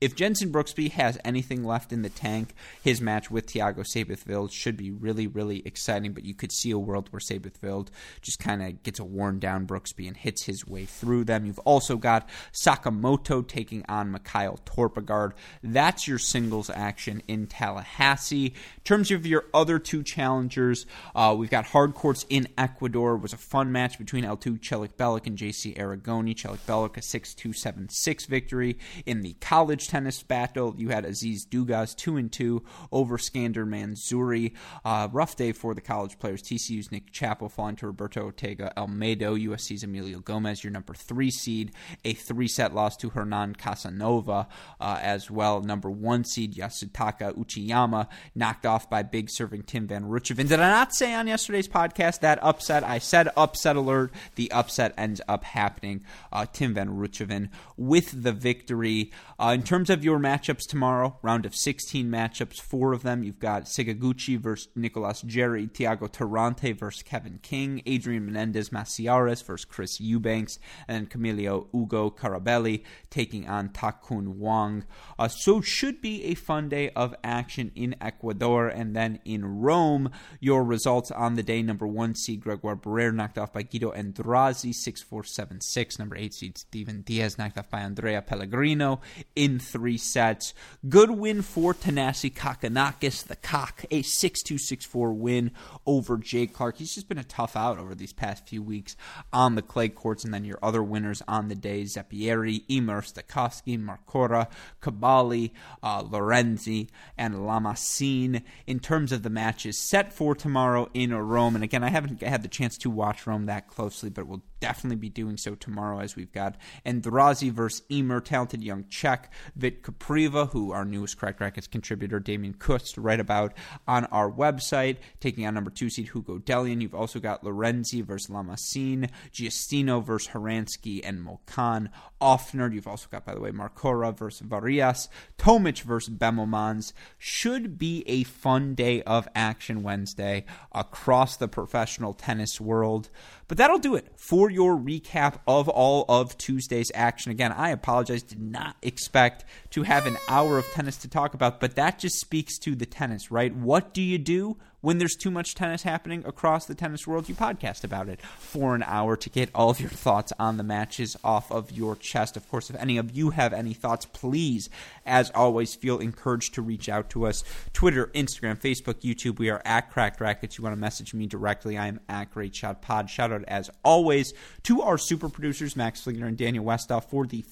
if 0.00 0.14
Jensen 0.14 0.52
Brooksby 0.52 0.90
has 0.92 1.18
anything 1.24 1.64
left 1.64 1.92
in 1.92 2.02
the 2.02 2.10
tank, 2.10 2.54
his 2.82 3.00
match 3.00 3.30
with 3.30 3.46
Thiago 3.46 3.86
Seyboth 3.86 4.52
should 4.52 4.76
be 4.76 4.90
really, 4.90 5.26
really 5.26 5.62
exciting. 5.64 6.12
But 6.12 6.24
you 6.24 6.34
could 6.34 6.52
see 6.52 6.70
a 6.70 6.78
world 6.78 7.08
where 7.10 7.20
Seyboth 7.20 7.90
just 8.20 8.38
kind 8.38 8.62
of 8.62 8.82
gets 8.82 8.98
a 8.98 9.04
worn 9.04 9.38
down 9.38 9.66
Brooksby 9.66 10.06
and 10.06 10.16
hits 10.16 10.44
his 10.44 10.66
way 10.66 10.84
through 10.84 11.24
them. 11.24 11.46
You've 11.46 11.58
also 11.60 11.96
got 11.96 12.28
Sakamoto 12.52 13.46
taking 13.46 13.84
on 13.88 14.10
Mikael 14.10 14.58
Torpegaard. 14.66 15.32
That's 15.62 16.06
your 16.06 16.18
singles 16.18 16.68
action 16.68 17.22
in 17.26 17.46
Tallahassee. 17.46 18.46
In 18.46 18.82
terms 18.84 19.10
of 19.10 19.26
your 19.26 19.46
other 19.54 19.78
two 19.78 20.02
challengers, 20.02 20.84
uh, 21.14 21.34
we've 21.36 21.50
got 21.50 21.66
hard 21.66 21.94
courts 21.94 22.26
in 22.28 22.48
Ecuador. 22.58 23.14
It 23.14 23.22
was 23.22 23.32
a 23.32 23.38
fun 23.38 23.72
match 23.72 23.98
between 23.98 24.24
Altug 24.24 24.60
Celikbilek 24.60 25.26
and 25.26 25.38
JC 25.38 25.76
Aragone. 25.78 26.34
Celik 26.34 26.58
Belik 26.66 26.96
a 26.98 27.02
6 27.02 27.34
2 27.34 27.52
7 27.52 27.88
6 27.88 28.26
victory 28.26 28.78
in 29.06 29.22
the 29.22 29.34
college 29.40 29.85
tennis 29.86 30.22
battle. 30.22 30.74
You 30.76 30.88
had 30.88 31.04
Aziz 31.04 31.46
Dougaz 31.46 31.94
two 31.96 32.16
and 32.16 32.30
two 32.30 32.62
over 32.92 33.18
Skander 33.18 33.66
Mansouri. 33.66 34.52
Uh, 34.84 35.08
rough 35.12 35.36
day 35.36 35.52
for 35.52 35.74
the 35.74 35.80
college 35.80 36.18
players. 36.18 36.42
TCU's 36.42 36.90
Nick 36.92 37.12
Chappell 37.12 37.48
falling 37.48 37.76
to 37.76 37.86
Roberto 37.86 38.22
Ortega 38.22 38.72
Olmedo. 38.76 39.36
USC's 39.36 39.82
Emilio 39.82 40.20
Gomez, 40.20 40.64
your 40.64 40.72
number 40.72 40.94
three 40.94 41.30
seed. 41.30 41.72
A 42.04 42.14
three 42.14 42.48
set 42.48 42.74
loss 42.74 42.96
to 42.98 43.10
Hernan 43.10 43.54
Casanova 43.54 44.48
uh, 44.80 44.98
as 45.00 45.30
well. 45.30 45.62
Number 45.62 45.90
one 45.90 46.24
seed 46.24 46.54
Yasutaka 46.54 47.36
Uchiyama 47.36 48.08
knocked 48.34 48.66
off 48.66 48.88
by 48.88 49.02
big 49.02 49.30
serving 49.30 49.62
Tim 49.62 49.86
Van 49.86 50.04
Rijthoven. 50.04 50.48
Did 50.48 50.60
I 50.60 50.70
not 50.70 50.94
say 50.94 51.14
on 51.14 51.26
yesterday's 51.26 51.68
podcast 51.68 52.20
that 52.20 52.38
upset? 52.42 52.84
I 52.84 52.98
said 52.98 53.28
upset 53.36 53.76
alert. 53.76 54.12
The 54.34 54.50
upset 54.52 54.94
ends 54.96 55.20
up 55.28 55.44
happening. 55.44 56.04
Uh, 56.32 56.46
Tim 56.52 56.74
Van 56.74 56.90
Rijthoven 56.90 57.48
with 57.76 58.22
the 58.22 58.32
victory. 58.32 59.10
Uh, 59.38 59.52
in 59.54 59.62
terms 59.62 59.75
terms 59.76 59.90
of 59.90 60.02
your 60.02 60.18
matchups 60.18 60.66
tomorrow, 60.66 61.18
round 61.20 61.44
of 61.44 61.54
16 61.54 62.08
matchups, 62.10 62.58
four 62.58 62.94
of 62.94 63.02
them. 63.02 63.22
You've 63.22 63.38
got 63.38 63.64
Sakaguchi 63.64 64.38
versus 64.38 64.68
Nicolas 64.74 65.20
Jarry, 65.20 65.66
Thiago 65.66 66.10
Tirante 66.10 66.74
versus 66.74 67.02
Kevin 67.02 67.40
King, 67.42 67.82
Adrian 67.84 68.24
Menendez 68.24 68.70
Maceiras 68.70 69.44
versus 69.44 69.66
Chris 69.66 70.00
Eubanks, 70.00 70.58
and 70.88 71.10
Camilo 71.10 71.66
Ugo 71.74 72.08
Carabelli 72.08 72.84
taking 73.10 73.46
on 73.46 73.68
Takun 73.68 74.38
Wang. 74.38 74.86
Uh, 75.18 75.28
so 75.28 75.60
should 75.60 76.00
be 76.00 76.24
a 76.24 76.34
fun 76.34 76.70
day 76.70 76.88
of 76.96 77.14
action 77.22 77.70
in 77.74 77.96
Ecuador. 78.00 78.68
And 78.68 78.96
then 78.96 79.18
in 79.26 79.44
Rome, 79.44 80.08
your 80.40 80.64
results 80.64 81.10
on 81.10 81.34
the 81.34 81.42
day 81.42 81.60
number 81.60 81.86
one 81.86 82.14
seed 82.14 82.40
Gregoire 82.40 82.76
Barrere 82.76 83.14
knocked 83.14 83.36
off 83.36 83.52
by 83.52 83.60
Guido 83.60 83.92
Andreozzi, 83.92 84.74
6 84.74 85.02
4 85.02 85.22
7 85.22 85.60
6. 85.60 85.98
Number 85.98 86.16
eight 86.16 86.32
seed 86.32 86.56
Steven 86.56 87.02
Diez 87.02 87.36
knocked 87.36 87.58
off 87.58 87.68
by 87.68 87.80
Andrea 87.80 88.22
Pellegrino 88.22 89.02
in 89.34 89.60
three 89.66 89.98
sets. 89.98 90.54
Good 90.88 91.10
win 91.10 91.42
for 91.42 91.74
Thanasi 91.74 92.32
Kokkinakis, 92.32 93.26
the 93.26 93.36
cock, 93.36 93.84
a 93.90 94.02
6 94.02 94.42
2 94.42 94.58
6 94.58 94.84
4 94.84 95.12
win 95.12 95.50
over 95.84 96.16
Jake 96.16 96.54
Clark. 96.54 96.78
He's 96.78 96.94
just 96.94 97.08
been 97.08 97.18
a 97.18 97.24
tough 97.24 97.56
out 97.56 97.78
over 97.78 97.94
these 97.94 98.12
past 98.12 98.48
few 98.48 98.62
weeks 98.62 98.96
on 99.32 99.54
the 99.54 99.62
clay 99.62 99.88
courts. 99.88 100.24
And 100.24 100.32
then 100.32 100.44
your 100.44 100.58
other 100.62 100.82
winners 100.82 101.22
on 101.28 101.48
the 101.48 101.54
day 101.54 101.82
Zeppieri, 101.82 102.62
Emer, 102.70 103.02
Stakowski, 103.02 103.78
Marcora, 103.78 104.48
Kabali, 104.80 105.50
uh, 105.82 106.02
Lorenzi, 106.02 106.88
and 107.18 107.34
Lamassine. 107.34 108.42
In 108.66 108.80
terms 108.80 109.12
of 109.12 109.22
the 109.22 109.30
matches 109.30 109.78
set 109.78 110.12
for 110.12 110.34
tomorrow 110.34 110.88
in 110.94 111.14
Rome, 111.14 111.54
and 111.54 111.64
again, 111.64 111.84
I 111.84 111.90
haven't 111.90 112.22
had 112.22 112.42
the 112.42 112.48
chance 112.48 112.78
to 112.78 112.90
watch 112.90 113.26
Rome 113.26 113.46
that 113.46 113.68
closely, 113.68 114.10
but 114.10 114.26
we'll 114.26 114.42
definitely 114.60 114.96
be 114.96 115.08
doing 115.08 115.36
so 115.36 115.54
tomorrow 115.54 116.00
as 116.00 116.16
we've 116.16 116.32
got 116.32 116.56
Andreozzi 116.84 117.50
versus 117.50 117.82
Emer, 117.90 118.20
talented 118.20 118.62
young 118.62 118.84
Czech, 118.88 119.32
Vit 119.54 119.82
Kopriva, 119.82 120.50
who 120.50 120.72
our 120.72 120.84
newest 120.84 121.18
Crack 121.18 121.38
Racquets 121.38 121.70
contributor, 121.70 122.20
Damien 122.20 122.54
Kust, 122.54 122.96
write 122.96 123.20
about 123.20 123.54
on 123.86 124.04
our 124.06 124.30
website, 124.30 124.96
taking 125.20 125.46
on 125.46 125.54
number 125.54 125.70
two 125.70 125.90
seed 125.90 126.08
Hugo 126.08 126.38
Dellien. 126.38 126.80
You've 126.80 126.94
also 126.94 127.20
got 127.20 127.42
Lorenzi 127.42 128.04
versus 128.04 128.30
Lamassine, 128.30 129.10
Giustino 129.32 130.04
versus 130.04 130.32
Horansky, 130.32 131.00
and 131.04 131.26
Mokan. 131.26 131.88
Ofner, 132.20 132.72
you've 132.72 132.86
also 132.86 133.08
got, 133.10 133.26
by 133.26 133.34
the 133.34 133.40
way, 133.40 133.50
Marcora 133.50 134.16
versus 134.16 134.46
Varias, 134.46 135.08
Tomic 135.38 135.82
versus 135.82 136.14
Bemelmans. 136.14 136.92
Should 137.18 137.78
be 137.78 138.04
a 138.06 138.24
fun 138.24 138.74
day 138.74 139.02
of 139.02 139.28
action 139.34 139.82
Wednesday 139.82 140.44
across 140.72 141.36
the 141.36 141.48
professional 141.48 142.14
tennis 142.14 142.60
world. 142.60 143.10
But 143.48 143.58
that'll 143.58 143.78
do 143.78 143.94
it 143.94 144.12
for 144.16 144.50
your 144.50 144.76
recap 144.76 145.38
of 145.46 145.68
all 145.68 146.04
of 146.08 146.36
Tuesday's 146.36 146.90
action. 146.94 147.30
Again, 147.30 147.52
I 147.52 147.70
apologize, 147.70 148.22
did 148.22 148.40
not 148.40 148.76
expect 148.82 149.44
to 149.70 149.84
have 149.84 150.06
an 150.06 150.16
hour 150.28 150.58
of 150.58 150.66
tennis 150.72 150.96
to 150.98 151.08
talk 151.08 151.34
about, 151.34 151.60
but 151.60 151.76
that 151.76 151.98
just 151.98 152.18
speaks 152.18 152.58
to 152.58 152.74
the 152.74 152.86
tennis, 152.86 153.30
right? 153.30 153.54
What 153.54 153.94
do 153.94 154.02
you 154.02 154.18
do 154.18 154.56
when 154.86 154.98
there's 154.98 155.16
too 155.16 155.32
much 155.32 155.56
tennis 155.56 155.82
happening 155.82 156.22
across 156.24 156.64
the 156.64 156.74
tennis 156.76 157.08
world? 157.08 157.28
You 157.28 157.34
podcast 157.34 157.82
about 157.82 158.08
it 158.08 158.20
for 158.38 158.76
an 158.76 158.84
hour 158.84 159.16
to 159.16 159.28
get 159.28 159.50
all 159.52 159.68
of 159.68 159.80
your 159.80 159.90
thoughts 159.90 160.32
on 160.38 160.58
the 160.58 160.62
matches 160.62 161.16
off 161.24 161.50
of 161.50 161.72
your 161.72 161.96
chest. 161.96 162.36
Of 162.36 162.48
course, 162.48 162.70
if 162.70 162.76
any 162.76 162.96
of 162.96 163.10
you 163.10 163.30
have 163.30 163.52
any 163.52 163.74
thoughts, 163.74 164.06
please, 164.06 164.70
as 165.04 165.32
always, 165.34 165.74
feel 165.74 165.98
encouraged 165.98 166.54
to 166.54 166.62
reach 166.62 166.88
out 166.88 167.10
to 167.10 167.26
us. 167.26 167.42
Twitter, 167.72 168.12
Instagram, 168.14 168.60
Facebook, 168.60 169.00
YouTube, 169.00 169.40
we 169.40 169.50
are 169.50 169.60
at 169.64 169.90
Cracked 169.90 170.20
Racquets. 170.20 170.56
You 170.56 170.62
want 170.62 170.76
to 170.76 170.80
message 170.80 171.12
me 171.12 171.26
directly, 171.26 171.76
I 171.76 171.88
am 171.88 171.98
at 172.08 172.30
Great 172.30 172.54
Shot 172.54 172.80
Pod. 172.80 173.10
Shout 173.10 173.32
out, 173.32 173.42
as 173.48 173.68
always, 173.84 174.34
to 174.62 174.82
our 174.82 174.98
super 174.98 175.28
producers, 175.28 175.74
Max 175.74 176.04
Fligner 176.04 176.28
and 176.28 176.36
Daniel 176.36 176.64
Westoff, 176.64 177.10
for 177.10 177.26
the 177.26 177.44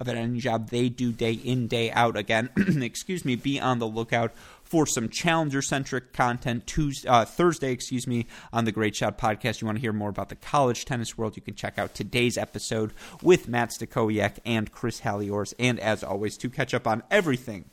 of 0.00 0.08
any 0.08 0.38
job 0.38 0.70
they 0.70 0.88
do 0.88 1.12
day 1.12 1.32
in, 1.32 1.66
day 1.66 1.90
out. 1.90 2.16
Again, 2.16 2.50
excuse 2.82 3.24
me, 3.24 3.36
be 3.36 3.60
on 3.60 3.78
the 3.78 3.86
lookout 3.86 4.32
for 4.68 4.86
some 4.86 5.08
challenger 5.08 5.62
centric 5.62 6.12
content 6.12 6.66
Tuesday, 6.66 7.08
uh, 7.08 7.24
Thursday, 7.24 7.72
excuse 7.72 8.06
me, 8.06 8.26
on 8.52 8.66
the 8.66 8.72
Great 8.72 8.94
Shot 8.94 9.16
podcast. 9.16 9.60
You 9.60 9.66
want 9.66 9.76
to 9.76 9.80
hear 9.80 9.94
more 9.94 10.10
about 10.10 10.28
the 10.28 10.36
college 10.36 10.84
tennis 10.84 11.16
world? 11.16 11.36
You 11.36 11.42
can 11.42 11.54
check 11.54 11.78
out 11.78 11.94
today's 11.94 12.36
episode 12.36 12.92
with 13.22 13.48
Matt 13.48 13.70
Stakowiak 13.70 14.38
and 14.44 14.70
Chris 14.70 15.00
Halliors. 15.00 15.54
And 15.58 15.80
as 15.80 16.04
always, 16.04 16.36
to 16.38 16.50
catch 16.50 16.74
up 16.74 16.86
on 16.86 17.02
everything 17.10 17.70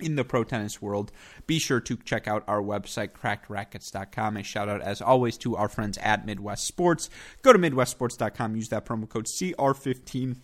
in 0.00 0.16
the 0.16 0.24
pro 0.24 0.42
tennis 0.42 0.82
world, 0.82 1.12
be 1.46 1.60
sure 1.60 1.80
to 1.80 1.96
check 1.98 2.26
out 2.26 2.42
our 2.48 2.60
website, 2.60 3.12
crackedracquets.com. 3.12 4.36
A 4.36 4.42
shout 4.42 4.68
out, 4.68 4.82
as 4.82 5.00
always, 5.00 5.38
to 5.38 5.54
our 5.54 5.68
friends 5.68 5.98
at 5.98 6.26
Midwest 6.26 6.66
Sports. 6.66 7.08
Go 7.42 7.52
to 7.52 7.58
MidwestSports.com, 7.60 8.56
use 8.56 8.70
that 8.70 8.84
promo 8.84 9.08
code 9.08 9.26
CR15 9.26 10.36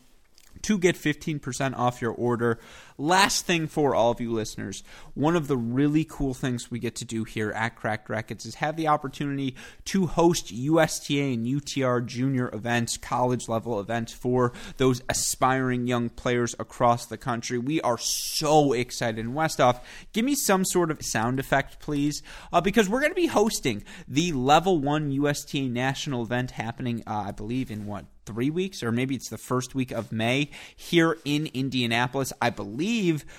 to 0.62 0.78
get 0.78 0.96
15% 0.96 1.76
off 1.76 2.02
your 2.02 2.12
order. 2.12 2.58
Last 3.00 3.46
thing 3.46 3.66
for 3.66 3.94
all 3.94 4.10
of 4.10 4.20
you 4.20 4.30
listeners, 4.30 4.82
one 5.14 5.34
of 5.34 5.48
the 5.48 5.56
really 5.56 6.04
cool 6.04 6.34
things 6.34 6.70
we 6.70 6.78
get 6.78 6.96
to 6.96 7.06
do 7.06 7.24
here 7.24 7.50
at 7.52 7.74
Cracked 7.74 8.10
Racquets 8.10 8.44
is 8.44 8.56
have 8.56 8.76
the 8.76 8.88
opportunity 8.88 9.56
to 9.86 10.06
host 10.06 10.52
USTA 10.52 11.32
and 11.32 11.46
UTR 11.46 12.04
junior 12.04 12.50
events, 12.54 12.98
college 12.98 13.48
level 13.48 13.80
events 13.80 14.12
for 14.12 14.52
those 14.76 15.00
aspiring 15.08 15.86
young 15.86 16.10
players 16.10 16.54
across 16.58 17.06
the 17.06 17.16
country. 17.16 17.56
We 17.56 17.80
are 17.80 17.96
so 17.96 18.74
excited. 18.74 19.24
And 19.24 19.34
Westoff, 19.34 19.80
give 20.12 20.26
me 20.26 20.34
some 20.34 20.66
sort 20.66 20.90
of 20.90 21.02
sound 21.02 21.40
effect, 21.40 21.80
please, 21.80 22.22
uh, 22.52 22.60
because 22.60 22.86
we're 22.86 23.00
going 23.00 23.12
to 23.12 23.16
be 23.16 23.28
hosting 23.28 23.82
the 24.06 24.32
level 24.32 24.78
one 24.78 25.10
USTA 25.10 25.70
national 25.70 26.22
event 26.22 26.50
happening, 26.50 27.02
uh, 27.06 27.24
I 27.28 27.30
believe, 27.30 27.70
in 27.70 27.86
what? 27.86 28.04
three 28.26 28.50
weeks, 28.50 28.82
or 28.82 28.92
maybe 28.92 29.16
it's 29.16 29.28
the 29.28 29.38
first 29.38 29.74
week 29.74 29.90
of 29.90 30.12
May 30.12 30.50
here 30.76 31.18
in 31.24 31.48
Indianapolis. 31.52 32.32
I 32.40 32.50
believe 32.50 32.89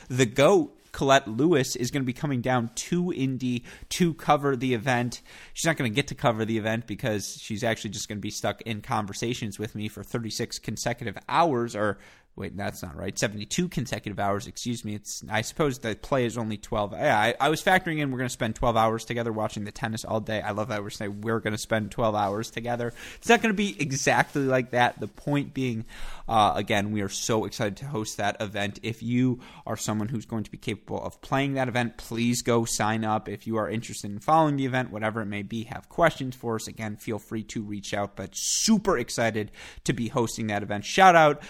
the 0.09 0.25
GOAT 0.25 0.77
Colette 0.91 1.27
Lewis 1.27 1.75
is 1.75 1.91
going 1.91 2.03
to 2.03 2.05
be 2.05 2.13
coming 2.13 2.41
down 2.41 2.69
to 2.75 3.13
Indy 3.13 3.63
to 3.89 4.13
cover 4.13 4.55
the 4.55 4.73
event. 4.73 5.21
She's 5.53 5.65
not 5.65 5.77
going 5.77 5.91
to 5.91 5.95
get 5.95 6.07
to 6.07 6.15
cover 6.15 6.45
the 6.45 6.57
event 6.57 6.87
because 6.87 7.37
she's 7.39 7.63
actually 7.63 7.91
just 7.91 8.07
going 8.07 8.17
to 8.17 8.21
be 8.21 8.29
stuck 8.29 8.61
in 8.63 8.81
conversations 8.81 9.57
with 9.57 9.75
me 9.75 9.87
for 9.87 10.03
36 10.03 10.59
consecutive 10.59 11.17
hours, 11.29 11.75
or 11.75 11.97
wait, 12.35 12.55
that's 12.55 12.81
not 12.81 12.95
right. 12.95 13.17
72 13.17 13.67
consecutive 13.67 14.19
hours, 14.19 14.47
excuse 14.47 14.85
me. 14.85 14.95
It's 14.95 15.23
I 15.29 15.41
suppose 15.41 15.79
the 15.79 15.95
play 15.95 16.25
is 16.25 16.37
only 16.37 16.57
12. 16.57 16.93
Yeah, 16.93 17.19
I, 17.19 17.35
I 17.39 17.49
was 17.49 17.61
factoring 17.61 17.99
in 17.99 18.11
we're 18.11 18.17
going 18.17 18.29
to 18.29 18.33
spend 18.33 18.55
12 18.55 18.77
hours 18.77 19.05
together 19.05 19.31
watching 19.33 19.65
the 19.65 19.71
tennis 19.71 20.05
all 20.05 20.21
day. 20.21 20.41
I 20.41 20.51
love 20.51 20.69
that 20.69 20.81
we're 20.81 20.89
saying 20.91 21.21
we're 21.21 21.39
going 21.39 21.53
to 21.53 21.59
spend 21.59 21.91
12 21.91 22.15
hours 22.15 22.49
together. 22.49 22.93
It's 23.17 23.29
not 23.29 23.41
going 23.41 23.53
to 23.53 23.57
be 23.57 23.75
exactly 23.79 24.43
like 24.43 24.71
that. 24.71 24.99
The 24.99 25.07
point 25.07 25.53
being, 25.53 25.85
uh, 26.27 26.53
again, 26.55 26.91
we 26.91 27.01
are 27.01 27.09
so 27.09 27.45
excited 27.45 27.77
to 27.77 27.85
host 27.85 28.17
that 28.17 28.41
event. 28.41 28.79
If 28.81 29.03
you 29.03 29.41
are 29.67 29.77
someone 29.77 30.07
who's 30.07 30.25
going 30.25 30.45
to 30.45 30.51
be 30.51 30.57
capable 30.57 31.03
of 31.03 31.21
playing 31.21 31.55
that 31.55 31.67
event, 31.67 31.97
please 31.97 32.41
go 32.41 32.63
sign 32.63 33.03
up. 33.03 33.27
If 33.27 33.45
you 33.45 33.57
are 33.57 33.69
interested 33.69 34.09
in 34.09 34.19
following 34.19 34.55
the 34.55 34.65
event, 34.65 34.91
whatever 34.91 35.21
it 35.21 35.27
may 35.27 35.43
be, 35.43 35.65
have 35.65 35.89
questions 35.89 36.35
for 36.35 36.55
us, 36.55 36.67
again, 36.67 36.95
feel 36.95 37.19
free 37.19 37.43
to 37.43 37.61
reach 37.61 37.93
out. 37.93 38.15
But 38.15 38.31
super 38.33 38.97
excited 38.97 39.51
to 39.83 39.91
be 39.91 40.07
hosting 40.07 40.47
that 40.47 40.63
event. 40.63 40.85
Shout 40.85 41.15
out 41.15 41.43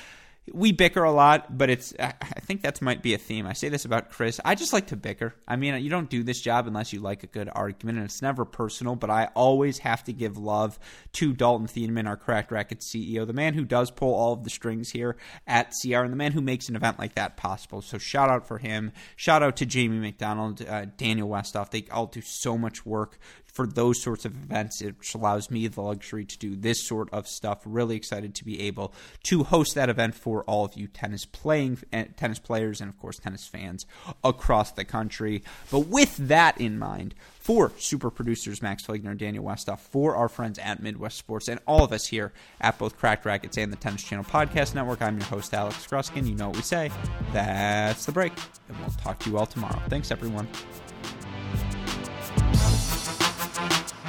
we 0.51 0.71
bicker 0.71 1.03
a 1.03 1.11
lot, 1.11 1.55
but 1.55 1.69
it's 1.69 1.93
I 1.99 2.13
think 2.41 2.63
that 2.63 2.81
might 2.81 3.03
be 3.03 3.13
a 3.13 3.17
theme. 3.17 3.45
I 3.45 3.53
say 3.53 3.69
this 3.69 3.85
about 3.85 4.09
Chris. 4.09 4.39
I 4.43 4.55
just 4.55 4.73
like 4.73 4.87
to 4.87 4.95
bicker. 4.95 5.35
I 5.47 5.55
mean, 5.55 5.81
you 5.83 5.89
don't 5.89 6.09
do 6.09 6.23
this 6.23 6.41
job 6.41 6.65
unless 6.65 6.91
you 6.91 6.99
like 6.99 7.23
a 7.23 7.27
good 7.27 7.49
argument, 7.53 7.99
and 7.99 8.05
it's 8.05 8.21
never 8.23 8.43
personal. 8.43 8.95
But 8.95 9.11
I 9.11 9.29
always 9.35 9.79
have 9.79 10.03
to 10.05 10.13
give 10.13 10.37
love 10.37 10.79
to 11.13 11.33
Dalton 11.33 11.67
Thieneman, 11.67 12.07
our 12.07 12.17
Cracked 12.17 12.51
Racquet 12.51 12.79
CEO, 12.79 13.25
the 13.27 13.33
man 13.33 13.53
who 13.53 13.65
does 13.65 13.91
pull 13.91 14.15
all 14.15 14.33
of 14.33 14.43
the 14.43 14.49
strings 14.49 14.89
here 14.89 15.15
at 15.45 15.73
CR, 15.79 15.97
and 15.97 16.11
the 16.11 16.17
man 16.17 16.31
who 16.31 16.41
makes 16.41 16.69
an 16.69 16.75
event 16.75 16.97
like 16.97 17.13
that 17.15 17.37
possible. 17.37 17.81
So 17.81 17.99
shout 17.99 18.29
out 18.29 18.47
for 18.47 18.57
him. 18.57 18.91
Shout 19.15 19.43
out 19.43 19.55
to 19.57 19.65
Jamie 19.67 19.99
McDonald, 19.99 20.67
uh, 20.67 20.85
Daniel 20.97 21.29
Westoff. 21.29 21.69
They 21.69 21.85
all 21.91 22.07
do 22.07 22.21
so 22.21 22.57
much 22.57 22.83
work 22.83 23.19
for 23.51 23.67
those 23.67 24.01
sorts 24.01 24.25
of 24.25 24.33
events, 24.35 24.81
which 24.81 25.13
allows 25.13 25.51
me 25.51 25.67
the 25.67 25.81
luxury 25.81 26.25
to 26.25 26.37
do 26.37 26.55
this 26.55 26.85
sort 26.85 27.09
of 27.11 27.27
stuff. 27.27 27.61
Really 27.65 27.95
excited 27.95 28.33
to 28.35 28.45
be 28.45 28.61
able 28.61 28.93
to 29.23 29.43
host 29.43 29.75
that 29.75 29.89
event 29.89 30.15
for 30.15 30.43
all 30.43 30.65
of 30.65 30.75
you 30.75 30.87
tennis 30.87 31.25
playing 31.25 31.79
eh, 31.91 32.05
tennis 32.15 32.39
players 32.39 32.81
and 32.81 32.89
of 32.89 32.97
course 32.99 33.17
tennis 33.17 33.47
fans 33.47 33.85
across 34.23 34.71
the 34.71 34.85
country. 34.85 35.43
But 35.69 35.87
with 35.87 36.15
that 36.17 36.59
in 36.59 36.79
mind, 36.79 37.15
for 37.41 37.71
super 37.77 38.11
producers 38.11 38.61
Max 38.61 38.85
Fligner 38.85 39.09
and 39.09 39.19
Daniel 39.19 39.43
Westoff, 39.43 39.79
for 39.79 40.15
our 40.15 40.29
friends 40.29 40.59
at 40.59 40.81
Midwest 40.81 41.17
Sports, 41.17 41.47
and 41.47 41.59
all 41.65 41.83
of 41.83 41.91
us 41.91 42.07
here 42.07 42.31
at 42.61 42.77
both 42.77 42.97
Cracked 42.97 43.25
Racquets 43.25 43.57
and 43.57 43.71
the 43.71 43.77
Tennis 43.77 44.03
Channel 44.03 44.25
Podcast 44.25 44.75
Network, 44.75 45.01
I'm 45.01 45.17
your 45.17 45.25
host 45.27 45.53
Alex 45.53 45.87
Gruskin. 45.87 46.27
You 46.27 46.35
know 46.35 46.47
what 46.49 46.57
we 46.57 46.61
say. 46.61 46.91
That's 47.33 48.05
the 48.05 48.11
break, 48.11 48.33
and 48.69 48.79
we'll 48.79 48.89
talk 48.89 49.19
to 49.19 49.29
you 49.29 49.37
all 49.37 49.47
tomorrow. 49.47 49.81
Thanks, 49.89 50.11
everyone 50.11 50.47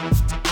you 0.02 0.51